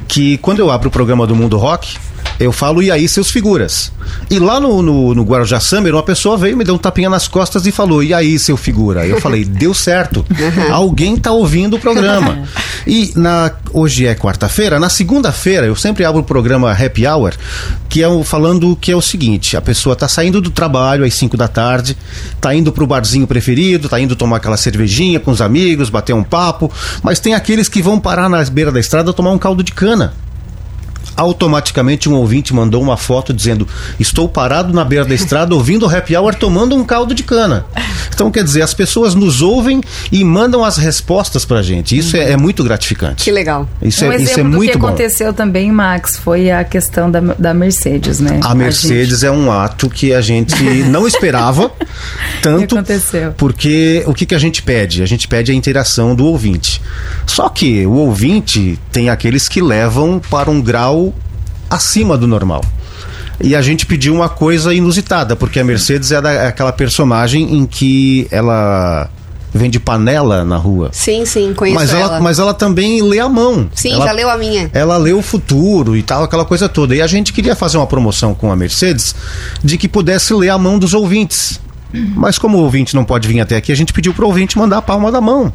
que 0.07 0.37
quando 0.37 0.59
eu 0.59 0.71
abro 0.71 0.87
o 0.87 0.91
programa 0.91 1.06
do 1.27 1.35
Mundo 1.35 1.57
Rock, 1.57 1.97
eu 2.39 2.51
falo, 2.51 2.83
e 2.83 2.91
aí, 2.91 3.07
seus 3.07 3.31
figuras? 3.31 3.91
E 4.29 4.37
lá 4.37 4.59
no, 4.59 4.81
no, 4.83 5.15
no 5.15 5.23
Guarujá 5.23 5.59
Summer, 5.59 5.93
uma 5.93 6.03
pessoa 6.03 6.37
veio, 6.37 6.55
me 6.55 6.63
deu 6.63 6.75
um 6.75 6.77
tapinha 6.77 7.09
nas 7.09 7.27
costas 7.27 7.65
e 7.65 7.71
falou, 7.71 8.03
e 8.03 8.13
aí, 8.13 8.37
seu 8.37 8.55
figura? 8.55 9.07
Eu 9.07 9.19
falei, 9.19 9.43
deu 9.45 9.73
certo. 9.73 10.23
Alguém 10.71 11.17
tá 11.17 11.31
ouvindo 11.31 11.75
o 11.75 11.79
programa. 11.79 12.43
E 12.89 13.11
na, 13.17 13.51
hoje 13.73 14.05
é 14.05 14.15
quarta-feira, 14.15 14.79
na 14.79 14.87
segunda-feira, 14.87 15.65
eu 15.67 15.75
sempre 15.75 16.05
abro 16.05 16.21
o 16.21 16.23
programa 16.23 16.71
Happy 16.71 17.05
Hour, 17.05 17.33
que 17.89 18.01
é 18.01 18.07
o, 18.07 18.23
falando 18.23 18.77
que 18.77 18.93
é 18.93 18.95
o 18.95 19.01
seguinte: 19.01 19.57
a 19.57 19.61
pessoa 19.61 19.93
tá 19.93 20.07
saindo 20.07 20.39
do 20.39 20.49
trabalho 20.49 21.03
às 21.03 21.13
5 21.15 21.35
da 21.35 21.49
tarde, 21.49 21.97
tá 22.39 22.55
indo 22.55 22.71
pro 22.71 22.87
barzinho 22.87 23.27
preferido, 23.27 23.89
tá 23.89 23.99
indo 23.99 24.15
tomar 24.15 24.37
aquela 24.37 24.55
cervejinha 24.55 25.19
com 25.19 25.31
os 25.31 25.41
amigos, 25.41 25.89
bater 25.89 26.13
um 26.13 26.23
papo, 26.23 26.71
mas 27.03 27.19
tem 27.19 27.33
aqueles 27.33 27.67
que 27.67 27.81
vão 27.81 27.99
parar 27.99 28.29
na 28.29 28.41
beira 28.45 28.71
da 28.71 28.79
estrada 28.79 29.11
tomar 29.11 29.31
um 29.31 29.37
caldo 29.37 29.61
de 29.61 29.73
cana 29.73 30.13
automaticamente 31.17 32.07
um 32.07 32.13
ouvinte 32.13 32.53
mandou 32.53 32.81
uma 32.81 32.95
foto 32.95 33.33
dizendo: 33.33 33.67
Estou 33.99 34.29
parado 34.29 34.73
na 34.73 34.85
beira 34.85 35.03
da 35.03 35.15
estrada 35.15 35.55
ouvindo 35.55 35.85
o 35.85 35.89
happy 35.89 36.15
hour 36.15 36.35
tomando 36.35 36.75
um 36.75 36.83
caldo 36.83 37.13
de 37.13 37.23
cana. 37.23 37.65
Então, 38.13 38.31
quer 38.31 38.43
dizer, 38.43 38.61
as 38.61 38.73
pessoas 38.73 39.13
nos 39.13 39.41
ouvem 39.41 39.81
e 40.11 40.23
mandam 40.23 40.63
as 40.63 40.77
respostas 40.77 41.45
pra 41.45 41.61
gente. 41.61 41.95
Isso 41.95 42.17
é, 42.17 42.31
é 42.31 42.37
muito 42.37 42.63
gratificante. 42.63 43.23
Que 43.23 43.31
legal. 43.31 43.67
Isso 43.81 44.05
um 44.05 44.11
é, 44.11 44.15
exemplo 44.15 44.31
isso 44.31 44.39
é 44.39 44.43
do 44.43 44.49
muito 44.49 44.71
que 44.71 44.77
bom. 44.77 44.87
aconteceu 44.87 45.33
também, 45.33 45.71
Max, 45.71 46.17
foi 46.17 46.49
a 46.49 46.63
questão 46.63 47.11
da, 47.11 47.19
da 47.19 47.53
Mercedes, 47.53 48.19
né? 48.19 48.39
A 48.43 48.55
Mercedes 48.55 49.23
é 49.23 49.29
um 49.29 49.51
ato 49.51 49.89
que 49.89 50.13
a 50.13 50.21
gente 50.21 50.63
não 50.89 51.07
esperava 51.07 51.71
tanto. 52.41 52.75
E 52.75 52.77
aconteceu. 52.77 53.33
Porque 53.37 54.03
o 54.07 54.13
que, 54.13 54.25
que 54.25 54.35
a 54.35 54.39
gente 54.39 54.63
pede? 54.63 55.03
A 55.03 55.05
gente 55.05 55.27
pede 55.27 55.51
a 55.51 55.55
interação 55.55 56.15
do 56.15 56.25
ouvinte. 56.25 56.81
Só 57.25 57.49
que 57.49 57.85
o 57.85 57.93
ouvinte 57.93 58.79
tem 58.91 59.09
aqueles 59.09 59.47
que 59.47 59.61
levam 59.61 60.19
para 60.29 60.49
um 60.49 60.61
grau 60.61 61.06
acima 61.69 62.17
do 62.17 62.27
normal. 62.27 62.63
E 63.39 63.55
a 63.55 63.61
gente 63.61 63.85
pediu 63.85 64.13
uma 64.15 64.29
coisa 64.29 64.73
inusitada, 64.73 65.35
porque 65.35 65.59
a 65.59 65.63
Mercedes 65.63 66.11
é, 66.11 66.19
da- 66.21 66.31
é 66.31 66.47
aquela 66.47 66.71
personagem 66.71 67.55
em 67.55 67.65
que 67.67 68.27
ela 68.31 69.09
vende 69.53 69.79
panela 69.79 70.43
na 70.43 70.57
rua. 70.57 70.89
Sim, 70.91 71.25
sim, 71.25 71.53
conheço 71.53 71.79
Mas 71.79 71.91
ela. 71.91 72.01
ela, 72.01 72.19
mas 72.19 72.39
ela 72.39 72.53
também 72.53 73.01
lê 73.01 73.19
a 73.19 73.29
mão. 73.29 73.69
Sim, 73.73 73.93
Ela- 73.93 74.05
já 74.05 74.11
leu 74.11 74.29
a 74.29 74.37
minha. 74.37 74.69
ela 74.73 74.97
lê 74.97 75.13
o 75.13 75.21
futuro 75.21 75.95
e 75.95 76.01
tal, 76.03 76.23
aquela 76.23 76.45
coisa 76.45 76.67
toda. 76.67 76.95
E 76.95 77.01
a 77.01 77.07
gente 77.07 77.31
queria 77.31 77.55
fazer 77.55 77.77
uma 77.77 77.87
promoção 77.87 78.33
com 78.33 78.51
a 78.51 78.55
Mercedes 78.55 79.15
de 79.63 79.77
que 79.77 79.87
pudesse 79.87 80.33
ler 80.33 80.49
a 80.49 80.57
mão 80.57 80.77
dos 80.79 80.93
ouvintes. 80.93 81.59
Mas 82.15 82.37
como 82.37 82.57
o 82.57 82.61
ouvinte 82.61 82.93
não 82.95 83.05
pode 83.05 83.27
vir 83.27 83.39
até 83.39 83.55
aqui, 83.55 83.71
a 83.71 83.75
gente 83.75 83.93
pediu 83.93 84.13
pro 84.13 84.27
ouvinte 84.27 84.57
mandar 84.57 84.79
a 84.79 84.81
palma 84.81 85.11
da 85.11 85.21
mão. 85.21 85.51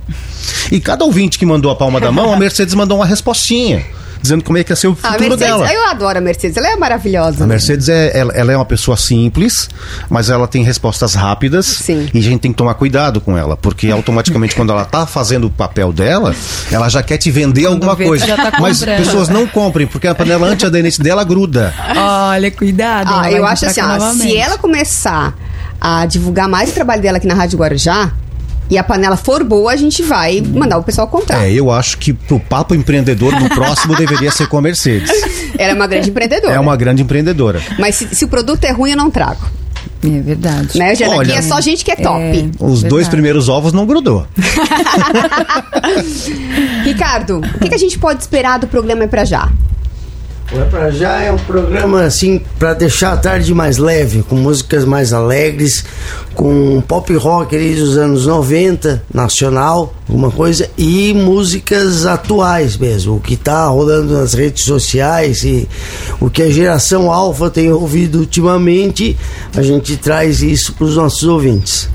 E 0.70 0.81
cada 0.81 1.05
ouvinte 1.05 1.38
que 1.38 1.44
mandou 1.44 1.70
a 1.70 1.77
palma 1.77 2.01
da 2.01 2.11
mão, 2.11 2.33
a 2.33 2.37
Mercedes 2.38 2.75
mandou 2.75 2.98
uma 2.98 3.07
respostinha, 3.07 3.85
dizendo 4.23 4.45
como 4.45 4.57
é 4.57 4.65
que 4.65 4.73
ia 4.73 4.77
ser 4.77 4.87
o 4.87 4.93
A 4.93 4.95
futuro 5.13 5.31
Mercedes, 5.31 5.47
dela. 5.47 5.73
eu 5.73 5.87
adoro 5.89 6.19
a 6.19 6.21
Mercedes, 6.21 6.57
ela 6.57 6.69
é 6.69 6.77
maravilhosa. 6.77 7.45
A 7.45 7.47
Mercedes 7.47 7.89
é, 7.89 8.17
ela, 8.17 8.33
ela 8.33 8.53
é 8.53 8.57
uma 8.57 8.65
pessoa 8.65 8.97
simples, 8.97 9.69
mas 10.09 10.31
ela 10.31 10.47
tem 10.47 10.63
respostas 10.63 11.15
rápidas 11.15 11.67
Sim. 11.67 12.09
e 12.15 12.19
a 12.19 12.23
gente 12.23 12.41
tem 12.41 12.53
que 12.53 12.57
tomar 12.57 12.75
cuidado 12.75 13.21
com 13.21 13.37
ela, 13.37 13.57
porque 13.57 13.91
automaticamente 13.91 14.55
quando 14.55 14.71
ela 14.71 14.85
tá 14.85 15.07
fazendo 15.07 15.49
o 15.49 15.51
papel 15.51 15.93
dela, 15.93 16.35
ela 16.71 16.89
já 16.89 17.03
quer 17.03 17.19
te 17.19 17.31
vender 17.31 17.67
alguma 17.67 17.95
vê, 17.95 18.05
coisa. 18.05 18.27
já 18.27 18.37
tá 18.37 18.53
mas 18.61 18.85
pessoas 18.85 19.29
não 19.29 19.47
comprem, 19.47 19.87
porque 19.87 20.07
a 20.07 20.15
panela 20.15 20.47
antiaderente 20.47 21.03
dela 21.03 21.25
gruda. 21.25 21.75
Olha, 21.97 22.51
cuidado. 22.51 23.11
Ah, 23.13 23.31
eu 23.31 23.45
acho 23.45 23.67
assim, 23.67 23.81
ó, 23.81 24.13
se 24.13 24.37
ela 24.37 24.57
começar 24.57 25.35
a 25.81 26.07
divulgar 26.07 26.49
mais 26.49 26.71
o 26.71 26.73
trabalho 26.73 27.03
dela 27.03 27.17
aqui 27.19 27.27
na 27.27 27.35
Rádio 27.35 27.59
Guarujá 27.59 28.13
e 28.73 28.79
a 28.79 28.83
panela 28.83 29.19
for 29.19 29.45
boa, 29.45 29.71
a 29.71 29.77
gente 29.77 30.03
vai 30.03 30.41
mandar 30.41 30.79
o 30.79 30.83
pessoal 30.83 31.07
comprar. 31.07 31.47
É, 31.47 31.53
eu 31.53 31.71
acho 31.71 31.99
que 31.99 32.15
pro 32.15 32.41
papo 32.41 32.75
empreendedor 32.75 33.39
do 33.39 33.47
próximo 33.51 33.95
deveria 33.95 34.31
ser 34.31 34.47
com 34.47 34.57
a 34.57 34.63
Mercedes. 34.63 35.11
Ela 35.59 35.73
é 35.73 35.75
uma 35.75 35.87
grande 35.87 36.09
empreendedora. 36.09 36.55
É 36.55 36.59
uma 36.59 36.75
grande 36.75 37.03
empreendedora. 37.03 37.61
Mas 37.79 37.97
se, 37.97 38.15
se 38.15 38.25
o 38.25 38.29
produto 38.29 38.65
é 38.65 38.71
ruim, 38.71 38.93
eu 38.93 38.97
não 38.97 39.11
trago. 39.11 39.45
É 40.03 40.21
verdade. 40.23 40.79
Né, 40.79 40.95
Jana? 40.95 41.17
Olha, 41.17 41.35
Aqui 41.35 41.39
é 41.39 41.43
só 41.43 41.61
gente 41.61 41.85
que 41.85 41.93
é 41.93 41.97
top. 41.97 42.19
É. 42.19 42.47
Os 42.65 42.81
dois 42.81 42.93
Verdade. 42.93 43.11
primeiros 43.11 43.51
ovos 43.51 43.75
não 43.75 43.85
grudou. 43.85 44.27
Ricardo, 46.83 47.41
o 47.41 47.59
que, 47.59 47.69
que 47.69 47.75
a 47.75 47.79
gente 47.79 47.99
pode 47.99 48.23
esperar 48.23 48.59
do 48.59 48.67
programa 48.67 49.05
É 49.05 49.07
Pra 49.07 49.27
Já? 49.27 49.51
O 50.55 50.61
É 50.61 50.65
Pra 50.67 50.91
Já 50.91 51.23
é 51.23 51.33
um 51.33 51.38
programa 51.38 52.03
assim 52.03 52.38
para 52.59 52.75
deixar 52.75 53.15
a 53.15 53.17
tarde 53.17 53.55
mais 53.55 53.79
leve, 53.79 54.23
com 54.23 54.37
músicas 54.37 54.85
mais 54.85 55.15
alegres, 55.15 55.83
com 56.35 56.83
pop 56.87 57.15
rock 57.15 57.57
dos 57.75 57.97
anos 57.97 58.27
90, 58.27 59.03
nacional, 59.12 59.95
alguma 60.07 60.31
coisa, 60.31 60.69
e 60.77 61.15
músicas 61.15 62.05
atuais 62.05 62.77
mesmo, 62.77 63.17
o 63.17 63.21
que 63.21 63.35
tá 63.35 63.67
rolando 63.67 64.12
nas 64.12 64.35
redes 64.35 64.65
sociais 64.65 65.43
e 65.43 65.67
o 66.21 66.29
que 66.29 66.43
a 66.43 66.51
geração 66.51 67.11
alfa 67.11 67.49
tem 67.49 67.73
ouvido 67.73 68.19
ultimamente, 68.19 69.17
a 69.57 69.62
gente 69.62 69.97
traz 69.97 70.43
isso 70.43 70.75
para 70.75 70.85
os 70.85 70.97
nossos 70.97 71.25
ouvintes. 71.25 71.88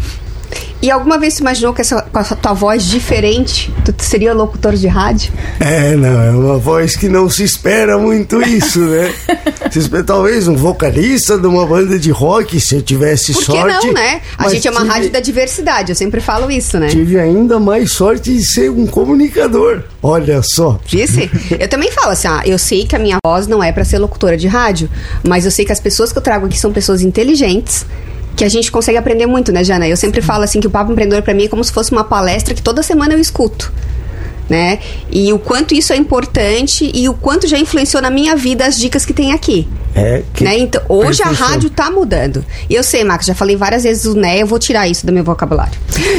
E 0.82 0.92
alguma 0.92 1.18
vez 1.18 1.34
você 1.34 1.42
imaginou 1.42 1.74
que 1.74 1.82
essa, 1.82 2.04
com 2.04 2.20
essa 2.20 2.36
tua 2.36 2.54
voz 2.54 2.84
diferente, 2.86 3.74
tu 3.84 3.94
seria 3.98 4.32
locutor 4.34 4.76
de 4.76 4.88
rádio? 4.88 5.34
É, 5.60 5.96
não, 5.96 6.22
é 6.22 6.30
uma 6.30 6.58
voz 6.58 6.96
que 6.96 7.10
não 7.10 7.28
se 7.30 7.44
espera 7.44 7.98
muito 7.98 8.42
isso, 8.44 8.80
né? 8.82 9.12
Se 9.72 9.80
espera, 9.80 10.02
talvez 10.04 10.48
um 10.48 10.56
vocalista 10.56 11.38
de 11.38 11.46
uma 11.46 11.66
banda 11.66 12.00
de 12.00 12.10
rock, 12.10 12.58
se 12.62 12.76
eu 12.76 12.82
tivesse 12.82 13.34
Por 13.34 13.40
que 13.40 13.46
sorte. 13.52 13.86
não, 13.88 13.94
né? 13.94 14.22
A 14.38 14.48
gente 14.48 14.66
é 14.66 14.72
uma 14.72 14.80
tive- 14.82 14.92
rádio 14.94 15.10
da 15.12 15.20
diversidade, 15.20 15.92
eu 15.92 15.96
sempre 15.96 16.22
falo 16.22 16.50
isso, 16.50 16.80
né? 16.80 16.88
Tive 16.88 17.20
ainda 17.20 17.60
mais 17.60 17.92
sorte 17.92 18.34
de 18.34 18.46
ser 18.46 18.72
um 18.72 18.88
comunicador. 18.88 19.82
Olha 20.02 20.42
só. 20.42 20.80
Disse? 20.86 21.30
Eu 21.60 21.68
também 21.68 21.92
falo 21.92 22.12
assim, 22.12 22.30
ah, 22.30 22.44
eu 22.46 22.58
sei 22.58 22.86
que 22.86 22.96
a 22.96 23.00
minha 23.00 23.18
voz 23.26 23.46
não 23.46 23.62
é 23.62 23.74
pra 23.74 23.84
ser 23.84 23.98
locutora 24.00 24.38
de 24.38 24.48
rádio, 24.48 24.90
mas 25.28 25.44
eu 25.44 25.52
sei 25.52 25.66
que 25.66 25.72
as 25.74 25.82
pessoas 25.82 26.14
que 26.14 26.18
eu 26.18 26.22
trago 26.24 26.46
aqui 26.46 26.58
são 26.58 26.72
pessoas 26.72 27.02
inteligentes, 27.02 27.86
que 28.38 28.46
a 28.46 28.50
gente 28.50 28.72
consegue 28.72 29.00
aprender 29.00 29.26
muito, 29.26 29.52
né, 29.52 29.64
Jana? 29.64 29.88
Eu 29.88 29.98
sempre 29.98 30.22
falo 30.22 30.44
assim 30.44 30.60
que 30.60 30.68
o 30.68 30.70
Papo 30.70 30.92
Empreendedor 30.92 31.24
pra 31.24 31.34
mim 31.34 31.46
é 31.46 31.48
como 31.48 31.64
se 31.64 31.74
fosse 31.74 31.92
uma 31.92 32.04
palestra 32.04 32.54
que 32.54 32.62
toda 32.62 32.84
semana 32.84 33.16
eu 33.16 33.20
escuto. 33.20 33.74
Né? 34.48 34.80
E 35.12 35.34
o 35.34 35.40
quanto 35.40 35.74
isso 35.74 35.92
é 35.92 35.98
importante 35.98 36.90
e 36.94 37.10
o 37.10 37.14
quanto 37.14 37.48
já 37.48 37.58
influenciou 37.58 38.02
na 38.02 38.10
minha 38.10 38.34
vida 38.34 38.66
as 38.66 38.78
dicas 38.78 39.04
que 39.04 39.12
tem 39.12 39.34
aqui. 39.34 39.68
É 39.94 40.24
que 40.34 40.44
Né? 40.44 40.60
Então, 40.60 40.82
hoje 40.88 41.22
a 41.22 41.32
rádio 41.32 41.70
tá 41.70 41.92
mudando. 41.92 42.46
E 42.70 42.76
eu 42.76 42.84
sei, 42.84 43.04
Max, 43.04 43.26
já 43.26 43.36
falei 43.36 43.58
várias 43.58 43.84
vezes 43.84 44.06
o 44.06 44.16
né, 44.16 44.42
eu 44.42 44.48
vou 44.48 44.58
tirar 44.58 44.88
isso 44.88 45.06
do 45.06 45.12
meu 45.12 45.24
vocabulário. 45.24 45.78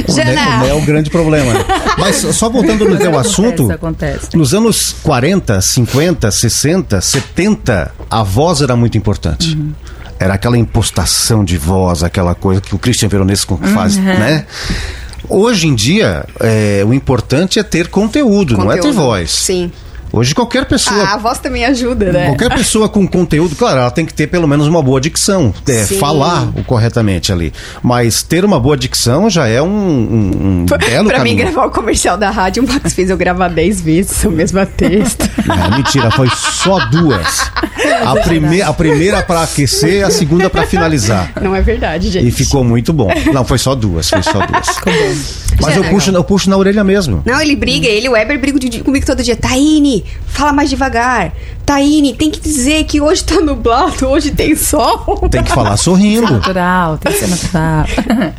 Jana! 0.09 0.67
É 0.67 0.75
o 0.75 0.83
grande 0.83 1.09
problema. 1.09 1.55
né? 1.55 1.65
Mas 1.97 2.17
só 2.17 2.51
voltando 2.51 2.87
no 2.87 2.99
teu 2.99 3.17
assunto, 3.17 3.71
acontece. 3.71 4.37
nos 4.37 4.53
anos 4.53 4.95
40, 5.03 5.61
50, 5.61 6.31
60, 6.31 7.01
70, 7.01 7.93
a 8.11 8.23
voz 8.23 8.61
era 8.61 8.77
muito 8.77 8.99
importante. 8.99 9.57
Era 10.19 10.35
aquela 10.35 10.59
impostação 10.59 11.45
de 11.45 11.57
voz, 11.57 12.03
aquela 12.03 12.35
coisa 12.35 12.61
que 12.61 12.75
o 12.75 12.79
Christian 12.79 13.09
Veronesco 13.09 13.59
faz, 13.73 13.97
né? 13.97 14.45
Hoje 15.29 15.67
em 15.69 15.75
dia, 15.75 16.25
é, 16.41 16.83
o 16.87 16.93
importante 16.93 17.59
é 17.59 17.63
ter 17.63 17.89
conteúdo, 17.89 18.57
não 18.57 18.71
é 18.73 18.77
ter 18.77 18.83
Conteúdo. 18.83 18.97
voz. 18.97 19.31
Sim. 19.31 19.71
Hoje 20.13 20.35
qualquer 20.35 20.65
pessoa 20.65 21.03
Ah, 21.03 21.15
a 21.15 21.17
voz 21.17 21.39
também 21.39 21.65
ajuda, 21.65 22.13
né? 22.13 22.27
Qualquer 22.27 22.55
pessoa 22.55 22.89
com 22.89 23.07
conteúdo, 23.07 23.55
claro, 23.55 23.81
ela 23.81 23.91
tem 23.91 24.07
que 24.07 24.15
ter 24.15 24.27
pelo 24.27 24.49
menos 24.49 24.67
uma 24.67 24.83
boa 24.83 25.01
dicção, 25.01 25.53
é, 25.69 25.85
falar 25.85 26.49
o 26.57 26.65
corretamente 26.65 27.33
ali. 27.33 27.53
Mas 27.83 28.23
ter 28.23 28.45
uma 28.45 28.59
boa 28.59 28.77
dicção 28.77 29.29
já 29.29 29.47
é 29.47 29.61
um, 29.61 29.67
um, 29.69 30.31
um 30.63 30.67
belo 30.67 31.09
pra 31.09 31.19
mim, 31.21 31.31
caminho. 31.31 31.37
gravar 31.37 31.67
o 31.67 31.71
comercial 31.71 32.17
da 32.17 32.31
rádio, 32.31 32.65
o 32.65 32.69
Max 32.69 32.93
fez 32.93 33.11
eu 33.11 33.17
gravar 33.17 33.49
10 33.49 33.81
vezes 33.81 34.25
o 34.25 34.31
mesmo 34.31 34.65
texto. 34.67 35.29
Não, 35.47 35.77
mentira, 35.77 36.11
foi 36.11 36.29
só 36.31 36.79
duas. 36.87 37.51
A, 38.05 38.17
prime 38.17 38.63
a 38.63 38.73
primeira 38.73 39.23
para 39.23 39.43
aquecer, 39.43 40.05
a 40.05 40.11
segunda 40.11 40.49
para 40.51 40.67
finalizar. 40.67 41.33
Não 41.41 41.55
é 41.55 41.61
verdade, 41.61 42.11
gente. 42.11 42.27
E 42.27 42.31
ficou 42.31 42.65
muito 42.65 42.93
bom. 42.93 43.09
Não, 43.33 43.45
foi 43.45 43.59
só 43.59 43.75
duas, 43.75 44.09
foi 44.09 44.23
só 44.23 44.45
duas. 44.47 45.48
Mas 45.61 45.77
eu 45.77 45.83
Jana, 45.83 45.95
puxo, 45.95 46.11
eu 46.11 46.25
puxo 46.25 46.51
na 46.51 46.57
orelha 46.57 46.85
mesmo. 46.85 47.23
Não, 47.25 47.41
ele 47.41 47.57
briga, 47.57 47.87
ele 47.87 48.07
e 48.07 48.09
o 48.09 48.13
Weber 48.13 48.39
brigam 48.41 48.59
de- 48.59 48.83
comigo 48.83 49.05
todo 49.05 49.23
dia. 49.23 49.37
Taine, 49.37 50.05
fala 50.27 50.53
mais 50.53 50.71
devagar. 50.71 51.33
Taine, 51.67 52.15
tem 52.15 52.31
que 52.31 52.41
dizer 52.41 52.85
que 52.85 53.01
hoje 53.01 53.25
tá 53.25 53.41
nublado, 53.41 54.07
hoje 54.09 54.31
tem 54.31 54.55
sol. 54.57 55.29
Tem 55.31 55.43
que 55.43 55.51
falar 55.51 55.77
sorrindo. 55.77 56.23
Natural, 56.33 56.99
tem 56.99 57.13
que 57.13 57.19
ser 57.19 57.29
natural. 57.29 57.85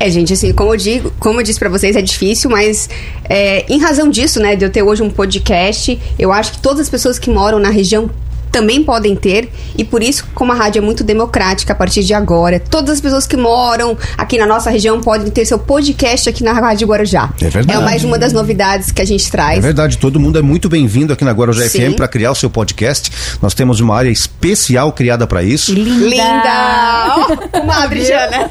É, 0.00 0.10
gente, 0.10 0.32
assim, 0.32 0.52
como 0.52 0.74
eu 0.74 0.76
digo, 0.76 1.12
como 1.20 1.38
eu 1.40 1.44
disse 1.44 1.58
pra 1.58 1.68
vocês, 1.68 1.94
é 1.94 2.02
difícil, 2.02 2.50
mas 2.50 2.88
é, 3.28 3.64
em 3.72 3.78
razão 3.78 4.10
disso, 4.10 4.40
né, 4.40 4.56
de 4.56 4.64
eu 4.64 4.70
ter 4.70 4.82
hoje 4.82 5.02
um 5.02 5.08
podcast, 5.10 5.98
eu 6.18 6.32
acho 6.32 6.52
que 6.52 6.58
todas 6.58 6.80
as 6.80 6.88
pessoas 6.88 7.18
que 7.18 7.30
moram 7.30 7.58
na 7.58 7.70
região 7.70 8.10
também 8.54 8.84
podem 8.84 9.16
ter, 9.16 9.48
e 9.76 9.82
por 9.82 10.00
isso, 10.00 10.24
como 10.32 10.52
a 10.52 10.54
rádio 10.54 10.78
é 10.78 10.80
muito 10.80 11.02
democrática 11.02 11.72
a 11.72 11.76
partir 11.76 12.04
de 12.04 12.14
agora, 12.14 12.60
todas 12.60 12.90
as 12.94 13.00
pessoas 13.00 13.26
que 13.26 13.36
moram 13.36 13.98
aqui 14.16 14.38
na 14.38 14.46
nossa 14.46 14.70
região 14.70 15.00
podem 15.00 15.28
ter 15.28 15.44
seu 15.44 15.58
podcast 15.58 16.28
aqui 16.28 16.44
na 16.44 16.52
Rádio 16.52 16.86
Guarujá. 16.86 17.30
É 17.40 17.48
verdade. 17.48 17.76
É 17.80 17.82
mais 17.82 18.04
uma 18.04 18.16
das 18.16 18.32
novidades 18.32 18.92
que 18.92 19.02
a 19.02 19.04
gente 19.04 19.26
É 19.26 19.30
traz. 19.30 19.60
verdade, 19.60 19.98
todo 19.98 20.20
mundo 20.20 20.38
é 20.38 20.42
muito 20.42 20.68
bem-vindo 20.68 21.12
aqui 21.12 21.24
na 21.24 21.32
Guarujá 21.32 21.68
Sim. 21.68 21.90
FM 21.90 21.96
para 21.96 22.06
criar 22.06 22.30
o 22.30 22.34
seu 22.36 22.48
podcast. 22.48 23.10
Nós 23.42 23.54
temos 23.54 23.80
uma 23.80 23.96
área 23.96 24.08
especial 24.10 24.92
criada 24.92 25.26
para 25.26 25.42
isso. 25.42 25.74
Linda! 25.74 27.16
Ó, 27.16 27.36
Comadre 27.58 28.04
Jana. 28.04 28.48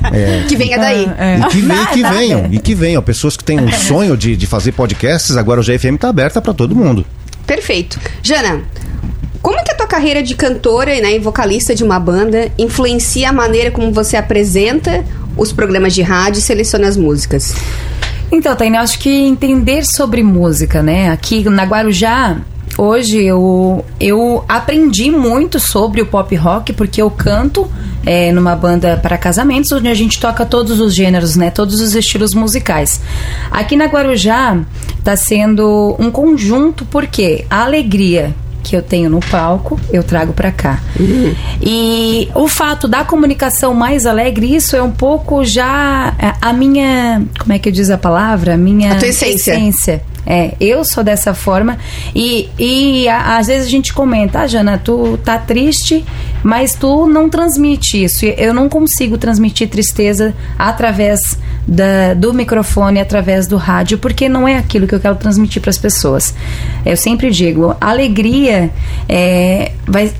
Que 0.50 0.58
venha 0.58 0.78
daí. 0.78 1.10
É. 1.18 1.40
E 1.40 1.46
que, 1.48 1.62
vem, 1.62 1.86
que 1.86 2.04
venham, 2.04 2.48
e 2.52 2.60
que 2.60 2.76
venham. 2.76 3.02
Pessoas 3.02 3.38
que 3.38 3.44
têm 3.46 3.58
um 3.58 3.72
sonho 3.72 4.18
de, 4.18 4.36
de 4.36 4.46
fazer 4.46 4.74
podcasts, 4.74 5.38
agora 5.38 5.62
o 5.62 5.64
GFM 5.64 5.96
está 5.96 6.10
aberta 6.10 6.42
para 6.42 6.54
todo 6.54 6.76
mundo. 6.76 7.06
Perfeito. 7.48 8.00
Jana, 8.22 8.64
como 9.44 9.62
que 9.62 9.72
a 9.72 9.76
tua 9.76 9.86
carreira 9.86 10.24
de 10.24 10.36
cantora 10.36 10.96
né, 11.02 11.18
e 11.18 11.20
vocalista 11.20 11.76
de 11.76 11.84
uma 11.84 12.00
banda 12.00 12.50
influencia 12.58 13.30
a 13.30 13.34
maneira 13.34 13.70
como 13.72 13.92
você 13.92 14.16
apresenta 14.16 15.04
os 15.36 15.52
programas 15.52 15.94
de 15.94 16.02
rádio 16.02 16.40
e 16.40 16.42
seleciona 16.42 16.88
as 16.88 16.96
músicas? 16.96 17.54
Então, 18.32 18.56
Tainá, 18.56 18.80
acho 18.80 18.98
que 19.00 19.10
entender 19.10 19.84
sobre 19.86 20.24
música, 20.24 20.82
né? 20.82 21.12
Aqui 21.12 21.44
na 21.50 21.66
Guarujá, 21.66 22.38
hoje 22.78 23.22
eu, 23.22 23.84
eu 24.00 24.46
aprendi 24.48 25.12
muito 25.12 25.60
sobre 25.60 26.02
o 26.02 26.06
pop 26.06 26.34
rock, 26.38 26.72
porque 26.72 27.02
eu 27.02 27.12
canto 27.12 27.70
é, 28.06 28.32
numa 28.32 28.56
banda 28.56 28.96
para 28.96 29.18
casamentos, 29.18 29.72
onde 29.74 29.90
a 29.90 29.94
gente 29.94 30.22
toca 30.22 30.46
todos 30.46 30.80
os 30.80 30.96
gêneros, 30.96 31.36
né? 31.36 31.52
Todos 31.52 31.82
os 31.82 31.96
estilos 31.96 32.34
musicais. 32.34 33.02
Aqui 33.52 33.76
na 33.76 33.88
Guarujá 33.88 34.58
tá 35.04 35.18
sendo 35.18 35.98
um 36.00 36.10
conjunto, 36.10 36.86
porque 36.86 37.46
a 37.50 37.66
alegria 37.66 38.34
que 38.64 38.76
eu 38.76 38.82
tenho 38.82 39.10
no 39.10 39.20
palco, 39.20 39.78
eu 39.92 40.02
trago 40.04 40.32
pra 40.34 40.52
cá. 40.52 40.80
E 41.62 42.30
o 42.34 42.48
fato 42.48 42.88
da 42.88 43.04
comunicação 43.04 43.74
mais 43.74 44.06
alegre, 44.06 44.56
isso 44.56 44.76
é 44.76 44.82
um 44.82 44.92
pouco 44.92 45.44
já 45.44 46.14
é, 46.18 46.34
a 46.42 46.54
minha, 46.54 47.22
como 47.40 47.54
é 47.54 47.60
que 47.60 47.72
diz 47.72 47.90
a 47.90 47.98
palavra? 47.98 48.54
A 48.54 48.58
minha 48.58 48.94
A 48.94 48.96
tua 48.96 49.08
essência. 49.10 49.52
essência. 49.54 50.04
É, 50.26 50.54
eu 50.58 50.86
sou 50.86 51.04
dessa 51.04 51.34
forma 51.34 51.78
e, 52.16 52.50
e 52.58 53.10
a- 53.10 53.38
às 53.38 53.48
vezes 53.48 53.68
a 53.68 53.70
gente 53.70 53.94
comenta, 53.94 54.40
ah, 54.40 54.48
Jana, 54.48 54.78
tu 54.78 55.20
tá 55.26 55.38
triste, 55.38 56.06
mas 56.44 56.76
tu 56.76 57.08
não 57.08 57.30
transmite 57.30 58.04
isso. 58.04 58.26
Eu 58.26 58.54
não 58.54 58.68
consigo 58.70 59.18
transmitir 59.18 59.70
tristeza 59.70 60.34
através 60.60 61.38
da- 61.68 62.14
do 62.14 62.34
microfone, 62.34 63.00
através 63.00 63.48
do 63.48 63.56
rádio, 63.58 63.98
porque 63.98 64.28
não 64.28 64.48
é 64.48 64.58
aquilo 64.58 64.86
que 64.86 64.94
eu 64.94 65.00
quero 65.00 65.16
transmitir 65.16 65.62
para 65.62 65.70
as 65.70 65.78
pessoas. 65.78 66.34
Eu 66.86 66.98
sempre 66.98 67.32
digo, 67.32 67.76
alegria 67.80 68.70
é, 69.08 69.72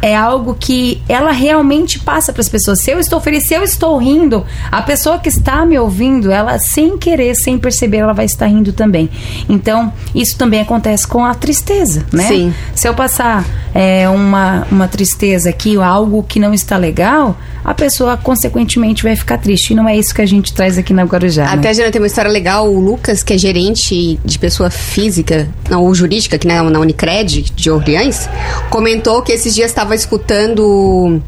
é 0.02 0.16
algo 0.16 0.56
que 0.60 1.02
ela 1.10 1.32
realmente 1.32 2.00
passa 2.00 2.32
para 2.32 2.42
as 2.42 2.50
pessoas. 2.50 2.80
Se 2.80 2.92
eu 2.92 3.00
estou 3.00 3.20
feliz, 3.20 3.46
se 3.48 3.54
eu 3.54 3.64
estou 3.64 3.98
rindo, 3.98 4.46
a 4.72 4.82
pessoa 4.82 5.20
que 5.20 5.30
está 5.30 5.66
me 5.66 5.78
ouvindo, 5.78 6.32
ela 6.32 6.58
sem 6.60 6.98
querer, 6.98 7.36
sem 7.36 7.58
perceber, 7.58 7.98
ela 7.98 8.14
vai 8.14 8.26
estar 8.26 8.48
rindo 8.48 8.72
também. 8.72 9.10
Então, 9.50 9.92
isso 10.16 10.38
também 10.38 10.62
acontece 10.62 11.06
com 11.06 11.26
a 11.26 11.34
tristeza, 11.34 12.06
né? 12.12 12.28
Sim. 12.28 12.54
Se 12.74 12.88
eu 12.88 12.94
passar 12.94 13.46
é, 13.74 14.08
uma, 14.08 14.66
uma 14.72 14.88
tristeza 14.88 15.50
aqui, 15.50 15.76
ou 15.78 15.84
algo 16.14 16.24
que 16.24 16.40
não 16.40 16.54
está 16.54 16.78
legal, 16.78 17.36
a 17.64 17.74
pessoa 17.74 18.16
consequentemente 18.16 19.02
vai 19.02 19.16
ficar 19.16 19.40
triste. 19.40 19.72
E 19.72 19.76
não 19.76 19.90
é 19.90 19.98
isso 19.98 20.14
que 20.14 20.22
a 20.22 20.26
gente 20.26 20.54
traz 20.54 20.78
aqui 20.78 20.94
na 20.94 21.04
Guarujá. 21.04 21.46
né? 21.46 21.52
Até, 21.54 21.74
Jana, 21.74 21.92
tem 21.92 22.00
uma 22.00 22.08
história 22.08 22.30
legal. 22.30 22.72
O 22.72 22.80
Lucas, 22.80 23.24
que 23.24 23.34
é 23.34 23.38
gerente 23.38 24.20
de 24.24 24.38
pessoa 24.40 24.70
física, 24.70 25.50
não, 25.70 25.84
ou 25.84 25.96
jurídica, 25.96 26.36
aqui 26.36 26.48
na, 26.48 26.62
na 26.64 26.80
Unicred 26.80 27.52
de 27.56 27.72
Orleans, 27.72 28.30
comentou 28.70 29.22
que 29.24 29.32
esses 29.32 29.56
dias 29.56 29.72
estava 29.72 29.96
escutando. 29.96 31.22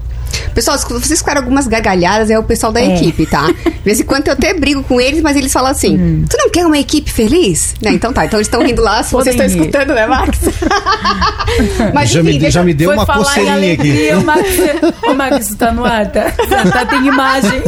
Pessoal, 0.54 0.78
vocês 0.78 1.12
escutaram 1.12 1.42
algumas 1.42 1.68
gargalhadas, 1.68 2.30
é 2.30 2.40
o 2.40 2.44
pessoal 2.44 2.72
da 2.72 2.80
É. 2.82 2.96
equipe, 2.96 3.26
tá? 3.26 3.48
De 3.66 3.82
vez 3.84 4.00
em 4.00 4.04
quando 4.04 4.28
eu 4.28 4.34
até 4.34 4.54
brigo 4.54 4.84
com 4.84 5.00
eles, 5.00 5.22
mas 5.22 5.36
eles 5.38 5.52
falam 5.54 5.72
assim: 5.72 5.98
Hum. 5.98 6.26
Tu 6.30 6.38
não 6.38 6.50
quer 6.50 6.66
uma 6.66 6.78
equipe 6.78 7.12
feliz? 7.12 7.76
Né, 7.82 7.92
então 7.92 8.12
tá, 8.14 8.26
então 8.26 8.38
eles 8.40 8.48
estão 8.48 8.64
rindo 8.64 8.82
lá, 8.82 9.04
se 9.04 9.12
vocês 9.12 9.36
estão 9.36 9.46
escutando, 9.46 9.94
né, 9.94 10.08
Max? 10.08 10.40
mas 11.94 12.10
Já 12.16 12.24
me, 12.24 12.30
enfim, 12.32 12.40
já 12.40 12.44
deixa- 12.44 12.64
me 12.64 12.74
deu 12.74 12.90
Foi 12.90 12.98
uma 12.98 13.06
coceirinha 13.06 13.74
aqui. 13.74 14.10
O 14.16 14.24
Max, 14.24 14.50
o 15.08 15.14
Max 15.14 15.56
tá 15.56 15.72
no 15.72 15.86
ar, 15.86 16.12
tá? 16.12 16.32
tá 16.72 16.86
tem 16.86 17.06
imagem. 17.08 17.62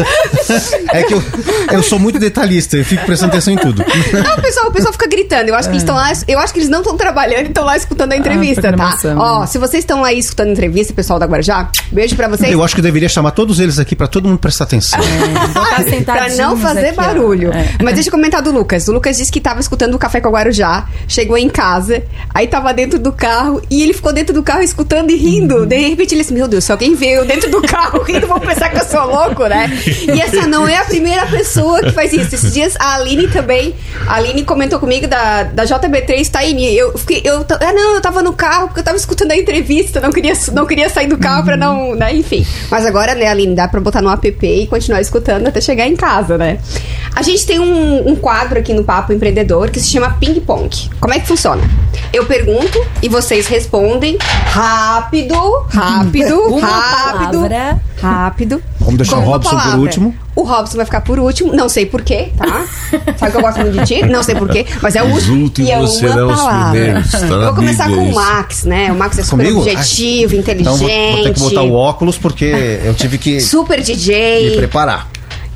É 0.93 1.03
que 1.03 1.13
eu, 1.13 1.23
eu 1.71 1.83
sou 1.83 1.99
muito 1.99 2.17
detalhista, 2.19 2.77
eu 2.77 2.85
fico 2.85 3.05
prestando 3.05 3.31
atenção 3.31 3.53
em 3.53 3.57
tudo. 3.57 3.83
Não, 4.13 4.35
o 4.37 4.41
pessoal, 4.41 4.67
o 4.67 4.71
pessoal 4.71 4.93
fica 4.93 5.07
gritando. 5.07 5.49
Eu 5.49 5.55
acho 5.55 5.67
que 5.69 5.73
eles 5.73 5.83
estão 5.83 5.95
lá. 5.95 6.11
Eu 6.27 6.39
acho 6.39 6.53
que 6.53 6.59
eles 6.59 6.69
não 6.69 6.79
estão 6.79 6.95
trabalhando 6.97 7.45
e 7.45 7.49
estão 7.49 7.63
lá 7.65 7.75
escutando 7.77 8.13
a 8.13 8.17
entrevista, 8.17 8.61
tá? 8.61 8.67
programação, 8.69 9.17
Ó, 9.17 9.39
né? 9.41 9.47
se 9.47 9.57
vocês 9.57 9.83
estão 9.83 10.03
aí 10.03 10.17
escutando 10.19 10.49
a 10.49 10.51
entrevista, 10.51 10.93
pessoal 10.93 11.19
da 11.19 11.25
Guarujá, 11.25 11.69
beijo 11.91 12.15
pra 12.15 12.27
vocês. 12.27 12.46
Eu 12.51 12.63
acho 12.63 12.75
que 12.75 12.79
eu 12.79 12.83
deveria 12.83 13.09
chamar 13.09 13.31
todos 13.31 13.59
eles 13.59 13.79
aqui 13.79 13.95
para 13.95 14.07
todo 14.07 14.27
mundo 14.27 14.39
prestar 14.39 14.65
atenção. 14.65 14.99
Pra 15.53 15.83
sentadinhos 15.83 16.37
não 16.37 16.57
fazer 16.57 16.87
aqui, 16.87 16.95
barulho. 16.95 17.51
É. 17.51 17.75
Mas 17.81 17.95
deixa 17.95 18.09
eu 18.09 18.11
comentar 18.11 18.41
do 18.41 18.51
Lucas. 18.51 18.87
O 18.87 18.93
Lucas 18.93 19.17
disse 19.17 19.31
que 19.31 19.39
tava 19.39 19.59
escutando 19.59 19.93
o 19.95 19.99
Café 19.99 20.19
com 20.21 20.29
a 20.29 20.31
Guarujá, 20.31 20.87
chegou 21.07 21.37
em 21.37 21.49
casa, 21.49 22.03
aí 22.33 22.47
tava 22.47 22.73
dentro 22.73 22.99
do 22.99 23.11
carro 23.11 23.61
e 23.69 23.83
ele 23.83 23.93
ficou 23.93 24.13
dentro 24.13 24.33
do 24.33 24.43
carro 24.43 24.61
escutando 24.61 25.11
e 25.11 25.15
rindo. 25.15 25.65
De 25.65 25.77
repente 25.77 26.13
ele 26.13 26.21
disse: 26.21 26.33
Meu 26.33 26.47
Deus, 26.47 26.63
se 26.63 26.71
alguém 26.71 26.95
veio 26.95 27.25
dentro 27.25 27.49
do 27.49 27.61
carro 27.61 28.01
rindo, 28.01 28.27
vão 28.27 28.39
pensar 28.39 28.69
que 28.69 28.79
eu 28.79 28.85
sou 28.85 29.05
louco, 29.05 29.45
né? 29.47 29.69
E 29.85 30.19
essa 30.19 30.47
não 30.47 30.67
é 30.67 30.77
a 30.77 30.85
primeira 30.85 31.25
pessoa 31.27 31.81
que 31.81 31.91
faz 31.91 32.13
isso. 32.13 32.35
Esses 32.35 32.53
dias 32.53 32.75
a 32.79 32.95
Aline 32.95 33.27
também, 33.27 33.75
a 34.07 34.15
Aline 34.15 34.43
comentou 34.43 34.79
comigo 34.79 35.07
da, 35.07 35.43
da 35.43 35.63
JB3 35.63 36.29
Taini. 36.29 36.75
Eu 36.75 36.97
fiquei, 36.97 37.21
eu, 37.23 37.45
ah, 37.49 37.73
não, 37.73 37.95
eu 37.95 38.01
tava 38.01 38.21
no 38.21 38.33
carro 38.33 38.67
porque 38.67 38.79
eu 38.79 38.83
tava 38.83 38.97
escutando 38.97 39.31
a 39.31 39.37
entrevista, 39.37 39.99
não 39.99 40.11
queria, 40.11 40.33
não 40.53 40.65
queria 40.65 40.89
sair 40.89 41.07
do 41.07 41.17
carro 41.17 41.45
pra 41.45 41.57
não, 41.57 41.95
né? 41.95 42.15
Enfim. 42.15 42.36
Mas 42.69 42.85
agora, 42.85 43.15
né, 43.15 43.27
Aline, 43.27 43.55
dá 43.55 43.67
pra 43.67 43.79
botar 43.79 44.01
no 44.01 44.09
app 44.09 44.37
e 44.41 44.67
continuar 44.67 45.01
escutando 45.01 45.47
até 45.47 45.61
chegar 45.61 45.87
em 45.87 45.95
casa, 45.95 46.37
né? 46.37 46.59
A 47.15 47.21
gente 47.21 47.45
tem 47.45 47.59
um, 47.59 48.09
um 48.09 48.15
quadro 48.15 48.59
aqui 48.59 48.73
no 48.73 48.83
Papo 48.83 49.13
Empreendedor 49.13 49.69
que 49.69 49.79
se 49.79 49.87
chama 49.87 50.11
Ping 50.19 50.39
Pong. 50.39 50.69
Como 50.99 51.13
é 51.13 51.19
que 51.19 51.27
funciona? 51.27 51.61
Eu 52.13 52.25
pergunto 52.25 52.79
e 53.01 53.09
vocês 53.09 53.47
respondem 53.47 54.17
rápido, 54.21 55.35
rápido, 55.69 56.57
rápido, 56.59 57.47
rápido. 58.01 58.63
Vamos 58.87 58.97
deixar 58.99 59.17
Com 59.17 59.21
o 59.21 59.25
uma 59.25 59.31
Robson 59.33 59.59
por 59.59 59.79
último. 59.79 60.15
O 60.33 60.43
Robson 60.43 60.77
vai 60.77 60.85
ficar 60.85 61.01
por 61.01 61.19
último, 61.19 61.53
não 61.53 61.67
sei 61.67 61.85
porquê, 61.85 62.29
tá? 62.37 62.65
Sabe 63.17 63.31
que 63.33 63.37
eu 63.37 63.41
gosto 63.41 63.59
muito 63.59 63.77
de 63.79 63.85
ti? 63.85 64.05
Não 64.05 64.23
sei 64.23 64.33
porquê, 64.35 64.65
mas 64.81 64.95
é 64.95 65.03
o 65.03 65.07
Os 65.07 65.27
último. 65.27 65.43
últimos 65.43 65.69
e 65.69 65.73
é 65.73 65.77
uma 65.77 65.87
serão 65.87 66.29
os 66.31 66.39
palavra. 66.39 66.71
primeiros, 66.71 67.11
tá 67.11 67.27
vou 67.27 67.53
começar 67.55 67.89
com 67.89 67.97
o 67.97 68.05
isso. 68.05 68.15
Max, 68.15 68.63
né? 68.63 68.91
O 68.91 68.95
Max 68.95 69.19
é 69.19 69.23
super 69.23 69.37
Comigo? 69.43 69.59
objetivo, 69.59 70.35
inteligente. 70.35 70.61
Então 70.61 70.77
vou, 70.77 70.87
vou 71.15 71.23
ter 71.23 71.33
que 71.33 71.39
botar 71.41 71.61
o 71.63 71.73
óculos 71.73 72.17
porque 72.17 72.79
eu 72.85 72.93
tive 72.93 73.17
que 73.17 73.41
Super 73.41 73.79
me 73.79 73.83
DJ. 73.83 74.55
preparar. 74.55 75.07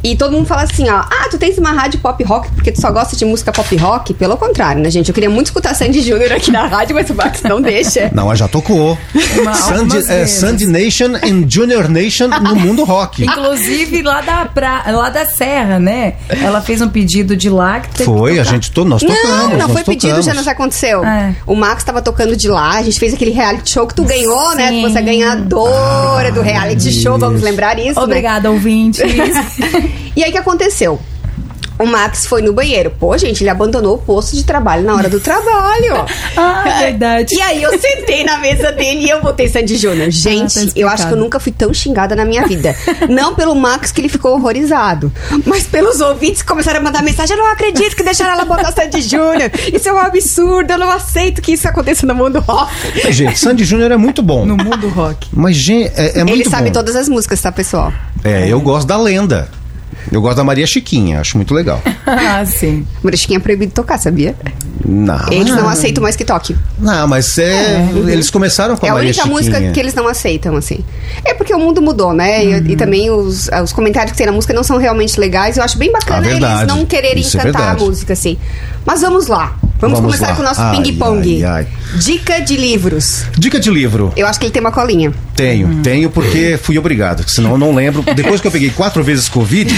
E 0.03 0.15
todo 0.15 0.31
mundo 0.31 0.47
fala 0.47 0.63
assim, 0.63 0.89
ó, 0.89 0.97
ah, 0.97 1.27
tu 1.29 1.37
tens 1.37 1.57
uma 1.57 1.71
rádio 1.71 1.99
pop 1.99 2.23
rock 2.23 2.49
porque 2.51 2.71
tu 2.71 2.81
só 2.81 2.91
gosta 2.91 3.15
de 3.15 3.23
música 3.25 3.51
pop 3.51 3.75
rock? 3.75 4.13
Pelo 4.13 4.35
contrário, 4.37 4.81
né, 4.81 4.89
gente? 4.89 5.09
Eu 5.09 5.13
queria 5.13 5.29
muito 5.29 5.47
escutar 5.47 5.75
Sandy 5.75 6.01
Júnior 6.01 6.31
aqui 6.31 6.51
na 6.51 6.65
rádio, 6.65 6.95
mas 6.95 7.09
o 7.09 7.13
Max 7.15 7.41
não 7.43 7.61
deixa. 7.61 8.09
Não, 8.13 8.27
mas 8.27 8.39
já 8.39 8.47
tocou. 8.47 8.97
Uma- 9.39 9.53
Sandy, 9.53 9.97
é. 10.11 10.25
Sandy 10.25 10.65
Nation 10.65 11.15
and 11.15 11.45
Junior 11.47 11.87
Nation 11.87 12.27
no 12.27 12.55
mundo 12.55 12.83
rock. 12.83 13.23
Inclusive 13.23 14.01
lá 14.01 14.21
da, 14.21 14.45
pra, 14.45 14.83
lá 14.91 15.09
da 15.09 15.25
Serra, 15.25 15.79
né? 15.79 16.15
Ela 16.29 16.61
fez 16.61 16.81
um 16.81 16.89
pedido 16.89 17.35
de 17.35 17.49
lá. 17.49 17.79
Que 17.79 17.89
teve 17.89 18.05
Foi, 18.05 18.33
que 18.33 18.39
a 18.39 18.43
gente 18.43 18.71
to, 18.71 18.83
nós 18.85 19.01
tocamos. 19.01 19.51
Não, 19.51 19.57
não 19.57 19.69
foi 19.69 19.83
pedido, 19.83 20.07
tocamos. 20.09 20.25
já 20.25 20.33
nos 20.33 20.47
aconteceu. 20.47 21.05
É. 21.05 21.35
O 21.45 21.55
Max 21.55 21.83
tava 21.83 22.01
tocando 22.01 22.35
de 22.35 22.47
lá, 22.47 22.77
a 22.77 22.81
gente 22.83 22.99
fez 22.99 23.13
aquele 23.13 23.31
reality 23.31 23.69
show 23.71 23.85
que 23.85 23.93
tu 23.93 24.03
ganhou, 24.03 24.55
né? 24.55 24.69
Sim. 24.69 24.81
Você 24.81 24.97
é 24.97 25.01
ganhadora 25.01 26.31
do 26.31 26.41
reality 26.41 26.91
show, 26.91 27.17
vamos 27.17 27.41
lembrar 27.41 27.77
isso, 27.77 27.99
né? 27.99 28.03
Obrigada, 28.03 28.49
ouvinte. 28.49 29.01
E 30.15 30.23
aí 30.23 30.29
o 30.29 30.33
que 30.33 30.37
aconteceu? 30.37 30.99
O 31.81 31.85
Max 31.87 32.27
foi 32.27 32.43
no 32.43 32.53
banheiro. 32.53 32.91
Pô, 32.91 33.17
gente, 33.17 33.41
ele 33.41 33.49
abandonou 33.49 33.95
o 33.95 33.97
posto 33.97 34.35
de 34.35 34.43
trabalho 34.43 34.83
na 34.83 34.93
hora 34.93 35.09
do 35.09 35.19
trabalho. 35.19 36.05
ah, 36.37 36.63
é 36.67 36.91
verdade. 36.91 37.33
E 37.33 37.41
aí 37.41 37.63
eu 37.63 37.71
sentei 37.79 38.23
na 38.23 38.37
mesa 38.37 38.71
dele 38.71 39.05
e 39.05 39.09
eu 39.09 39.19
botei 39.19 39.49
Sandy 39.49 39.77
Júnior. 39.77 40.11
Gente, 40.11 40.53
tá 40.53 40.59
eu 40.59 40.65
explicado. 40.67 40.93
acho 40.93 41.07
que 41.07 41.13
eu 41.13 41.17
nunca 41.17 41.39
fui 41.39 41.51
tão 41.51 41.73
xingada 41.73 42.15
na 42.15 42.23
minha 42.23 42.45
vida. 42.45 42.75
Não 43.09 43.33
pelo 43.33 43.55
Max, 43.55 43.91
que 43.91 43.99
ele 43.99 44.09
ficou 44.09 44.33
horrorizado, 44.35 45.11
mas 45.43 45.63
pelos 45.63 46.01
ouvintes 46.01 46.43
que 46.43 46.47
começaram 46.47 46.79
a 46.79 46.83
mandar 46.83 47.01
mensagem. 47.01 47.35
Eu 47.35 47.43
não 47.43 47.51
acredito 47.51 47.95
que 47.95 48.03
deixaram 48.03 48.33
ela 48.33 48.45
botar 48.45 48.71
Sandy 48.71 49.01
Júnior. 49.01 49.49
Isso 49.73 49.89
é 49.89 49.93
um 49.93 49.99
absurdo, 49.99 50.71
eu 50.71 50.77
não 50.77 50.91
aceito 50.91 51.41
que 51.41 51.53
isso 51.53 51.67
aconteça 51.67 52.05
no 52.05 52.13
mundo 52.13 52.39
rock. 52.41 52.71
Mas, 53.03 53.15
gente, 53.15 53.39
Sandy 53.39 53.63
Júnior 53.63 53.91
é 53.91 53.97
muito 53.97 54.21
bom. 54.21 54.45
No 54.45 54.55
mundo 54.55 54.87
rock. 54.89 55.27
Mas, 55.33 55.55
gente, 55.55 55.91
é, 55.95 56.19
é 56.19 56.23
muito 56.23 56.41
ele 56.41 56.47
sabe 56.47 56.67
bom. 56.67 56.73
todas 56.73 56.95
as 56.95 57.09
músicas, 57.09 57.41
tá, 57.41 57.51
pessoal? 57.51 57.91
É, 58.23 58.47
eu 58.47 58.61
gosto 58.61 58.87
da 58.87 58.97
lenda. 58.97 59.49
Eu 60.11 60.21
gosto 60.21 60.37
da 60.37 60.43
Maria 60.43 60.65
Chiquinha, 60.65 61.19
acho 61.19 61.35
muito 61.37 61.53
legal. 61.53 61.81
ah, 62.07 62.45
sim. 62.45 62.85
Maria 63.03 63.17
Chiquinha 63.17 63.37
é 63.37 63.41
proibido 63.41 63.73
tocar, 63.73 63.97
sabia? 63.97 64.35
Não. 64.85 65.19
Eles 65.31 65.49
não 65.55 65.69
aceitam 65.69 66.01
mais 66.01 66.15
que 66.15 66.25
toque. 66.25 66.55
Não, 66.79 67.07
mas 67.07 67.37
é, 67.37 67.87
eles 68.07 68.29
começaram 68.31 68.75
com 68.75 68.85
a 68.85 68.89
É 68.89 68.91
a 68.91 68.95
Maria 68.95 69.09
única 69.09 69.23
Chiquinha. 69.23 69.35
música 69.59 69.71
que 69.73 69.79
eles 69.79 69.93
não 69.93 70.07
aceitam, 70.07 70.55
assim. 70.55 70.79
É 71.23 71.33
porque 71.33 71.53
o 71.53 71.59
mundo 71.59 71.81
mudou, 71.81 72.13
né? 72.13 72.43
E- 72.45 72.51
Uhum. 72.51 72.67
E, 72.67 72.75
também 72.75 73.09
os, 73.11 73.49
os 73.63 73.71
comentários 73.73 74.11
que 74.11 74.17
tem 74.17 74.25
na 74.25 74.31
música 74.33 74.53
não 74.53 74.63
são 74.63 74.77
realmente 74.77 75.19
legais. 75.19 75.57
Eu 75.57 75.63
acho 75.63 75.77
bem 75.77 75.91
bacana 75.91 76.27
Ah, 76.27 76.31
eles 76.31 76.67
não 76.67 76.85
quererem 76.85 77.21
Isso 77.21 77.37
é 77.37 77.43
cantar 77.43 77.59
a 77.59 77.61
verdade. 77.69 77.83
música, 77.85 78.13
assim. 78.13 78.37
Mas 78.85 79.01
vamos 79.01 79.27
lá. 79.27 79.55
Vamos, 79.79 79.97
Vamos 79.99 80.15
começar 80.15 80.29
lá. 80.29 80.35
com 80.35 80.41
o 80.41 80.45
nosso 80.45 80.61
ping-pong. 80.69 81.41
Dica 81.95 82.39
de 82.39 82.55
livros. 82.55 83.25
Dica 83.35 83.59
de 83.59 83.71
livro. 83.71 84.13
Eu 84.15 84.27
acho 84.27 84.39
que 84.39 84.45
ele 84.45 84.53
tem 84.53 84.59
uma 84.61 84.71
colinha. 84.71 85.11
Tenho, 85.35 85.81
tenho 85.81 86.07
porque 86.09 86.59
fui 86.61 86.77
obrigado, 86.77 87.27
senão 87.27 87.51
eu 87.51 87.57
não 87.57 87.73
lembro. 87.73 88.03
Depois 88.15 88.39
que 88.39 88.45
eu 88.45 88.51
peguei 88.51 88.69
quatro 88.69 89.03
vezes 89.03 89.27
Covid. 89.27 89.73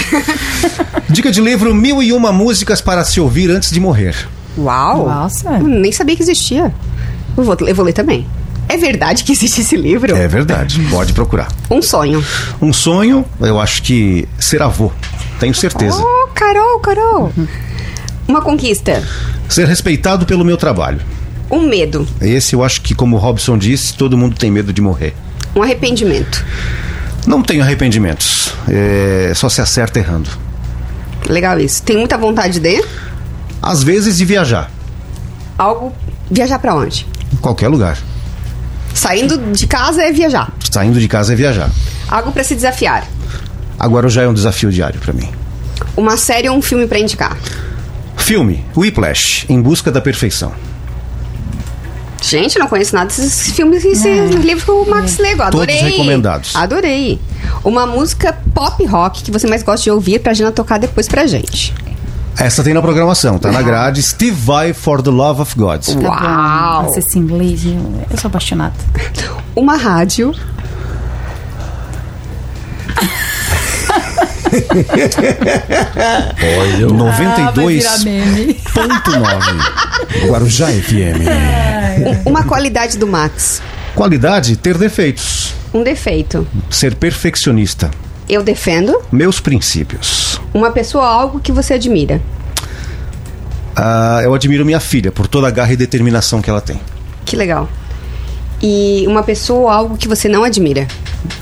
Dica 1.08 1.30
de 1.30 1.40
livro: 1.40 1.74
Mil 1.74 2.02
e 2.02 2.12
uma 2.12 2.30
músicas 2.32 2.82
para 2.82 3.02
se 3.02 3.18
ouvir 3.18 3.50
antes 3.50 3.70
de 3.70 3.80
morrer. 3.80 4.14
Uau! 4.58 5.06
Nossa. 5.06 5.52
Eu 5.52 5.66
nem 5.66 5.90
sabia 5.90 6.14
que 6.14 6.22
existia. 6.22 6.72
Eu 7.36 7.42
vou, 7.42 7.56
eu 7.66 7.74
vou 7.74 7.84
ler 7.84 7.94
também. 7.94 8.26
É 8.68 8.76
verdade 8.76 9.24
que 9.24 9.32
existe 9.32 9.60
esse 9.62 9.76
livro? 9.76 10.14
É 10.14 10.26
verdade, 10.28 10.80
pode 10.90 11.12
procurar. 11.12 11.48
Um 11.70 11.82
sonho. 11.82 12.24
Um 12.60 12.72
sonho, 12.72 13.24
eu 13.40 13.58
acho 13.60 13.82
que 13.82 14.28
ser 14.38 14.62
avô. 14.62 14.90
Tenho 15.38 15.54
certeza. 15.54 15.96
Oh, 15.98 16.28
Carol, 16.34 16.78
Carol. 16.80 17.32
Uma 18.26 18.40
conquista. 18.40 19.02
Ser 19.48 19.66
respeitado 19.66 20.24
pelo 20.26 20.44
meu 20.44 20.56
trabalho. 20.56 21.00
Um 21.50 21.68
medo. 21.68 22.06
Esse 22.20 22.54
eu 22.54 22.64
acho 22.64 22.80
que, 22.80 22.94
como 22.94 23.16
o 23.16 23.18
Robson 23.18 23.58
disse, 23.58 23.94
todo 23.94 24.16
mundo 24.16 24.36
tem 24.36 24.50
medo 24.50 24.72
de 24.72 24.80
morrer. 24.80 25.14
Um 25.54 25.62
arrependimento. 25.62 26.44
Não 27.26 27.42
tenho 27.42 27.62
arrependimentos. 27.62 28.52
É, 28.68 29.32
só 29.34 29.48
se 29.48 29.60
acerta 29.60 29.98
errando. 29.98 30.28
Legal 31.28 31.58
isso. 31.60 31.82
Tem 31.82 31.96
muita 31.96 32.18
vontade 32.18 32.58
de 32.60 32.82
Às 33.62 33.82
vezes 33.82 34.16
de 34.16 34.24
viajar. 34.24 34.70
algo. 35.56 35.92
Viajar 36.30 36.58
pra 36.58 36.74
onde? 36.74 37.06
Em 37.32 37.36
qualquer 37.36 37.68
lugar. 37.68 37.98
Saindo 38.94 39.38
de 39.52 39.66
casa 39.66 40.02
é 40.02 40.12
viajar. 40.12 40.50
Saindo 40.70 40.98
de 40.98 41.06
casa 41.08 41.32
é 41.34 41.36
viajar. 41.36 41.70
Algo 42.08 42.32
pra 42.32 42.42
se 42.42 42.54
desafiar. 42.54 43.06
Agora 43.78 44.08
já 44.08 44.22
é 44.22 44.28
um 44.28 44.34
desafio 44.34 44.70
diário 44.70 44.98
pra 45.00 45.12
mim. 45.12 45.28
Uma 45.96 46.16
série 46.16 46.48
ou 46.48 46.56
um 46.56 46.62
filme 46.62 46.86
pra 46.86 46.98
indicar. 46.98 47.36
Filme 48.24 48.64
Whiplash, 48.74 49.44
Em 49.50 49.60
Busca 49.60 49.92
da 49.92 50.00
Perfeição. 50.00 50.50
Gente, 52.22 52.58
não 52.58 52.66
conheço 52.66 52.94
nada 52.94 53.08
desses 53.08 53.54
filmes 53.54 53.84
e 53.84 53.88
esses 53.88 54.30
livros 54.36 54.64
que 54.64 54.70
o 54.70 54.88
Max 54.88 55.18
leu. 55.18 55.42
Adorei. 55.42 55.76
Todos 55.76 55.90
recomendados. 55.90 56.56
Adorei. 56.56 57.20
Uma 57.62 57.86
música 57.86 58.34
pop 58.54 58.82
rock 58.86 59.22
que 59.22 59.30
você 59.30 59.46
mais 59.46 59.62
gosta 59.62 59.84
de 59.84 59.90
ouvir 59.90 60.20
pra 60.20 60.32
Gina 60.32 60.50
tocar 60.50 60.78
depois 60.78 61.06
pra 61.06 61.26
gente. 61.26 61.74
Essa 62.38 62.64
tem 62.64 62.72
na 62.72 62.80
programação, 62.80 63.38
tá 63.38 63.52
na 63.52 63.60
grade. 63.60 64.02
Steve 64.02 64.34
Vai 64.34 64.72
for 64.72 65.02
the 65.02 65.10
Love 65.10 65.42
of 65.42 65.54
God. 65.54 65.86
Uau. 65.88 66.84
Nossa, 66.84 67.00
esse 67.00 67.18
inglês, 67.18 67.62
eu, 67.66 68.06
eu 68.10 68.16
sou 68.16 68.28
apaixonada. 68.28 68.72
Uma 69.54 69.76
rádio. 69.76 70.34
Olha, 76.58 76.88
o- 76.88 76.94
Ah, 77.08 77.50
vai 77.50 77.66
virar 77.66 77.98
92.9 77.98 78.04
meme. 78.04 78.58
Guarujá 80.28 80.66
FM. 80.68 81.26
um- 82.26 82.30
uma 82.30 82.44
qualidade 82.44 82.98
do 82.98 83.06
Max. 83.06 83.62
Qualidade, 83.94 84.56
ter 84.56 84.76
defeitos. 84.76 85.54
Um 85.72 85.82
defeito. 85.82 86.46
Ser 86.70 86.94
perfeccionista. 86.94 87.90
Eu 88.28 88.42
defendo. 88.42 89.00
Meus 89.12 89.38
princípios. 89.40 90.40
Uma 90.52 90.70
pessoa 90.70 91.04
ou 91.04 91.10
algo 91.10 91.40
que 91.40 91.52
você 91.52 91.74
admira. 91.74 92.20
Ah, 93.76 94.20
eu 94.22 94.32
admiro 94.34 94.64
minha 94.64 94.80
filha 94.80 95.10
por 95.12 95.26
toda 95.26 95.48
a 95.48 95.50
garra 95.50 95.72
e 95.72 95.76
determinação 95.76 96.40
que 96.40 96.48
ela 96.48 96.60
tem. 96.60 96.80
Que 97.24 97.36
legal. 97.36 97.68
E 98.66 99.04
uma 99.06 99.22
pessoa 99.22 99.60
ou 99.60 99.68
algo 99.68 99.96
que 99.98 100.08
você 100.08 100.26
não 100.26 100.42
admira. 100.42 100.88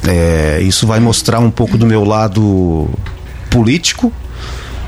É, 0.09 0.61
isso 0.61 0.89
vai 0.89 0.99
mostrar 0.99 1.39
um 1.39 1.53
pouco 1.53 1.79
do 1.79 1.87
meu 1.87 2.03
lado 2.03 2.91
político, 3.49 4.13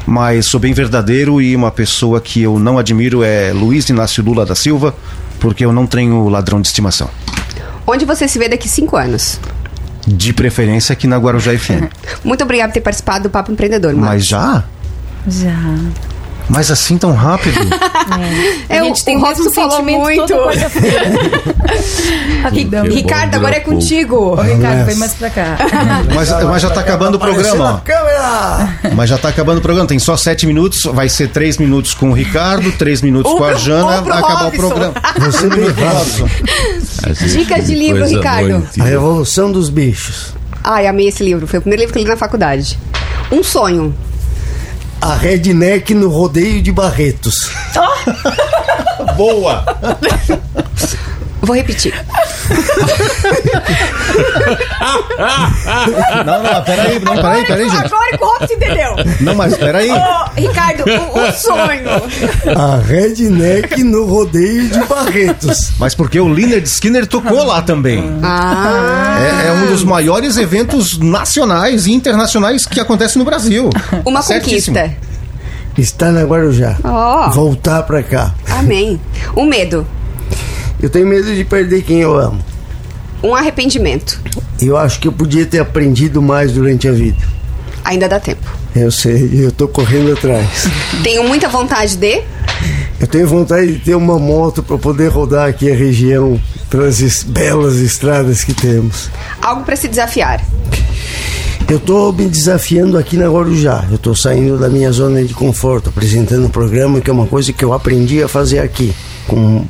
mas 0.04 0.46
sou 0.46 0.58
bem 0.58 0.72
verdadeiro 0.72 1.40
e 1.40 1.54
uma 1.54 1.70
pessoa 1.70 2.20
que 2.20 2.42
eu 2.42 2.58
não 2.58 2.76
admiro 2.76 3.22
é 3.22 3.52
Luiz 3.52 3.88
Inácio 3.88 4.24
Lula 4.24 4.44
da 4.44 4.56
Silva, 4.56 4.92
porque 5.38 5.64
eu 5.64 5.72
não 5.72 5.86
tenho 5.86 6.28
ladrão 6.28 6.60
de 6.60 6.66
estimação. 6.66 7.08
Onde 7.86 8.04
você 8.04 8.26
se 8.26 8.36
vê 8.36 8.48
daqui 8.48 8.68
cinco 8.68 8.96
anos? 8.96 9.38
De 10.04 10.32
preferência 10.32 10.92
aqui 10.92 11.06
na 11.06 11.16
Guarujá 11.16 11.56
FM. 11.56 11.86
Muito 12.24 12.42
obrigada 12.42 12.70
por 12.70 12.74
ter 12.74 12.80
participado 12.80 13.28
do 13.28 13.30
Papo 13.30 13.52
Empreendedor, 13.52 13.94
Max. 13.94 14.06
Mas 14.06 14.26
já? 14.26 14.64
Já. 15.28 15.78
Mas 16.48 16.70
assim 16.70 16.98
tão 16.98 17.12
rápido? 17.12 17.58
É, 18.68 18.78
a 18.78 18.82
o- 18.82 18.86
gente 18.86 19.04
tem 19.04 19.16
o 19.16 19.20
o 19.20 19.22
mesmo 19.22 19.44
Robson 19.44 19.54
falou 19.54 19.70
sentimento 19.76 20.00
muito. 20.00 20.34
Ricardo, 22.94 23.34
agora 23.36 23.56
é 23.56 23.60
contigo. 23.60 24.16
Ô, 24.16 24.34
Ricardo, 24.42 24.84
vem 24.84 24.96
mais 24.96 25.14
pra 25.14 25.30
cá. 25.30 25.56
mas, 26.14 26.30
mas 26.44 26.62
já 26.62 26.70
tá 26.70 26.80
acabando 26.80 27.16
o 27.16 27.18
programa! 27.18 27.82
Mas 28.94 29.10
já 29.10 29.18
tá 29.18 29.28
acabando 29.28 29.58
o 29.58 29.62
programa, 29.62 29.88
tem 29.88 29.98
só 29.98 30.16
sete 30.16 30.46
minutos, 30.46 30.84
vai 30.84 31.08
ser 31.08 31.28
três 31.28 31.56
minutos 31.58 31.94
com 31.94 32.10
o 32.10 32.12
Ricardo, 32.12 32.70
três 32.72 33.00
minutos 33.00 33.32
Um 33.32 33.38
com 33.38 33.44
a 33.44 33.48
pro- 33.50 33.58
Jana, 33.58 34.00
um 34.00 34.04
vai 34.04 34.18
acabar 34.18 34.48
o 34.48 34.52
programa. 34.52 34.94
Você 35.18 35.48
gente 37.14 37.38
Dicas 37.38 37.66
de 37.66 37.74
livro, 37.74 38.04
Ricardo. 38.06 38.66
A. 38.78 38.84
Revolução 38.84 39.50
dos 39.50 39.68
Bichos. 39.70 40.34
Ai, 40.62 40.86
amei 40.86 41.08
esse 41.08 41.22
livro. 41.22 41.46
Foi 41.46 41.58
o 41.58 41.62
primeiro 41.62 41.80
livro 41.82 41.92
que 41.92 41.98
eu 41.98 42.02
li 42.04 42.08
na 42.08 42.16
faculdade. 42.16 42.78
Um 43.30 43.42
sonho. 43.42 43.94
A 45.04 45.16
Redneck 45.16 45.90
no 45.90 46.08
Rodeio 46.08 46.62
de 46.62 46.72
Barretos. 46.72 47.50
Boa! 49.18 49.62
Vou 51.44 51.54
repetir. 51.56 51.94
Não, 56.24 56.42
não, 56.42 56.62
peraí, 56.62 56.98
não, 57.00 57.14
peraí, 57.16 57.44
peraí, 57.46 57.68
gente. 57.70 57.86
Agora 57.86 58.16
que 58.18 58.22
o 58.24 58.26
Robson 58.26 58.54
entendeu. 58.54 58.90
Não, 59.20 59.34
mas 59.34 59.56
peraí. 59.56 59.90
Ô, 59.90 60.24
Ricardo, 60.36 60.84
o, 60.86 61.18
o 61.28 61.32
sonho. 61.32 61.88
A 62.56 62.76
Redneck 62.76 63.82
no 63.82 64.04
Rodeio 64.04 64.68
de 64.68 64.78
Barretos. 64.84 65.72
Mas 65.78 65.94
porque 65.94 66.20
o 66.20 66.28
Leonard 66.28 66.66
Skinner 66.68 67.06
tocou 67.06 67.44
lá 67.44 67.62
também. 67.62 68.18
Ah. 68.22 69.16
É, 69.44 69.48
é 69.48 69.52
um 69.52 69.66
dos 69.66 69.84
maiores 69.84 70.36
eventos 70.36 70.98
nacionais 70.98 71.86
e 71.86 71.92
internacionais 71.92 72.66
que 72.66 72.80
acontece 72.80 73.18
no 73.18 73.24
Brasil. 73.24 73.70
Uma 74.04 74.22
Certíssimo. 74.22 74.76
conquista. 74.76 75.04
Está 75.76 76.12
na 76.12 76.22
Guarujá. 76.22 76.76
Ó. 76.84 77.30
Voltar 77.30 77.82
pra 77.82 78.02
cá. 78.02 78.32
Amém. 78.48 79.00
Um 79.36 79.44
medo. 79.46 79.86
Eu 80.84 80.90
tenho 80.90 81.06
medo 81.06 81.34
de 81.34 81.42
perder 81.46 81.80
quem 81.80 82.02
eu 82.02 82.14
amo. 82.14 82.38
Um 83.22 83.34
arrependimento. 83.34 84.20
Eu 84.60 84.76
acho 84.76 85.00
que 85.00 85.08
eu 85.08 85.12
podia 85.12 85.46
ter 85.46 85.58
aprendido 85.58 86.20
mais 86.20 86.52
durante 86.52 86.86
a 86.86 86.92
vida. 86.92 87.16
Ainda 87.82 88.06
dá 88.06 88.20
tempo. 88.20 88.46
Eu 88.76 88.90
sei, 88.90 89.30
eu 89.32 89.50
tô 89.50 89.66
correndo 89.66 90.12
atrás. 90.12 90.68
Tenho 91.02 91.24
muita 91.24 91.48
vontade 91.48 91.96
de. 91.96 92.22
Eu 93.00 93.06
tenho 93.06 93.26
vontade 93.26 93.72
de 93.72 93.78
ter 93.78 93.94
uma 93.94 94.18
moto 94.18 94.62
para 94.62 94.76
poder 94.76 95.08
rodar 95.08 95.48
aqui 95.48 95.72
a 95.72 95.74
região 95.74 96.38
pelas 96.68 97.22
belas 97.22 97.76
estradas 97.76 98.44
que 98.44 98.52
temos. 98.52 99.08
Algo 99.40 99.64
pra 99.64 99.76
se 99.76 99.88
desafiar. 99.88 100.44
Eu 101.66 101.80
tô 101.80 102.12
me 102.12 102.26
desafiando 102.26 102.98
aqui 102.98 103.16
na 103.16 103.26
Guarujá. 103.26 103.86
Eu 103.90 103.96
tô 103.96 104.14
saindo 104.14 104.58
da 104.58 104.68
minha 104.68 104.92
zona 104.92 105.24
de 105.24 105.32
conforto, 105.32 105.88
apresentando 105.88 106.44
um 106.44 106.50
programa 106.50 107.00
que 107.00 107.08
é 107.08 107.12
uma 107.12 107.26
coisa 107.26 107.54
que 107.54 107.64
eu 107.64 107.72
aprendi 107.72 108.22
a 108.22 108.28
fazer 108.28 108.58
aqui, 108.58 108.94
com 109.26 109.64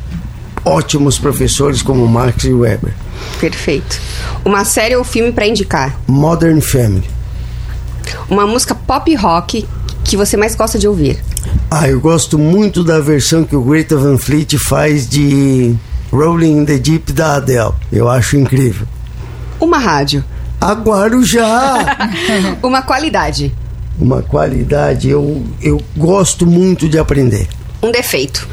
ótimos 0.64 1.18
professores 1.18 1.82
como 1.82 2.06
Max 2.06 2.44
e 2.44 2.52
Weber. 2.52 2.92
Perfeito. 3.40 4.00
Uma 4.44 4.64
série 4.64 4.96
ou 4.96 5.04
filme 5.04 5.32
pra 5.32 5.46
indicar. 5.46 5.98
Modern 6.06 6.60
Family. 6.60 7.08
Uma 8.28 8.46
música 8.46 8.74
pop 8.74 9.14
rock 9.14 9.66
que 10.02 10.16
você 10.16 10.36
mais 10.36 10.54
gosta 10.54 10.78
de 10.78 10.86
ouvir. 10.86 11.18
Ah, 11.70 11.88
eu 11.88 12.00
gosto 12.00 12.38
muito 12.38 12.82
da 12.84 13.00
versão 13.00 13.44
que 13.44 13.56
o 13.56 13.62
Greta 13.62 13.96
Van 13.96 14.18
Fleet 14.18 14.56
faz 14.58 15.08
de 15.08 15.74
Rolling 16.12 16.58
in 16.58 16.64
the 16.64 16.78
Deep 16.78 17.12
da 17.12 17.36
Adele. 17.36 17.72
Eu 17.92 18.08
acho 18.08 18.36
incrível. 18.36 18.86
Uma 19.60 19.78
rádio. 19.78 20.22
A 20.60 20.72
Guarujá! 20.72 21.96
Uma 22.62 22.82
qualidade. 22.82 23.52
uma 23.98 24.22
qualidade, 24.22 25.08
eu, 25.08 25.44
eu 25.60 25.80
gosto 25.96 26.46
muito 26.46 26.88
de 26.88 26.98
aprender. 26.98 27.48
Um 27.84 27.92
defeito. 27.92 28.48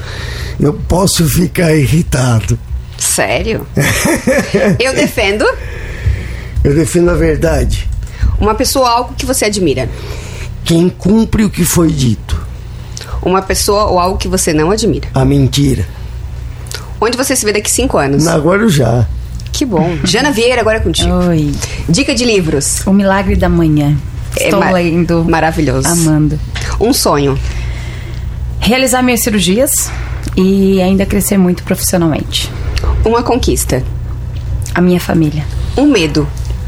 Eu 0.60 0.74
posso 0.74 1.26
ficar 1.28 1.74
irritado. 1.74 2.60
Sério? 2.98 3.66
Eu 4.78 4.94
defendo. 4.94 5.46
Eu 6.64 6.76
defendo 6.76 7.10
a 7.10 7.14
verdade. 7.16 7.88
Uma 8.40 8.54
pessoa 8.54 8.86
ou 8.90 8.92
algo 8.98 9.14
que 9.16 9.26
você 9.26 9.46
admira. 9.46 9.90
Quem 10.66 10.90
cumpre 10.90 11.44
o 11.46 11.50
que 11.50 11.64
foi 11.64 11.90
dito. 11.92 12.40
Uma 13.22 13.42
pessoa 13.42 13.86
ou 13.86 14.00
algo 14.00 14.18
que 14.18 14.28
você 14.28 14.52
não 14.54 14.70
admira. 14.70 15.08
A 15.14 15.24
mentira. 15.24 15.86
Onde 17.00 17.16
você 17.18 17.36
se 17.36 17.46
vê 17.46 17.54
daqui 17.54 17.72
cinco 17.72 17.98
anos? 17.98 18.26
Na 18.26 18.38
Guarujá. 18.38 19.08
Que 19.52 19.66
bom. 19.66 19.98
Jana 20.04 20.32
Vieira, 20.32 20.62
agora 20.62 20.78
é 20.78 20.82
contigo. 20.82 21.10
Oi. 21.30 21.52
Dica 21.88 22.14
de 22.14 22.26
livros. 22.26 22.82
O 22.86 22.92
Milagre 22.94 23.36
da 23.36 23.48
Manhã. 23.50 23.98
É 24.38 24.46
Estou 24.46 24.60
ma- 24.60 24.72
lendo. 24.72 25.24
Maravilhoso. 25.26 25.88
Amando. 25.88 26.40
Um 26.80 26.94
sonho. 26.94 27.38
Realizar 28.62 29.02
minhas 29.02 29.22
cirurgias 29.22 29.92
e 30.38 30.82
ainda 30.82 31.06
crescer 31.06 31.38
muito 31.38 31.64
profissionalmente. 31.64 32.50
Uma 33.04 33.24
conquista. 33.24 33.84
A 34.74 34.80
minha 34.80 35.00
família. 35.00 35.44
Um 35.76 35.88
medo. 35.88 36.28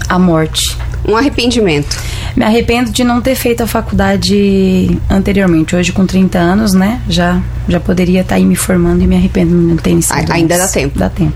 A 0.10 0.20
morte. 0.20 0.76
Um 1.08 1.16
arrependimento. 1.16 1.96
Me 2.36 2.44
arrependo 2.44 2.92
de 2.92 3.04
não 3.04 3.22
ter 3.22 3.36
feito 3.36 3.62
a 3.62 3.68
faculdade 3.68 5.00
anteriormente. 5.10 5.76
Hoje, 5.76 5.92
com 5.92 6.06
30 6.06 6.40
anos, 6.40 6.74
né? 6.74 7.00
Já, 7.08 7.40
já 7.70 7.80
poderia 7.80 8.22
estar 8.22 8.36
aí 8.36 8.46
me 8.46 8.56
formando 8.56 9.04
e 9.04 9.08
me 9.08 9.16
arrependo 9.16 9.52
de 9.52 9.68
não 9.68 9.78
ter 9.78 9.92
iniciado. 9.92 10.32
Ainda 10.34 10.58
dá 10.58 10.68
tempo. 10.68 10.98
Dá 10.98 11.10
tempo. 11.10 11.34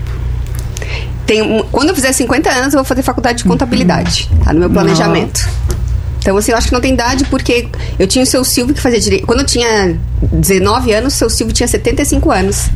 Tem 1.24 1.62
quando 1.70 1.90
eu 1.90 1.94
fizer 1.94 2.10
50 2.12 2.50
anos, 2.50 2.74
eu 2.74 2.78
vou 2.78 2.84
fazer 2.84 3.02
faculdade 3.02 3.38
de 3.38 3.44
contabilidade. 3.44 4.28
Tá 4.42 4.52
no 4.52 4.60
meu 4.60 4.70
planejamento. 4.70 5.48
Então, 6.20 6.36
assim, 6.36 6.52
eu 6.52 6.58
acho 6.58 6.68
que 6.68 6.72
não 6.72 6.80
tem 6.80 6.92
idade, 6.92 7.24
porque 7.26 7.68
eu 7.98 8.06
tinha 8.06 8.22
o 8.22 8.26
seu 8.26 8.44
Silvio 8.44 8.74
que 8.74 8.80
fazia 8.80 9.00
direito. 9.00 9.26
Quando 9.26 9.40
eu 9.40 9.46
tinha 9.46 9.98
19 10.32 10.92
anos, 10.92 11.14
o 11.14 11.16
seu 11.16 11.30
Silvio 11.30 11.54
tinha 11.54 11.68
75 11.68 12.30
anos. 12.30 12.68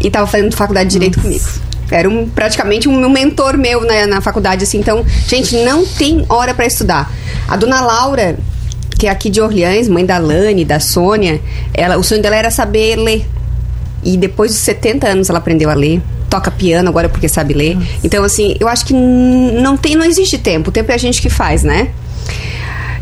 E 0.00 0.10
tava 0.10 0.26
fazendo 0.26 0.54
faculdade 0.56 0.88
de 0.88 0.92
direito 0.94 1.20
comigo. 1.20 1.44
Era 1.90 2.08
um, 2.08 2.28
praticamente 2.28 2.88
um, 2.88 3.04
um 3.04 3.08
mentor 3.08 3.56
meu 3.56 3.84
na, 3.84 4.06
na 4.06 4.20
faculdade, 4.20 4.64
assim. 4.64 4.78
Então, 4.78 5.04
gente, 5.28 5.56
não 5.64 5.86
tem 5.86 6.24
hora 6.28 6.54
pra 6.54 6.66
estudar. 6.66 7.12
A 7.46 7.56
dona 7.56 7.80
Laura, 7.80 8.36
que 8.98 9.06
é 9.06 9.10
aqui 9.10 9.30
de 9.30 9.40
Orleans, 9.40 9.88
mãe 9.88 10.04
da 10.04 10.18
Lani, 10.18 10.64
da 10.64 10.80
Sônia, 10.80 11.40
ela, 11.72 11.96
o 11.96 12.02
sonho 12.02 12.22
dela 12.22 12.36
era 12.36 12.50
saber 12.50 12.96
ler. 12.96 13.26
E 14.02 14.16
depois 14.16 14.50
dos 14.50 14.60
70 14.60 15.06
anos 15.06 15.30
ela 15.30 15.38
aprendeu 15.38 15.70
a 15.70 15.74
ler. 15.74 16.02
Toca 16.28 16.50
piano 16.50 16.88
agora 16.88 17.08
porque 17.08 17.28
sabe 17.28 17.54
ler. 17.54 17.78
Então, 18.02 18.24
assim, 18.24 18.56
eu 18.58 18.66
acho 18.66 18.84
que 18.84 18.92
não 18.92 19.76
tem, 19.76 19.94
não 19.94 20.04
existe 20.04 20.38
tempo. 20.38 20.70
O 20.70 20.72
tempo 20.72 20.90
é 20.90 20.94
a 20.94 20.98
gente 20.98 21.22
que 21.22 21.30
faz, 21.30 21.62
né? 21.62 21.90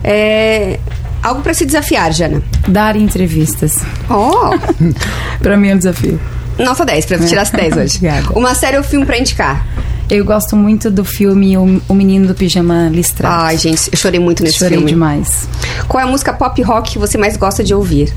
É, 0.05 0.79
algo 1.23 1.43
pra 1.43 1.55
se 1.55 1.65
desafiar, 1.65 2.13
Jana. 2.13 2.43
Dar 2.69 2.97
entrevistas. 2.97 3.79
Oh, 4.11 4.51
Pra 5.41 5.57
mim 5.57 5.69
é 5.69 5.75
um 5.75 5.79
desafio. 5.79 6.21
nota 6.59 6.85
10, 6.85 7.07
pra 7.07 7.19
tirar 7.19 7.43
as 7.43 7.51
10 7.51 7.77
hoje. 7.77 7.97
Obrigada. 7.99 8.39
Uma 8.39 8.55
série 8.55 8.77
ou 8.77 8.83
filme 8.85 9.07
pra 9.07 9.19
indicar? 9.19 9.67
Eu 10.11 10.25
gosto 10.27 10.57
muito 10.57 10.91
do 10.91 11.05
filme 11.05 11.57
O, 11.57 11.95
Menino 11.95 12.27
do 12.27 12.35
Pijama 12.35 12.89
Listrado. 12.93 13.45
Ai, 13.45 13.57
gente, 13.57 13.89
eu 13.91 13.97
chorei 13.97 14.21
muito 14.21 14.43
nesse 14.43 14.59
Chorei 14.59 14.77
filme. 14.77 14.93
demais. 14.93 15.49
Qual 15.89 16.01
é 16.03 16.05
a 16.07 16.11
música 16.11 16.33
pop 16.35 16.61
rock 16.63 16.93
que 16.93 16.99
você 16.99 17.17
mais 17.17 17.37
gosta 17.37 17.65
de 17.65 17.73
ouvir? 17.73 18.13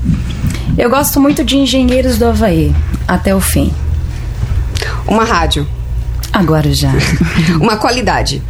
Eu 0.76 0.90
gosto 0.90 1.18
muito 1.20 1.42
de 1.42 1.56
Engenheiros 1.56 2.18
do 2.18 2.26
Havaí, 2.26 2.74
até 3.08 3.34
o 3.34 3.40
fim. 3.40 3.72
Uma 5.06 5.24
rádio. 5.24 5.66
Agora 6.32 6.74
já. 6.74 6.92
Uma 7.60 7.76
qualidade. 7.78 8.42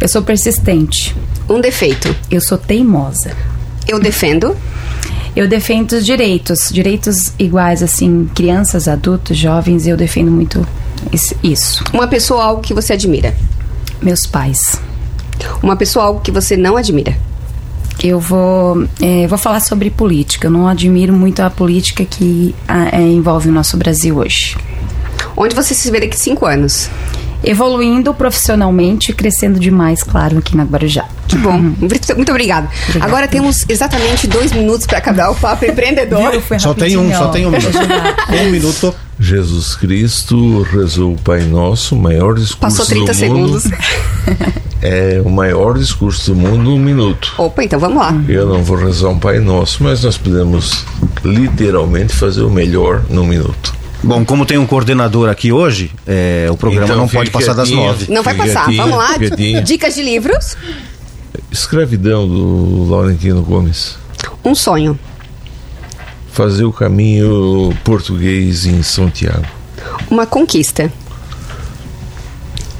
Eu 0.00 0.08
sou 0.08 0.22
persistente. 0.22 1.14
Um 1.48 1.60
defeito. 1.60 2.14
Eu 2.30 2.40
sou 2.40 2.58
teimosa. 2.58 3.32
Eu 3.86 3.98
defendo. 3.98 4.56
Eu 5.34 5.48
defendo 5.48 5.92
os 5.92 6.04
direitos, 6.04 6.68
direitos 6.70 7.32
iguais, 7.38 7.82
assim, 7.82 8.28
crianças, 8.34 8.88
adultos, 8.88 9.36
jovens, 9.36 9.86
eu 9.86 9.96
defendo 9.96 10.30
muito 10.30 10.66
isso. 11.42 11.84
Uma 11.92 12.06
pessoa 12.08 12.44
algo 12.44 12.60
que 12.60 12.74
você 12.74 12.94
admira. 12.94 13.34
Meus 14.02 14.26
pais. 14.26 14.80
Uma 15.62 15.76
pessoa 15.76 16.06
algo 16.06 16.20
que 16.20 16.32
você 16.32 16.56
não 16.56 16.76
admira. 16.76 17.16
Eu 18.02 18.20
vou, 18.20 18.86
é, 19.00 19.26
vou 19.26 19.38
falar 19.38 19.60
sobre 19.60 19.90
política. 19.90 20.46
Eu 20.46 20.50
não 20.50 20.68
admiro 20.68 21.12
muito 21.12 21.40
a 21.40 21.50
política 21.50 22.04
que 22.04 22.54
ah, 22.66 22.88
é, 22.92 23.00
envolve 23.00 23.48
o 23.48 23.52
nosso 23.52 23.76
Brasil 23.76 24.16
hoje. 24.16 24.56
Onde 25.36 25.54
você 25.54 25.74
se 25.74 25.90
vê 25.90 26.00
daqui 26.00 26.18
cinco 26.18 26.46
anos? 26.46 26.90
Evoluindo 27.42 28.12
profissionalmente, 28.12 29.12
crescendo 29.12 29.58
demais, 29.60 30.02
claro, 30.02 30.38
aqui 30.38 30.56
na 30.56 30.64
Guarujá. 30.64 31.04
Que 31.26 31.36
bom. 31.36 31.58
Muito 31.58 32.16
muito 32.16 32.30
obrigada. 32.30 32.68
Agora 33.00 33.28
temos 33.28 33.64
exatamente 33.68 34.26
dois 34.26 34.52
minutos 34.52 34.86
para 34.86 34.98
acabar 34.98 35.30
o 35.30 35.34
papo 35.34 35.64
empreendedor. 35.64 36.32
Só 36.58 36.74
tem 36.74 36.96
um, 36.96 37.12
só 37.12 37.28
tem 37.28 37.46
um 37.46 37.50
minuto. 37.50 37.78
um 38.32 38.50
minuto. 38.50 38.94
Jesus 39.20 39.74
Cristo 39.74 40.62
rezou 40.62 41.14
o 41.14 41.16
Pai 41.18 41.42
Nosso, 41.42 41.96
o 41.96 41.98
maior 41.98 42.34
discurso 42.34 42.58
Passou 42.58 42.86
30 42.86 43.12
do 43.12 43.34
mundo. 43.34 43.60
segundos. 43.60 43.78
É 44.80 45.20
o 45.24 45.28
maior 45.28 45.76
discurso 45.76 46.32
do 46.32 46.36
mundo, 46.36 46.72
um 46.72 46.78
minuto. 46.78 47.34
Opa, 47.36 47.64
então 47.64 47.80
vamos 47.80 47.98
lá. 47.98 48.14
Eu 48.28 48.46
não 48.46 48.62
vou 48.62 48.76
rezar 48.76 49.08
um 49.08 49.18
Pai 49.18 49.40
Nosso, 49.40 49.82
mas 49.82 50.04
nós 50.04 50.16
podemos 50.16 50.84
literalmente 51.24 52.14
fazer 52.14 52.42
o 52.42 52.50
melhor 52.50 53.02
num 53.10 53.26
minuto. 53.26 53.74
Bom, 54.02 54.24
como 54.24 54.46
tem 54.46 54.56
um 54.58 54.66
coordenador 54.66 55.28
aqui 55.28 55.50
hoje, 55.52 55.90
é, 56.06 56.46
o 56.50 56.56
programa 56.56 56.86
Então, 56.86 56.96
não 56.96 57.08
pode 57.08 57.30
passar 57.30 57.52
das 57.52 57.70
nove. 57.70 58.06
Não 58.12 58.22
vai 58.22 58.34
passar. 58.34 58.64
quietinho, 58.66 58.82
Vamos 58.84 58.96
lá. 58.98 59.18
quietinho. 59.18 59.62
Dicas 59.64 59.94
de 59.94 60.02
livros. 60.02 60.56
Escravidão 61.50 62.26
do 62.28 62.86
Laurentino 62.88 63.42
Gomes. 63.42 63.96
Um 64.44 64.54
sonho. 64.54 64.98
Fazer 66.32 66.64
o 66.64 66.72
caminho 66.72 67.76
português 67.82 68.66
em 68.66 68.82
São 68.82 69.10
Tiago. 69.10 69.44
Uma 70.08 70.26
conquista. 70.26 70.92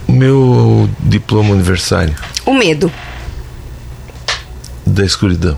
O 0.07 0.13
meu 0.13 0.89
diploma 1.01 1.53
aniversário 1.53 2.15
Um 2.47 2.55
medo. 2.55 2.91
da 4.87 5.05
escuridão. 5.05 5.57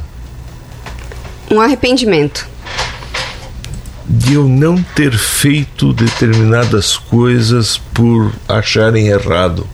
Um 1.50 1.60
arrependimento. 1.60 2.48
De 4.12 4.34
eu 4.34 4.48
não 4.48 4.82
ter 4.94 5.16
feito 5.16 5.92
determinadas 5.92 6.96
coisas 6.96 7.78
por 7.94 8.32
acharem 8.48 9.06
errado. 9.06 9.64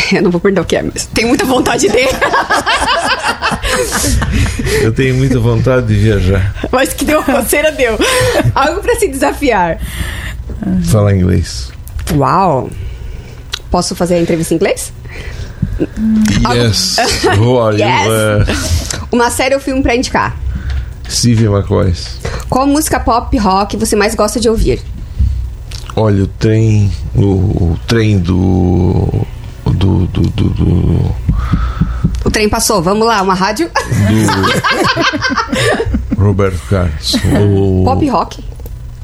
Eu 0.12 0.22
não 0.22 0.30
vou 0.30 0.40
perder 0.40 0.60
o 0.60 0.64
que 0.64 0.76
é, 0.76 0.82
mas 0.82 1.06
tenho 1.06 1.26
muita 1.28 1.44
vontade 1.44 1.88
de. 1.88 1.98
Eu 4.82 4.92
tenho 4.92 5.16
muita 5.16 5.40
vontade 5.40 5.88
de 5.88 5.94
viajar. 5.96 6.54
mas 6.70 6.92
que 6.92 7.04
deu 7.04 7.22
coceira, 7.24 7.72
deu. 7.72 7.98
Algo 8.54 8.80
para 8.80 8.94
se 8.96 9.08
desafiar. 9.08 9.80
Falar 10.84 11.14
inglês. 11.16 11.72
Uau. 12.12 12.70
Posso 13.70 13.94
fazer 13.96 14.14
a 14.14 14.20
entrevista 14.20 14.54
em 14.54 14.56
inglês? 14.56 14.92
Yes. 16.54 16.96
Who 17.38 17.58
are 17.60 17.76
you? 17.76 17.84
Yes. 17.90 18.06
Uh, 18.94 19.06
Uma 19.12 19.30
série 19.30 19.54
ou 19.54 19.60
filme 19.60 19.82
para 19.82 19.94
indicar? 19.96 20.36
Steve 21.10 21.46
McCoy. 21.46 21.92
Qual 22.48 22.66
música 22.66 23.00
pop 23.00 23.36
rock 23.36 23.76
você 23.76 23.96
mais 23.96 24.14
gosta 24.14 24.38
de 24.40 24.48
ouvir? 24.48 24.80
Olha, 25.96 26.22
o 26.24 26.26
trem. 26.26 26.90
O, 27.14 27.22
o 27.24 27.78
trem 27.86 28.18
do. 28.18 29.26
Do, 29.66 30.06
do, 30.06 30.22
do, 30.22 30.50
do, 30.50 31.14
O 32.24 32.30
trem 32.30 32.48
passou, 32.48 32.82
vamos 32.82 33.06
lá, 33.06 33.22
uma 33.22 33.34
rádio. 33.34 33.70
do 36.16 36.20
Roberto 36.22 36.60
Carlos. 36.68 37.14
O, 37.40 37.82
Pop 37.84 38.08
rock. 38.08 38.44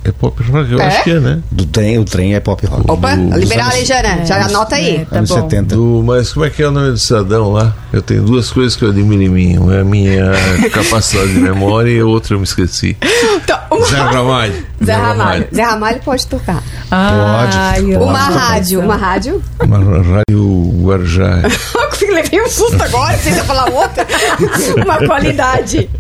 É 0.07 0.13
pop 0.13 0.41
rock, 0.51 0.71
eu 0.73 0.79
É? 0.81 0.87
acho 0.87 1.03
que 1.05 1.11
é, 1.11 1.19
né? 1.21 1.41
Do 1.51 1.67
trem, 1.67 1.99
o 1.99 2.05
trem 2.05 2.35
é 2.37 2.41
pop 2.41 2.65
rock. 2.67 2.89
Opa, 2.89 3.17
Do- 3.17 3.35
ali, 3.35 3.85
Jana. 3.85 4.25
Já 4.25 4.45
anota 4.45 4.77
aí. 4.77 4.99
é, 4.99 5.05
tá 5.05 5.17
anos 5.19 5.31
bom. 5.31 5.35
70. 5.43 5.75
Do, 5.75 6.03
mas 6.07 6.33
como 6.33 6.47
é 6.47 6.51
que 6.51 6.63
é 6.63 6.69
o 6.69 6.71
nome 6.71 6.91
do 6.93 6.99
cidadão 6.99 7.51
lá? 7.53 7.75
Eu 7.93 8.01
tenho 8.03 8.23
duas 8.23 8.51
coisas 8.51 8.77
que 8.77 8.85
eu 8.85 8.91
admiro 8.91 9.23
em 9.23 9.29
mim. 9.29 9.59
Uma 9.59 9.75
é 9.77 9.81
a 9.81 9.85
minha 9.85 10.31
capacidade 10.73 11.33
de 11.33 11.41
memória 11.41 11.91
e 11.91 11.99
a 11.99 12.07
outra 12.07 12.35
eu 12.35 12.39
me 12.39 12.45
esqueci. 12.45 12.97
Então, 13.35 13.59
uma- 13.71 13.87
Zé 13.87 13.97
Ramalho. 13.97 14.67
Zé 14.85 14.93
Ramalho. 14.95 15.49
Zé 15.53 15.63
Ramalho 15.63 16.01
pode 16.05 16.27
tocar. 16.29 16.63
Ai, 16.91 17.81
eu 17.95 18.01
Uma 18.01 18.27
amo 18.27 18.39
rádio, 18.39 18.81
uma 18.81 18.97
rádio. 18.97 19.43
Uma 19.61 19.79
rádio 19.79 20.73
Guarujá. 20.85 21.41
Levei 22.09 22.41
um 22.41 22.49
susto 22.49 22.81
agora, 22.83 23.15
precisa 23.15 23.43
falar 23.45 23.69
outra. 23.71 24.07
Uma 24.85 24.99
qualidade. 25.07 25.91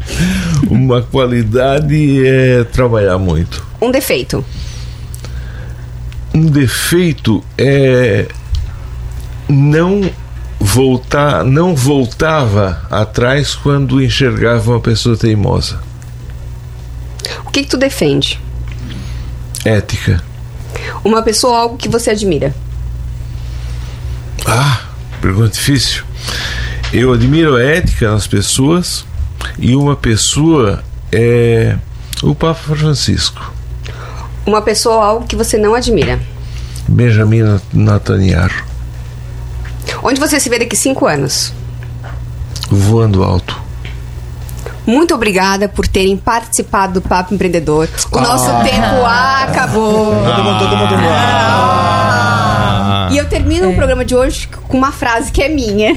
Uma 0.70 1.02
qualidade 1.02 2.24
é 2.26 2.64
trabalhar 2.64 3.18
muito. 3.18 3.64
Um 3.87 3.91
defeito. 3.93 4.45
Um 6.34 6.47
defeito 6.47 7.45
é 7.57 8.26
não 9.49 10.11
voltar, 10.59 11.45
não 11.45 11.76
voltava 11.76 12.84
atrás 12.91 13.55
quando 13.55 14.03
enxergava 14.03 14.72
uma 14.72 14.80
pessoa 14.80 15.16
teimosa. 15.16 15.80
O 17.45 17.51
que, 17.53 17.62
que 17.62 17.68
tu 17.68 17.76
defende? 17.76 18.41
Ética. 19.64 20.20
Uma 21.05 21.22
pessoa 21.22 21.57
algo 21.57 21.76
que 21.76 21.89
você 21.89 22.11
admira. 22.11 22.53
Ah, 24.45 24.80
pergunta 25.20 25.51
difícil. 25.51 26.03
Eu 26.93 27.12
admiro 27.12 27.55
a 27.55 27.62
ética 27.62 28.11
nas 28.11 28.26
pessoas 28.26 29.05
e 29.61 29.76
uma 29.76 29.95
pessoa 29.95 30.82
é 31.12 31.78
o 32.22 32.34
Papa 32.34 32.74
Francisco, 32.74 33.53
Uma 34.47 34.62
pessoa 34.62 34.97
ou 34.97 35.03
algo 35.03 35.26
que 35.26 35.34
você 35.36 35.59
não 35.59 35.74
admira. 35.74 36.20
Benjamin 36.88 37.61
Netanyahu, 37.72 38.51
Onde 40.03 40.20
você 40.20 40.38
se 40.38 40.49
vê 40.49 40.59
daqui 40.59 40.76
cinco 40.76 41.07
anos? 41.07 41.53
voando 42.70 43.22
alto. 43.22 43.61
Muito 44.86 45.14
obrigada 45.14 45.68
por 45.68 45.86
terem 45.88 46.16
participado 46.16 46.94
do 46.94 47.03
Papo 47.03 47.34
Empreendedor. 47.34 47.88
O 48.12 48.20
nosso 48.20 48.47
tempo 48.64 49.05
acabou. 49.05 50.07
Todo 50.24 50.44
mundo, 50.44 50.59
todo 50.59 50.76
mundo. 50.76 50.94
E 53.12 53.16
eu 53.18 53.28
termino 53.28 53.70
o 53.70 53.74
programa 53.74 54.05
de 54.05 54.14
hoje 54.14 54.49
com 54.68 54.76
uma 54.78 54.92
frase 54.92 55.30
que 55.32 55.42
é 55.42 55.49
minha, 55.49 55.97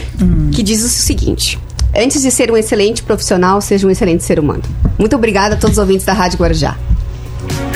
que 0.51 0.61
diz 0.63 0.83
o 0.83 0.89
seguinte: 0.89 1.59
antes 1.95 2.21
de 2.21 2.31
ser 2.31 2.51
um 2.51 2.57
excelente 2.57 3.03
profissional, 3.03 3.61
seja 3.61 3.85
um 3.87 3.89
excelente 3.91 4.23
ser 4.23 4.39
humano. 4.39 4.63
Muito 4.97 5.15
obrigada 5.15 5.55
a 5.55 5.57
todos 5.57 5.77
os 5.77 5.81
ouvintes 5.81 6.05
da 6.05 6.13
Rádio 6.13 6.39
Guarujá. 6.39 6.75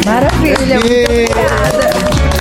Maravilha, 0.05 0.79
muito 0.79 1.11
obrigada. 1.11 2.32